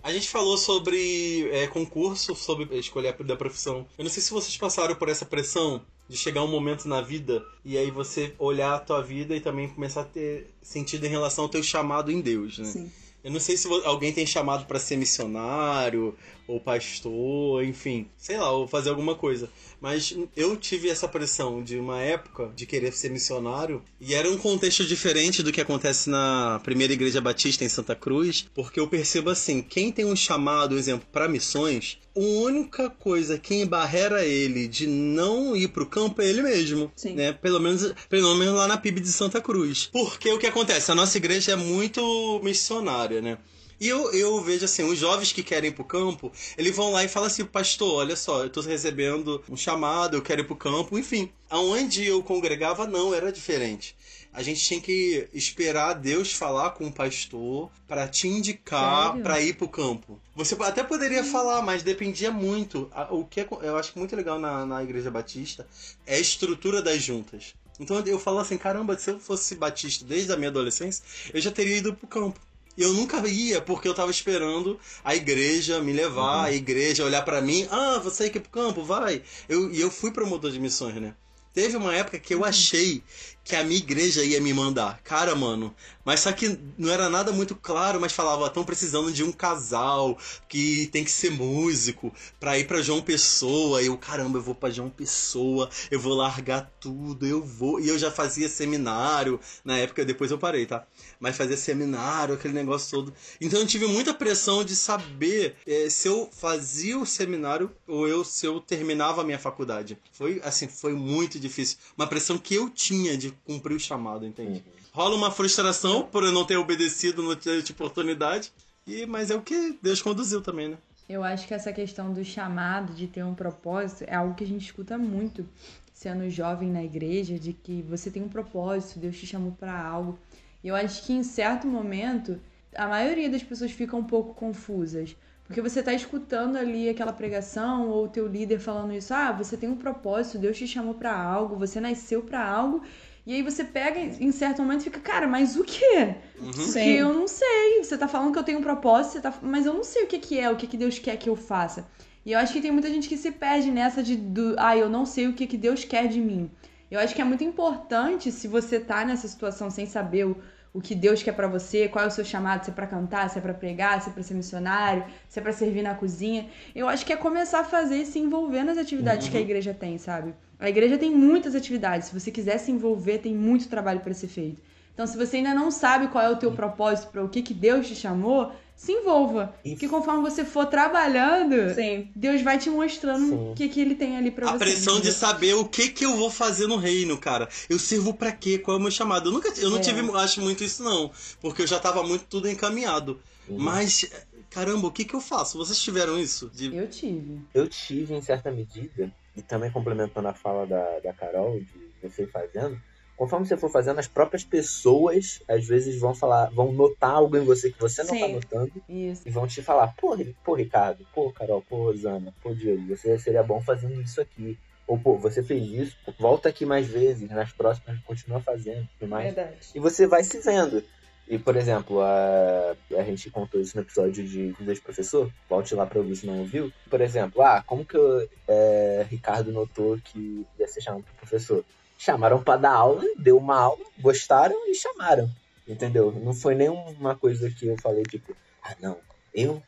A 0.08 0.14
gente 0.14 0.30
falou 0.30 0.58
sobre 0.58 1.50
é, 1.52 1.68
concurso, 1.68 2.34
sobre 2.34 2.80
escolher 2.80 3.14
da 3.26 3.36
profissão. 3.36 3.86
Eu 3.98 4.06
não 4.06 4.10
sei 4.10 4.24
se 4.24 4.32
vocês 4.32 4.56
passaram 4.56 4.96
por 4.96 5.10
essa 5.10 5.26
pressão 5.26 5.82
De 6.08 6.16
chegar 6.16 6.42
um 6.44 6.48
momento 6.48 6.88
na 6.88 7.02
vida 7.02 7.46
e 7.66 7.78
aí 7.78 7.92
você 7.92 8.34
olhar 8.40 8.76
a 8.76 8.80
tua 8.80 9.02
vida 9.02 9.36
e 9.36 9.42
também 9.42 9.68
começar 9.68 10.02
a 10.02 10.06
ter 10.06 10.48
sentido 10.62 11.06
em 11.06 11.10
relação 11.10 11.44
ao 11.44 11.50
teu 11.50 11.62
chamado 11.62 12.10
em 12.10 12.22
Deus, 12.22 12.58
né? 12.58 12.64
Sim. 12.64 12.92
Eu 13.22 13.32
não 13.32 13.40
sei 13.42 13.58
se 13.58 13.68
alguém 13.84 14.14
tem 14.14 14.26
chamado 14.26 14.66
pra 14.66 14.80
ser 14.80 14.96
missionário 14.96 16.16
ou 16.48 16.60
pastor, 16.60 17.64
enfim, 17.64 18.08
sei 18.18 18.38
lá, 18.38 18.52
ou 18.52 18.68
fazer 18.68 18.90
alguma 18.90 19.16
coisa. 19.16 19.50
Mas 19.80 20.16
eu 20.36 20.56
tive 20.56 20.90
essa 20.90 21.08
pressão 21.08 21.62
de 21.62 21.78
uma 21.78 22.00
época 22.02 22.52
de 22.56 22.66
querer 22.66 22.94
ser 22.94 23.12
missionário 23.12 23.84
e 24.00 24.14
era 24.14 24.30
um 24.30 24.38
contexto 24.38 24.86
diferente 24.86 25.44
do 25.44 25.52
que 25.52 25.62
acontece 25.62 26.10
na 26.10 26.60
primeira 26.64 26.94
igreja 26.94 27.22
batista 27.22 27.64
em 27.64 27.70
Santa 27.70 27.96
Cruz, 27.96 28.48
porque 28.56 28.80
eu 28.80 28.88
percebo 28.88 29.30
assim, 29.30 29.62
quem 29.62 29.92
tem 29.92 30.06
um 30.06 30.16
chamado, 30.16 30.78
exemplo, 30.78 31.08
para 31.12 31.28
missões, 31.28 32.00
a 32.16 32.20
única 32.20 32.90
coisa 32.90 33.38
que 33.38 33.54
embarrera 33.54 34.26
ele 34.26 34.68
de 34.68 34.88
não 34.88 35.56
ir 35.56 35.68
pro 35.68 35.86
campo 35.86 36.22
é 36.22 36.28
ele 36.28 36.42
mesmo, 36.42 36.92
Sim. 36.96 37.14
né? 37.14 37.32
Pelo 37.34 37.60
menos, 37.60 37.94
pelo 38.10 38.34
menos 38.36 38.56
lá 38.56 38.68
na 38.68 38.78
PIB 38.78 39.02
de 39.02 39.12
Santa 39.12 39.40
Cruz. 39.40 39.90
Porque 39.92 40.32
o 40.32 40.40
que 40.40 40.48
acontece? 40.48 40.92
A 40.92 40.96
nossa 40.96 41.18
igreja 41.18 41.52
é 41.52 41.56
muito 41.56 42.42
missionária, 42.44 43.22
né? 43.22 43.38
E 43.80 43.88
eu, 43.88 44.12
eu 44.14 44.42
vejo 44.42 44.66
assim, 44.66 44.84
os 44.84 44.98
jovens 44.98 45.32
que 45.32 45.44
querem 45.44 45.70
ir 45.70 45.74
pro 45.74 45.84
campo, 45.86 46.32
eles 46.58 46.76
vão 46.76 46.92
lá 46.92 47.04
e 47.04 47.08
falam 47.08 47.28
assim, 47.28 47.46
pastor, 47.46 47.96
olha 47.96 48.16
só, 48.16 48.44
eu 48.44 48.50
tô 48.50 48.62
recebendo 48.62 49.44
um 49.50 49.56
chamado, 49.56 50.18
eu 50.18 50.22
quero 50.22 50.42
ir 50.42 50.46
pro 50.46 50.56
campo, 50.56 50.98
enfim. 50.98 51.32
Aonde 51.50 52.04
eu 52.06 52.24
congregava, 52.24 52.88
não, 52.88 53.14
era 53.14 53.32
diferente. 53.32 53.96
A 54.34 54.44
gente 54.44 54.62
tinha 54.64 54.80
que 54.80 55.28
esperar 55.34 55.94
Deus 55.94 56.32
falar 56.34 56.72
com 56.72 56.86
o 56.88 56.92
pastor 56.92 57.72
para 57.88 58.08
te 58.08 58.28
indicar 58.28 59.14
para 59.24 59.42
ir 59.42 59.56
pro 59.56 59.68
campo. 59.68 60.20
Você 60.36 60.56
até 60.60 60.84
poderia 60.84 61.24
falar, 61.24 61.62
mas 61.62 61.82
dependia 61.82 62.30
muito. 62.32 62.90
O 63.10 63.26
que 63.26 63.40
é- 63.42 63.48
eu 63.62 63.78
acho 63.78 63.94
muito 63.98 64.16
legal 64.16 64.38
na, 64.38 64.66
na 64.66 64.84
Igreja 64.84 65.10
Batista 65.10 65.68
é 66.06 66.16
a 66.16 66.20
estrutura 66.20 66.82
das 66.82 67.02
juntas. 67.02 67.56
Então 67.80 68.00
eu 68.06 68.20
falo 68.20 68.40
assim, 68.40 68.58
caramba, 68.58 68.98
se 68.98 69.12
eu 69.12 69.20
fosse 69.20 69.56
batista 69.56 70.04
desde 70.06 70.32
a 70.32 70.38
minha 70.38 70.50
adolescência, 70.50 71.04
eu 71.34 71.40
já 71.40 71.52
teria 71.52 71.78
ido 71.78 71.94
pro 71.96 72.08
campo. 72.08 72.40
E 72.78 72.84
Eu 72.84 72.94
nunca 72.94 73.28
ia 73.28 73.60
porque 73.60 73.88
eu 73.88 73.94
tava 73.94 74.12
esperando 74.12 74.80
a 75.04 75.16
igreja 75.16 75.82
me 75.82 75.92
levar, 75.92 76.46
a 76.46 76.54
igreja 76.54 77.04
olhar 77.04 77.24
pra 77.24 77.42
mim, 77.42 77.68
ah, 77.72 78.00
você 78.00 78.30
quer 78.30 78.38
ir 78.38 78.42
pro 78.42 78.52
campo, 78.52 78.84
vai. 78.84 79.24
Eu, 79.50 79.74
e 79.74 79.82
eu 79.82 79.90
fui 79.90 80.12
promotor 80.12 80.52
de 80.52 80.60
missões, 80.60 80.96
né? 80.96 81.16
Teve 81.58 81.76
uma 81.76 81.92
época 81.96 82.20
que 82.20 82.36
eu 82.36 82.46
achei 82.46 83.02
que 83.44 83.56
a 83.56 83.64
minha 83.64 83.80
igreja 83.80 84.24
ia 84.24 84.40
me 84.40 84.54
mandar. 84.54 85.02
Cara, 85.04 85.34
mano. 85.36 85.74
Mas 86.06 86.20
só 86.20 86.32
que 86.32 86.56
não 86.78 86.92
era 86.92 87.10
nada 87.10 87.32
muito 87.32 87.56
claro, 87.56 88.00
mas 88.00 88.12
falava, 88.12 88.46
estão 88.46 88.64
precisando 88.64 89.12
de 89.12 89.24
um 89.24 89.32
casal 89.32 90.16
que 90.48 90.88
tem 90.92 91.04
que 91.04 91.10
ser 91.10 91.32
músico 91.32 92.14
pra 92.40 92.60
ir 92.60 92.68
pra 92.68 92.84
João 92.84 93.02
Pessoa. 93.02 93.82
E 93.82 93.88
eu, 93.88 93.98
caramba, 93.98 94.38
eu 94.38 94.44
vou 94.44 94.54
pra 94.54 94.70
João 94.70 94.92
Pessoa, 94.92 95.68
eu 95.90 96.00
vou 96.00 96.14
largar 96.14 96.72
tudo, 96.80 97.26
eu 97.26 97.44
vou. 97.44 97.80
E 97.80 97.88
eu 97.88 97.98
já 97.98 98.12
fazia 98.12 98.48
seminário. 98.48 99.40
Na 99.66 99.80
época, 99.80 100.06
depois 100.06 100.30
eu 100.30 100.38
parei, 100.38 100.68
tá? 100.68 100.86
Mas 101.20 101.36
fazia 101.36 101.58
seminário, 101.58 102.36
aquele 102.36 102.54
negócio 102.54 102.92
todo. 102.92 103.14
Então 103.42 103.60
eu 103.60 103.68
tive 103.68 103.88
muita 103.88 104.14
pressão 104.14 104.64
de 104.64 104.76
saber 104.76 105.56
eh, 105.66 105.90
se 105.90 106.08
eu 106.08 106.30
fazia 106.32 106.98
o 106.98 107.06
seminário 107.06 107.72
ou 107.88 108.08
eu 108.08 108.24
se 108.24 108.46
eu 108.46 108.60
terminava 108.60 109.22
a 109.22 109.24
minha 109.24 109.40
faculdade. 109.40 109.98
Foi 110.12 110.42
assim, 110.44 110.68
foi 110.68 110.94
muito 110.94 111.40
difícil. 111.40 111.78
Uma 111.98 112.08
pressão 112.08 112.38
que 112.38 112.56
eu 112.56 112.70
tinha 112.70 113.18
de 113.18 113.32
cumprir 113.46 113.76
o 113.76 113.80
chamado, 113.80 114.26
entende? 114.26 114.64
Rola 114.92 115.16
uma 115.16 115.32
frustração 115.32 116.04
por 116.04 116.24
eu 116.24 116.32
não 116.32 116.46
ter 116.46 116.58
obedecido, 116.58 117.22
não 117.22 117.36
ter 117.36 117.62
tido 117.64 117.76
oportunidade. 117.76 118.52
E, 118.86 119.06
mas 119.06 119.30
é 119.30 119.36
o 119.36 119.42
que 119.42 119.78
Deus 119.82 120.02
conduziu 120.02 120.42
também, 120.42 120.70
né? 120.70 120.78
Eu 121.10 121.24
acho 121.24 121.48
que 121.48 121.54
essa 121.54 121.72
questão 121.72 122.14
do 122.14 122.24
chamado, 122.24 122.94
de 122.94 123.08
ter 123.08 123.24
um 123.24 123.34
propósito, 123.34 124.04
é 124.08 124.16
algo 124.16 124.36
que 124.36 124.44
a 124.44 124.48
gente 124.48 124.66
escuta 124.66 124.98
muito 124.98 125.48
sendo 125.94 126.30
jovem 126.30 126.70
na 126.70 126.84
igreja, 126.84 127.40
de 127.40 127.54
que 127.54 127.82
você 127.82 128.12
tem 128.12 128.22
um 128.22 128.30
propósito, 128.30 129.00
Deus 129.00 129.18
te 129.18 129.26
chamou 129.26 129.52
para 129.54 129.80
algo. 129.80 130.20
E 130.64 130.68
eu 130.68 130.76
acho 130.76 131.06
que 131.06 131.14
em 131.14 131.24
certo 131.24 131.68
momento, 131.68 132.40
a 132.76 132.88
maioria 132.88 133.30
das 133.30 133.44
pessoas 133.44 133.72
fica 133.72 133.96
um 133.96 134.04
pouco 134.04 134.34
confusas. 134.34 135.16
Porque 135.46 135.62
você 135.62 135.82
tá 135.82 135.94
escutando 135.94 136.58
ali 136.58 136.90
aquela 136.90 137.14
pregação 137.14 137.90
ou 137.90 138.06
o 138.06 138.10
teu 138.10 138.28
líder 138.28 138.60
falando 138.60 138.94
isso, 138.94 139.14
ah, 139.14 139.32
você 139.32 139.56
tem 139.56 139.70
um 139.70 139.78
propósito, 139.78 140.38
Deus 140.38 140.58
te 140.58 140.68
chamou 140.68 140.94
para 140.94 141.18
algo, 141.18 141.56
você 141.56 141.80
nasceu 141.80 142.22
para 142.22 142.46
algo. 142.46 142.84
E 143.26 143.34
aí 143.34 143.42
você 143.42 143.64
pega 143.64 144.00
em 144.00 144.32
certo 144.32 144.62
momento 144.62 144.82
e 144.82 144.84
fica, 144.86 145.00
cara, 145.00 145.28
mas 145.28 145.58
o 145.58 145.64
quê? 145.64 146.16
Porque 146.38 146.62
Sim. 146.62 146.92
eu 146.92 147.14
não 147.14 147.28
sei. 147.28 147.84
Você 147.84 147.98
tá 147.98 148.08
falando 148.08 148.32
que 148.32 148.40
eu 148.40 148.44
tenho 148.44 148.60
um 148.60 148.62
propósito, 148.62 149.14
você 149.14 149.22
tá... 149.22 149.34
mas 149.42 149.66
eu 149.66 149.74
não 149.74 149.84
sei 149.84 150.04
o 150.04 150.08
que, 150.08 150.18
que 150.20 150.40
é, 150.40 150.50
o 150.50 150.56
que, 150.56 150.68
que 150.68 150.78
Deus 150.78 150.98
quer 151.00 151.18
que 151.18 151.30
eu 151.30 151.36
faça. 151.36 151.88
E 152.26 152.34
eu 152.34 152.40
acho 152.40 152.52
que 152.52 152.62
tem 152.62 152.72
muita 152.72 152.90
gente 152.90 153.08
que 153.08 153.18
se 153.18 153.32
perde 153.32 153.72
nessa 153.72 154.04
de, 154.04 154.16
do, 154.16 154.56
ah, 154.58 154.76
eu 154.76 154.90
não 154.90 155.06
sei 155.06 155.28
o 155.28 155.34
que, 155.34 155.48
que 155.48 155.58
Deus 155.58 155.86
quer 155.86 156.08
de 156.08 156.20
mim. 156.20 156.52
Eu 156.90 157.00
acho 157.00 157.14
que 157.14 157.22
é 157.22 157.26
muito 157.26 157.44
importante, 157.44 158.32
se 158.32 158.48
você 158.48 158.80
tá 158.80 159.04
nessa 159.04 159.28
situação 159.28 159.70
sem 159.70 159.86
saber 159.86 160.26
o, 160.26 160.38
o 160.74 160.80
que 160.80 160.96
Deus 160.96 161.22
quer 161.22 161.34
pra 161.34 161.48
você, 161.48 161.88
qual 161.90 162.06
é 162.06 162.08
o 162.08 162.12
seu 162.12 162.24
chamado, 162.24 162.64
se 162.64 162.72
é 162.72 162.74
pra 162.74 162.88
cantar, 162.88 163.30
se 163.30 163.38
é 163.38 163.42
pra 163.42 163.54
pregar, 163.54 164.02
se 164.02 164.10
é 164.10 164.14
pra 164.14 164.24
ser 164.24 164.34
missionário, 164.36 165.04
se 165.28 165.38
é 165.40 165.42
pra 165.42 165.52
servir 165.52 165.82
na 165.82 165.96
cozinha. 165.96 166.48
Eu 166.74 166.88
acho 166.88 167.06
que 167.06 167.12
é 167.12 167.18
começar 167.18 167.60
a 167.60 167.66
fazer 167.66 167.98
e 167.98 168.06
se 168.06 168.20
envolver 168.20 168.64
nas 168.64 168.78
atividades 168.78 169.28
que 169.28 169.38
a 169.38 169.42
igreja 169.42 169.74
tem, 169.74 169.98
sabe? 169.98 170.34
A 170.60 170.70
igreja 170.70 170.98
tem 170.98 171.12
muitas 171.12 171.56
atividades. 171.56 172.08
Se 172.08 172.20
você 172.20 172.32
quiser 172.32 172.58
se 172.58 172.72
envolver, 172.72 173.20
tem 173.20 173.36
muito 173.36 173.68
trabalho 173.68 174.00
pra 174.00 174.14
ser 174.14 174.28
feito. 174.28 174.62
Então, 174.94 175.06
se 175.06 175.16
você 175.16 175.38
ainda 175.38 175.54
não 175.54 175.70
sabe 175.70 176.08
qual 176.08 176.24
é 176.24 176.30
o 176.30 176.38
teu 176.38 176.52
propósito, 176.52 177.12
para 177.12 177.24
o 177.24 177.30
que, 177.30 177.44
que 177.44 177.54
Deus 177.54 177.88
te 177.88 177.94
chamou, 177.94 178.52
se 178.78 178.92
envolva. 178.94 179.54
E- 179.66 179.72
Porque 179.72 179.90
conforme 179.90 180.22
você 180.22 180.46
for 180.46 180.68
trabalhando, 180.68 181.74
Sim. 181.74 182.10
Deus 182.16 182.42
vai 182.44 182.58
te 182.60 182.70
mostrando 182.70 183.52
o 183.52 183.56
que, 183.56 183.68
que 183.68 183.82
ele 183.82 183.96
tem 183.96 184.16
ali 184.16 184.30
pra 184.32 184.48
A 184.50 184.52
você. 184.54 184.60
pressão 184.60 185.00
de 185.02 185.12
saber 185.12 185.56
o 185.56 185.66
que 185.66 185.90
que 185.90 186.06
eu 186.06 186.16
vou 186.16 186.30
fazer 186.30 186.68
no 186.68 186.78
reino, 186.78 187.18
cara. 187.18 187.50
Eu 187.68 187.80
sirvo 187.80 188.14
pra 188.14 188.32
quê? 188.32 188.58
Qual 188.60 188.78
é 188.78 188.80
o 188.80 188.82
meu 188.82 188.92
chamado? 188.92 189.30
Eu 189.30 189.34
nunca, 189.34 189.52
eu 189.60 189.70
não 189.72 189.78
É. 189.80 189.82
tive, 189.82 190.00
acho 190.18 190.42
muito 190.42 190.64
isso 190.64 190.84
não, 190.84 191.12
porque 191.42 191.64
eu 191.64 191.68
já 191.68 191.80
tava 191.80 192.04
muito 192.04 192.26
tudo 192.26 192.48
encaminhado. 192.48 193.20
Uhum. 193.50 193.58
Mas 193.60 194.10
caramba, 194.50 194.88
o 194.88 194.92
que 194.92 195.04
que 195.06 195.14
eu 195.16 195.22
faço? 195.22 195.58
Vocês 195.58 195.82
tiveram 195.82 196.18
isso? 196.20 196.50
De- 196.54 196.76
Eu 196.76 196.88
tive. 196.88 197.42
Eu 197.54 197.68
tive, 197.68 198.14
em 198.14 198.22
certa 198.22 198.52
medida, 198.52 199.12
e 199.36 199.42
também 199.42 199.72
complementando 199.72 200.28
a 200.28 200.34
fala 200.34 200.66
da, 200.68 201.00
da 201.00 201.14
Carol, 201.14 201.60
de 201.60 201.68
você 202.10 202.24
ir 202.24 202.32
fazendo, 202.32 202.80
conforme 203.18 203.48
você 203.48 203.58
for 203.58 203.70
fazendo, 203.70 204.00
as 204.00 204.08
próprias 204.08 204.44
pessoas, 204.44 205.42
às 205.48 205.66
vezes, 205.66 206.00
vão 206.00 206.14
falar, 206.14 206.52
vão 206.52 206.72
notar 206.72 207.12
algo 207.12 207.36
em 207.36 207.44
você 207.44 207.72
que 207.72 207.80
você 207.80 208.04
não 208.04 208.10
tá 208.10 208.16
Sim. 208.28 208.34
notando, 208.34 208.72
Isso. 208.88 209.24
e 209.26 209.32
vão 209.32 209.48
te 209.48 209.62
falar, 209.64 209.94
pô, 209.98 210.16
pô, 210.44 210.54
Ricardo, 210.54 211.06
pô, 211.14 211.32
Carol, 211.32 211.64
pô, 211.68 211.86
Rosana, 211.86 212.34
pô, 212.42 212.54
Diego, 212.54 212.88
você 212.88 213.18
seria 213.18 213.42
bom 213.42 213.60
fazendo 213.60 214.00
isso 214.00 214.22
aqui. 214.22 214.58
Ou, 214.86 214.98
pô, 214.98 215.18
você 215.18 215.44
fez 215.44 215.68
isso, 215.68 215.98
volta 216.18 216.48
aqui 216.48 216.66
mais 216.66 216.88
vezes, 216.88 217.30
nas 217.30 217.52
próximas 217.52 218.00
continua 218.04 218.40
fazendo, 218.40 218.88
e 219.02 219.06
mais. 219.06 219.34
Verdade. 219.34 219.58
E 219.76 219.80
você 219.80 220.08
vai 220.08 220.24
se 220.24 220.40
vendo. 220.40 220.82
E, 221.28 221.38
por 221.38 221.58
exemplo, 221.58 222.00
a, 222.00 222.74
a 222.98 223.04
gente 223.04 223.30
contou 223.30 223.60
isso 223.60 223.76
no 223.76 223.84
episódio 223.84 224.26
de 224.26 224.54
Vida 224.54 224.74
de 224.74 224.80
Professor. 224.80 225.30
Volte 225.50 225.76
lá 225.76 225.86
pra 225.86 226.00
ouvir 226.00 226.16
se 226.16 226.26
não 226.26 226.40
ouviu. 226.40 226.72
Por 226.90 227.02
exemplo, 227.02 227.42
ah, 227.42 227.62
como 227.68 227.84
que 227.84 227.98
o 227.98 228.30
é, 228.48 229.06
Ricardo 229.10 229.52
notou 229.52 229.98
que 230.02 230.48
ia 230.58 230.68
ser 230.70 230.80
chamado 230.80 231.04
pro 231.04 231.16
professor? 231.16 231.66
Chamaram 231.98 232.44
pra 232.44 232.58
dar 232.58 232.74
aula, 232.74 233.04
deu 233.18 233.38
uma 233.38 233.58
aula, 233.58 233.84
gostaram 234.00 234.56
e 234.68 234.76
chamaram. 234.76 235.30
Entendeu? 235.68 236.12
Não 236.12 236.34
foi 236.34 236.56
nenhuma 236.56 237.16
coisa 237.16 237.50
que 237.50 237.68
eu 237.68 237.78
falei, 237.78 238.04
tipo, 238.04 238.36
ah, 238.64 238.76
não, 238.80 238.98
eu 239.34 239.62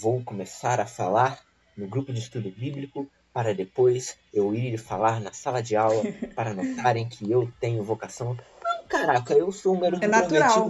vou 0.00 0.22
começar 0.24 0.80
a 0.80 0.86
falar 0.86 1.38
no 1.76 1.86
grupo 1.86 2.12
de 2.12 2.18
estudo 2.18 2.50
bíblico 2.50 3.08
para 3.32 3.54
depois 3.54 4.16
eu 4.32 4.54
ir 4.54 4.78
falar 4.78 5.20
na 5.20 5.30
sala 5.32 5.62
de 5.62 5.76
aula 5.76 6.02
para 6.34 6.54
notarem 6.54 7.06
que 7.06 7.30
eu 7.30 7.52
tenho 7.60 7.84
vocação. 7.84 8.34
Não, 8.64 8.86
caraca, 8.88 9.34
eu 9.34 9.52
sou 9.52 9.76
um 9.76 9.80
garoto 9.80 10.02
É 10.02 10.08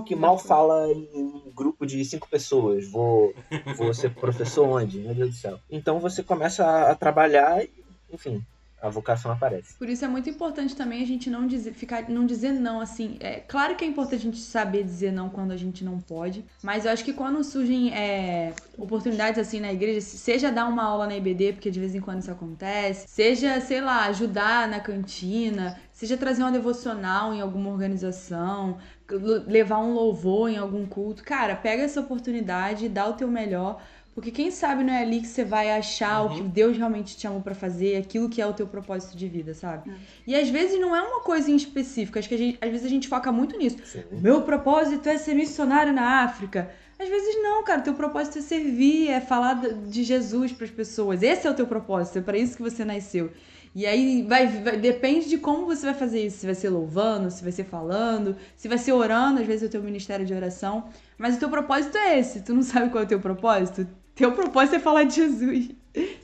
que 0.04 0.16
mal 0.16 0.36
fala 0.36 0.92
em 0.92 1.08
um 1.14 1.52
grupo 1.54 1.86
de 1.86 2.04
cinco 2.04 2.28
pessoas. 2.28 2.90
Vou, 2.90 3.32
vou 3.76 3.94
ser 3.94 4.12
professor 4.14 4.68
onde? 4.68 4.98
Meu 4.98 5.14
Deus 5.14 5.30
do 5.30 5.36
céu. 5.36 5.60
Então 5.70 6.00
você 6.00 6.24
começa 6.24 6.90
a, 6.90 6.94
trabalhar 6.96 7.62
enfim, 8.10 8.44
a 8.80 8.88
vocação 8.88 9.32
aparece. 9.32 9.74
Por 9.74 9.88
isso 9.88 10.04
é 10.04 10.08
muito 10.08 10.28
importante 10.28 10.76
também 10.76 11.02
a 11.02 11.06
gente 11.06 11.30
não 11.30 11.46
dizer, 11.46 11.72
ficar, 11.72 12.08
não 12.08 12.26
dizer 12.26 12.52
não, 12.52 12.80
assim. 12.80 13.16
É 13.20 13.40
claro 13.40 13.74
que 13.74 13.84
é 13.84 13.88
importante 13.88 14.20
a 14.20 14.24
gente 14.24 14.38
saber 14.38 14.84
dizer 14.84 15.12
não 15.12 15.28
quando 15.28 15.52
a 15.52 15.56
gente 15.56 15.84
não 15.84 15.98
pode, 15.98 16.44
mas 16.62 16.84
eu 16.84 16.90
acho 16.92 17.04
que 17.04 17.12
quando 17.12 17.42
surgem 17.42 17.92
é, 17.94 18.52
oportunidades 18.76 19.38
assim 19.38 19.60
na 19.60 19.72
igreja, 19.72 20.00
seja 20.00 20.52
dar 20.52 20.66
uma 20.66 20.84
aula 20.84 21.06
na 21.06 21.16
IBD, 21.16 21.54
porque 21.54 21.70
de 21.70 21.80
vez 21.80 21.94
em 21.94 22.00
quando 22.00 22.20
isso 22.20 22.30
acontece, 22.30 23.06
seja, 23.08 23.60
sei 23.60 23.80
lá, 23.80 24.06
ajudar 24.06 24.68
na 24.68 24.78
cantina, 24.80 25.78
seja 25.92 26.16
trazer 26.16 26.42
uma 26.42 26.52
devocional 26.52 27.32
em 27.32 27.40
alguma 27.40 27.70
organização, 27.70 28.76
levar 29.46 29.78
um 29.78 29.94
louvor 29.94 30.50
em 30.50 30.58
algum 30.58 30.84
culto. 30.86 31.24
Cara, 31.24 31.56
pega 31.56 31.82
essa 31.82 32.00
oportunidade, 32.00 32.88
dá 32.88 33.08
o 33.08 33.14
teu 33.14 33.28
melhor. 33.28 33.80
Porque 34.16 34.30
quem 34.30 34.50
sabe 34.50 34.82
não 34.82 34.94
é 34.94 35.02
ali 35.02 35.20
que 35.20 35.26
você 35.28 35.44
vai 35.44 35.70
achar 35.70 36.22
o 36.22 36.30
que 36.30 36.42
Deus 36.42 36.74
realmente 36.78 37.14
te 37.14 37.20
chamou 37.20 37.42
pra 37.42 37.54
fazer, 37.54 37.96
aquilo 37.98 38.30
que 38.30 38.40
é 38.40 38.46
o 38.46 38.52
teu 38.54 38.66
propósito 38.66 39.14
de 39.14 39.28
vida, 39.28 39.52
sabe? 39.52 39.92
E 40.26 40.34
às 40.34 40.48
vezes 40.48 40.80
não 40.80 40.96
é 40.96 41.02
uma 41.02 41.20
coisa 41.20 41.50
em 41.50 41.54
específico, 41.54 42.18
acho 42.18 42.26
que 42.26 42.34
a 42.34 42.38
gente- 42.38 42.58
às 42.58 42.70
vezes 42.70 42.86
a 42.86 42.88
gente 42.88 43.08
foca 43.08 43.30
muito 43.30 43.56
nisso. 43.58 43.76
Sim. 43.84 44.02
Meu 44.10 44.40
propósito 44.40 45.06
é 45.06 45.18
ser 45.18 45.34
missionário 45.34 45.92
na 45.92 46.24
África. 46.24 46.70
Às 46.98 47.10
vezes 47.10 47.36
não, 47.42 47.62
cara, 47.62 47.82
teu 47.82 47.92
propósito 47.92 48.38
é 48.38 48.40
servir, 48.40 49.10
é 49.10 49.20
falar 49.20 49.54
de 49.86 50.02
Jesus 50.02 50.50
pras 50.50 50.70
pessoas. 50.70 51.22
Esse 51.22 51.46
é 51.46 51.50
o 51.50 51.54
teu 51.54 51.66
propósito, 51.66 52.18
é 52.18 52.22
pra 52.22 52.38
isso 52.38 52.56
que 52.56 52.62
você 52.62 52.86
nasceu. 52.86 53.30
E 53.74 53.84
aí 53.84 54.22
vai, 54.26 54.46
vai- 54.46 54.78
depende 54.78 55.28
de 55.28 55.36
como 55.36 55.66
você 55.66 55.84
vai 55.84 55.94
fazer 55.94 56.24
isso. 56.24 56.38
Se 56.38 56.46
vai 56.46 56.54
ser 56.54 56.70
louvando, 56.70 57.30
se 57.30 57.42
vai 57.42 57.52
ser 57.52 57.64
falando, 57.64 58.34
se 58.56 58.66
vai 58.66 58.78
ser 58.78 58.92
orando, 58.92 59.42
às 59.42 59.46
vezes 59.46 59.64
é 59.64 59.66
o 59.66 59.68
teu 59.68 59.82
ministério 59.82 60.24
de 60.24 60.32
oração. 60.32 60.84
Mas 61.18 61.36
o 61.36 61.38
teu 61.38 61.50
propósito 61.50 61.98
é 61.98 62.18
esse. 62.18 62.40
Tu 62.40 62.54
não 62.54 62.62
sabe 62.62 62.88
qual 62.88 63.02
é 63.02 63.04
o 63.04 63.08
teu 63.08 63.20
propósito? 63.20 63.86
Teu 64.16 64.32
propósito 64.32 64.76
é 64.76 64.80
falar 64.80 65.04
de 65.04 65.14
Jesus. 65.14 65.68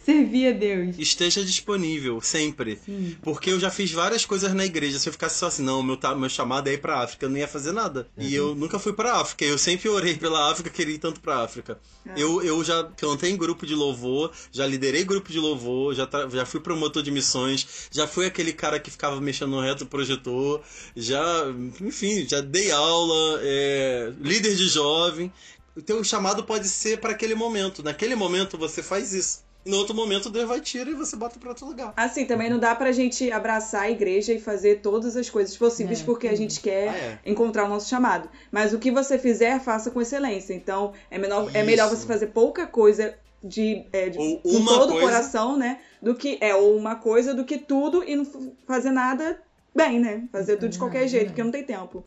Servir 0.04 0.48
a 0.48 0.52
Deus. 0.52 0.96
Esteja 0.98 1.44
disponível, 1.44 2.20
sempre. 2.20 2.78
Sim. 2.84 3.16
Porque 3.22 3.50
eu 3.50 3.60
já 3.60 3.70
fiz 3.70 3.90
várias 3.92 4.26
coisas 4.26 4.52
na 4.52 4.66
igreja. 4.66 4.98
Se 4.98 5.08
eu 5.08 5.12
ficasse 5.12 5.38
só 5.38 5.46
assim, 5.46 5.62
não, 5.62 5.82
meu, 5.82 5.98
meu 6.16 6.28
chamado 6.28 6.68
é 6.68 6.74
ir 6.74 6.78
pra 6.78 7.00
África, 7.00 7.24
eu 7.24 7.30
não 7.30 7.38
ia 7.38 7.48
fazer 7.48 7.72
nada. 7.72 8.08
E 8.18 8.34
eu 8.34 8.54
nunca 8.54 8.78
fui 8.78 8.92
pra 8.92 9.16
África. 9.16 9.44
Eu 9.44 9.56
sempre 9.56 9.88
orei 9.88 10.16
pela 10.16 10.50
África, 10.50 10.68
queria 10.68 10.94
ir 10.94 10.98
tanto 10.98 11.20
pra 11.20 11.42
África. 11.42 11.78
Eu, 12.16 12.42
eu 12.42 12.62
já 12.64 12.84
cantei 12.96 13.30
em 13.30 13.36
grupo 13.36 13.64
de 13.64 13.74
louvor, 13.74 14.32
já 14.50 14.66
liderei 14.66 15.04
grupo 15.04 15.30
de 15.30 15.38
louvor, 15.38 15.94
já, 15.94 16.08
já 16.30 16.44
fui 16.44 16.60
promotor 16.60 17.02
de 17.02 17.10
missões, 17.10 17.88
já 17.90 18.06
fui 18.06 18.26
aquele 18.26 18.52
cara 18.52 18.80
que 18.80 18.90
ficava 18.90 19.20
mexendo 19.20 19.50
no 19.50 19.60
reto 19.60 19.86
projetor, 19.86 20.60
já, 20.96 21.46
enfim, 21.80 22.26
já 22.28 22.40
dei 22.40 22.72
aula, 22.72 23.40
é, 23.42 24.12
líder 24.20 24.56
de 24.56 24.68
jovem. 24.68 25.32
O 25.76 25.80
teu 25.82 26.02
chamado 26.04 26.44
pode 26.44 26.68
ser 26.68 26.98
para 27.00 27.12
aquele 27.12 27.34
momento. 27.34 27.82
Naquele 27.82 28.14
momento 28.14 28.58
você 28.58 28.82
faz 28.82 29.12
isso. 29.12 29.42
E 29.64 29.70
no 29.70 29.76
outro 29.76 29.94
momento 29.94 30.28
Deus 30.28 30.48
vai 30.48 30.60
tirar 30.60 30.90
e 30.90 30.94
você 30.94 31.14
bota 31.16 31.38
pra 31.38 31.50
outro 31.50 31.64
lugar. 31.66 31.92
Assim, 31.96 32.24
também 32.26 32.50
não 32.50 32.58
dá 32.58 32.74
pra 32.74 32.90
gente 32.90 33.30
abraçar 33.30 33.82
a 33.82 33.90
igreja 33.90 34.32
e 34.32 34.40
fazer 34.40 34.80
todas 34.80 35.16
as 35.16 35.30
coisas 35.30 35.56
possíveis 35.56 36.00
É, 36.00 36.04
porque 36.04 36.26
a 36.26 36.34
gente 36.36 36.60
quer 36.60 36.88
Ah, 36.88 36.96
é. 36.96 37.18
encontrar 37.24 37.64
o 37.64 37.68
nosso 37.68 37.88
chamado. 37.88 38.28
Mas 38.50 38.72
o 38.74 38.78
que 38.78 38.90
você 38.90 39.18
fizer, 39.18 39.60
faça 39.60 39.90
com 39.90 40.00
excelência. 40.00 40.52
Então, 40.52 40.92
é, 41.10 41.16
menor, 41.16 41.48
é 41.54 41.62
melhor 41.62 41.88
você 41.88 42.04
fazer 42.06 42.26
pouca 42.28 42.66
coisa 42.66 43.14
de, 43.42 43.86
é, 43.92 44.08
de- 44.08 44.18
com 44.18 44.40
uma 44.44 44.72
todo 44.78 44.94
o 44.96 45.00
coração, 45.00 45.56
né? 45.56 45.78
Do 46.02 46.14
que 46.16 46.38
é 46.40 46.54
ou 46.54 46.76
uma 46.76 46.96
coisa 46.96 47.32
do 47.32 47.44
que 47.44 47.56
tudo 47.56 48.02
e 48.04 48.16
não 48.16 48.26
fazer 48.66 48.90
nada 48.90 49.40
bem, 49.74 49.98
né? 50.00 50.24
Fazer 50.32 50.56
tudo 50.56 50.70
de 50.70 50.78
qualquer 50.78 51.06
jeito, 51.08 51.28
porque 51.28 51.42
não 51.42 51.50
tem 51.52 51.62
tempo. 51.64 52.04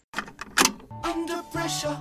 Under 1.05 1.41
pressure. 1.51 1.95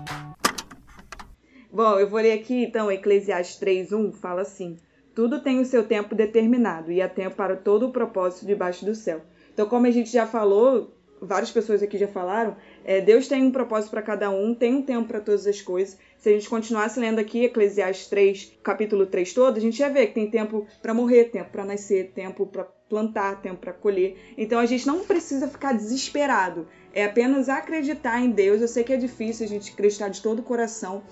Bom, 1.75 1.99
eu 1.99 2.09
vou 2.09 2.20
ler 2.20 2.31
aqui, 2.31 2.62
então, 2.62 2.89
Eclesiastes 2.89 3.59
3.1 3.59 4.12
fala 4.12 4.43
assim: 4.43 4.77
Tudo 5.12 5.43
tem 5.43 5.59
o 5.59 5.64
seu 5.64 5.83
tempo 5.83 6.14
determinado, 6.14 6.93
e 6.93 7.03
há 7.03 7.09
tempo 7.09 7.35
para 7.35 7.57
todo 7.57 7.89
o 7.89 7.91
propósito 7.91 8.47
debaixo 8.47 8.85
do 8.85 8.95
céu. 8.95 9.22
Então, 9.53 9.68
como 9.68 9.85
a 9.85 9.91
gente 9.91 10.09
já 10.09 10.25
falou, 10.25 10.95
várias 11.20 11.51
pessoas 11.51 11.83
aqui 11.83 11.99
já 11.99 12.07
falaram, 12.07 12.57
é, 12.85 13.01
Deus 13.01 13.27
tem 13.27 13.43
um 13.43 13.51
propósito 13.51 13.91
para 13.91 14.03
cada 14.03 14.31
um, 14.31 14.55
tem 14.55 14.72
um 14.72 14.83
tempo 14.83 15.09
para 15.09 15.18
todas 15.18 15.49
as 15.49 15.61
coisas. 15.61 15.99
Se 16.16 16.29
a 16.29 16.33
gente 16.33 16.49
continuasse 16.49 17.01
lendo 17.01 17.18
aqui 17.18 17.45
Eclesiastes 17.45 18.09
3, 18.09 18.53
capítulo 18.62 19.07
3 19.07 19.33
todo, 19.33 19.57
a 19.57 19.61
gente 19.61 19.79
ia 19.81 19.91
ver 19.91 20.07
que 20.07 20.14
tem 20.14 20.31
tempo 20.31 20.66
para 20.81 20.95
morrer, 20.95 21.25
tempo 21.25 21.51
para 21.51 21.64
nascer, 21.64 22.12
tempo 22.14 22.47
para 22.47 22.64
plantar, 22.89 23.43
tempo 23.43 23.57
para 23.57 23.72
colher. 23.72 24.16
Então 24.39 24.59
a 24.59 24.66
gente 24.66 24.87
não 24.87 25.05
precisa 25.05 25.49
ficar 25.49 25.72
desesperado. 25.72 26.68
É 26.93 27.05
apenas 27.05 27.49
acreditar 27.49 28.20
em 28.20 28.31
Deus. 28.31 28.61
Eu 28.61 28.68
sei 28.68 28.85
que 28.85 28.93
é 28.93 28.97
difícil 28.97 29.45
a 29.45 29.49
gente 29.49 29.72
acreditar 29.72 30.09
de 30.09 30.22
todo 30.22 30.39
o 30.39 30.43
coração. 30.43 31.03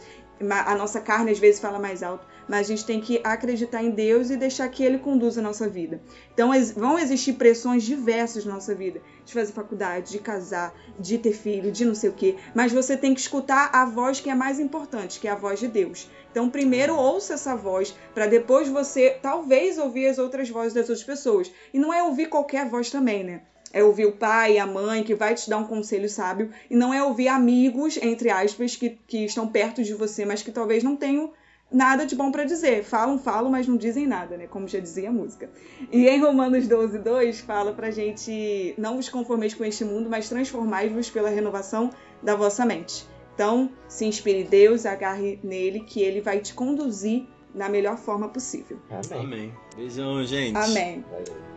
A 0.41 0.75
nossa 0.75 1.01
carne 1.01 1.31
às 1.31 1.39
vezes 1.39 1.61
fala 1.61 1.79
mais 1.79 2.03
alto, 2.03 2.27
mas 2.49 2.61
a 2.61 2.69
gente 2.69 2.85
tem 2.85 3.01
que 3.01 3.21
acreditar 3.23 3.83
em 3.83 3.91
Deus 3.91 4.29
e 4.29 4.37
deixar 4.37 4.69
que 4.69 4.83
Ele 4.83 4.99
conduza 4.99 5.41
a 5.41 5.43
nossa 5.43 5.69
vida. 5.69 6.01
Então 6.35 6.51
vão 6.75 6.99
existir 6.99 7.35
pressões 7.35 7.85
diversas 7.85 8.45
na 8.45 8.55
nossa 8.55 8.75
vida, 8.75 9.01
de 9.25 9.33
fazer 9.33 9.53
faculdade, 9.53 10.11
de 10.11 10.19
casar, 10.19 10.75
de 10.99 11.17
ter 11.19 11.33
filho, 11.33 11.71
de 11.71 11.85
não 11.85 11.95
sei 11.95 12.11
o 12.11 12.15
quê, 12.15 12.37
mas 12.55 12.73
você 12.73 12.97
tem 12.97 13.15
que 13.15 13.21
escutar 13.21 13.71
a 13.73 13.85
voz 13.85 14.19
que 14.19 14.31
é 14.31 14.35
mais 14.35 14.59
importante, 14.59 15.21
que 15.21 15.29
é 15.29 15.31
a 15.31 15.37
voz 15.37 15.61
de 15.61 15.69
Deus. 15.69 16.11
Então 16.31 16.51
primeiro 16.51 16.97
ouça 16.97 17.35
essa 17.35 17.55
voz 17.55 17.95
para 18.13 18.27
depois 18.27 18.69
você 18.69 19.19
talvez 19.23 19.79
ouvir 19.79 20.07
as 20.07 20.19
outras 20.19 20.51
vozes 20.51 20.73
das 20.73 20.89
outras 20.89 21.05
pessoas. 21.05 21.53
E 21.73 21.79
não 21.79 21.93
é 21.93 22.03
ouvir 22.03 22.27
qualquer 22.27 22.69
voz 22.69 22.91
também, 22.91 23.23
né? 23.23 23.43
É 23.73 23.83
ouvir 23.83 24.07
o 24.07 24.13
pai, 24.13 24.59
a 24.59 24.67
mãe, 24.67 25.03
que 25.03 25.15
vai 25.15 25.35
te 25.35 25.49
dar 25.49 25.59
um 25.59 25.65
conselho 25.65 26.09
sábio, 26.09 26.51
e 26.71 26.77
não 26.77 26.93
é 26.93 27.03
ouvir 27.03 27.29
amigos, 27.29 27.97
entre 27.97 28.31
aspas, 28.31 28.77
que, 28.77 28.99
que 29.07 29.25
estão 29.25 29.49
perto 29.49 29.83
de 29.83 29.95
você, 29.95 30.25
mas 30.25 30.43
que 30.43 30.51
talvez 30.51 30.83
não 30.83 30.97
tenham 30.97 31.33
nada 31.73 32.05
de 32.05 32.15
bom 32.15 32.31
para 32.31 32.45
dizer. 32.45 32.85
Falam, 32.85 33.19
falam, 33.19 33.51
mas 33.51 33.67
não 33.67 33.77
dizem 33.77 34.07
nada, 34.07 34.37
né? 34.37 34.47
Como 34.47 34.69
já 34.69 34.79
dizia 34.79 35.09
a 35.09 35.13
música. 35.13 35.51
E 35.91 36.07
em 36.07 36.21
Romanos 36.21 36.69
12, 36.69 36.99
2, 36.99 37.41
fala 37.41 37.73
pra 37.73 37.91
gente: 37.91 38.75
não 38.77 38.97
vos 38.97 39.09
conformeis 39.09 39.55
com 39.55 39.65
este 39.65 39.85
mundo, 39.85 40.11
mas 40.11 40.29
transformai-vos 40.29 41.11
pela 41.11 41.31
renovação 41.31 41.91
da 42.23 42.37
vossa 42.37 42.65
mente. 42.67 43.07
Então, 43.35 43.71
se 43.89 44.05
inspire 44.05 44.45
Deus, 44.45 44.85
agarre 44.85 45.41
nele, 45.43 45.81
que 45.81 46.03
ele 46.03 46.21
vai 46.21 46.39
te 46.41 46.53
conduzir 46.53 47.27
na 47.55 47.69
melhor 47.69 47.97
forma 47.97 48.29
possível. 48.29 48.79
Amém. 48.91 49.25
Amém. 49.25 49.55
Beijão, 49.77 50.25
gente. 50.25 50.57
Amém. 50.57 51.05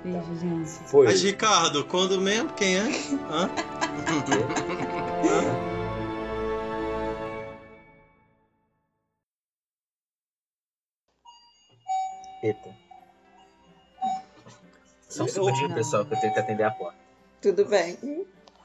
Beijo, 0.04 0.36
gente. 0.36 0.70
Foi. 0.90 1.06
Mas, 1.06 1.22
Ricardo, 1.22 1.86
quando 1.86 2.20
mesmo? 2.20 2.52
Quem 2.54 2.78
é? 2.78 2.82
Hã? 3.30 3.50
Eita. 12.44 12.76
Só 15.10 15.24
um 15.24 15.28
segundinho, 15.28 15.74
pessoal, 15.74 16.06
que 16.06 16.14
eu 16.14 16.20
tenho 16.20 16.34
que 16.34 16.40
atender 16.40 16.64
a 16.64 16.72
porta. 16.72 16.98
Tudo 17.42 17.66
bem. 17.66 17.98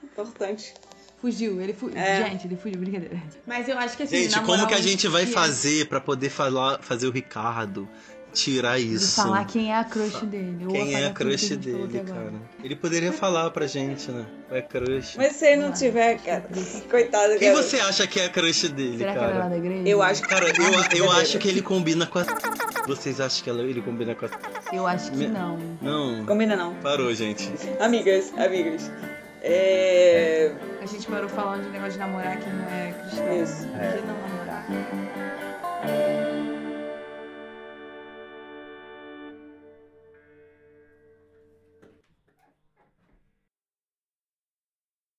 Importante. 0.02 0.74
Fugiu, 1.20 1.60
ele 1.60 1.72
fugiu. 1.74 1.98
É. 1.98 2.28
Gente, 2.30 2.46
ele 2.46 2.56
fugiu, 2.56 2.78
brincadeira. 2.80 3.22
Mas 3.46 3.68
eu 3.68 3.76
acho 3.78 3.96
que 3.96 4.04
assim, 4.04 4.16
Gente, 4.16 4.40
como 4.40 4.66
que 4.66 4.74
a 4.74 4.80
gente 4.80 5.06
vai 5.08 5.26
que- 5.26 5.32
fazer 5.32 5.86
pra 5.86 6.00
poder 6.00 6.30
falar, 6.30 6.78
fazer 6.82 7.06
o 7.08 7.10
Ricardo 7.10 7.86
tirar 8.32 8.78
De 8.78 8.94
isso? 8.94 9.16
falar 9.16 9.44
quem 9.44 9.72
é 9.72 9.76
a 9.76 9.84
crush 9.84 10.24
dele. 10.24 10.64
Quem 10.70 10.94
é 10.94 11.06
a 11.06 11.10
crush 11.12 11.56
dele, 11.56 12.00
cara? 12.06 12.32
Ele 12.62 12.76
poderia 12.76 13.12
falar 13.12 13.50
pra 13.50 13.66
gente, 13.66 14.10
né? 14.10 14.24
É 14.50 14.62
crush. 14.62 15.16
Mas 15.16 15.34
se 15.36 15.46
ele 15.46 15.60
não 15.62 15.72
tiver, 15.72 16.16
cara, 16.22 16.44
coitado, 16.88 17.38
Quem 17.38 17.52
cara. 17.52 17.62
você 17.62 17.80
acha 17.80 18.06
que 18.06 18.20
é 18.20 18.26
a 18.26 18.28
crush 18.30 18.68
dele, 18.68 18.98
Será 18.98 19.12
que 19.12 19.18
ela 19.18 19.26
é 19.26 19.30
lá 19.30 19.36
cara? 19.40 19.50
da 19.50 19.56
igreja? 19.58 19.88
Eu 19.88 20.00
acho 20.02 20.22
que. 20.22 20.28
Cara, 20.28 20.46
eu, 20.48 20.98
eu 21.04 21.12
acho 21.12 21.38
que 21.38 21.48
ele 21.48 21.60
combina 21.60 22.06
com 22.06 22.18
a. 22.20 22.24
Vocês 22.86 23.20
acham 23.20 23.44
que 23.44 23.50
ela- 23.50 23.62
ele 23.62 23.82
combina 23.82 24.14
com 24.14 24.24
a. 24.26 24.30
Eu 24.72 24.86
acho 24.86 25.10
que 25.10 25.18
Me- 25.18 25.26
não. 25.26 25.58
Não. 25.82 26.24
Combina 26.24 26.56
não. 26.56 26.74
Parou, 26.76 27.12
gente. 27.12 27.50
Amigas, 27.80 28.32
amigas. 28.38 28.90
É. 29.42 30.52
A 30.82 30.86
gente 30.86 31.06
parou 31.06 31.28
falando 31.28 31.64
de 31.64 31.70
negócio 31.70 31.92
de 31.92 31.98
namorar 31.98 32.38
que 32.38 32.50
não 32.50 32.68
é 32.68 32.92
cristão. 32.92 33.42
Isso. 33.42 33.66
De 33.66 34.06
não 34.06 34.16
namorar. 34.28 34.66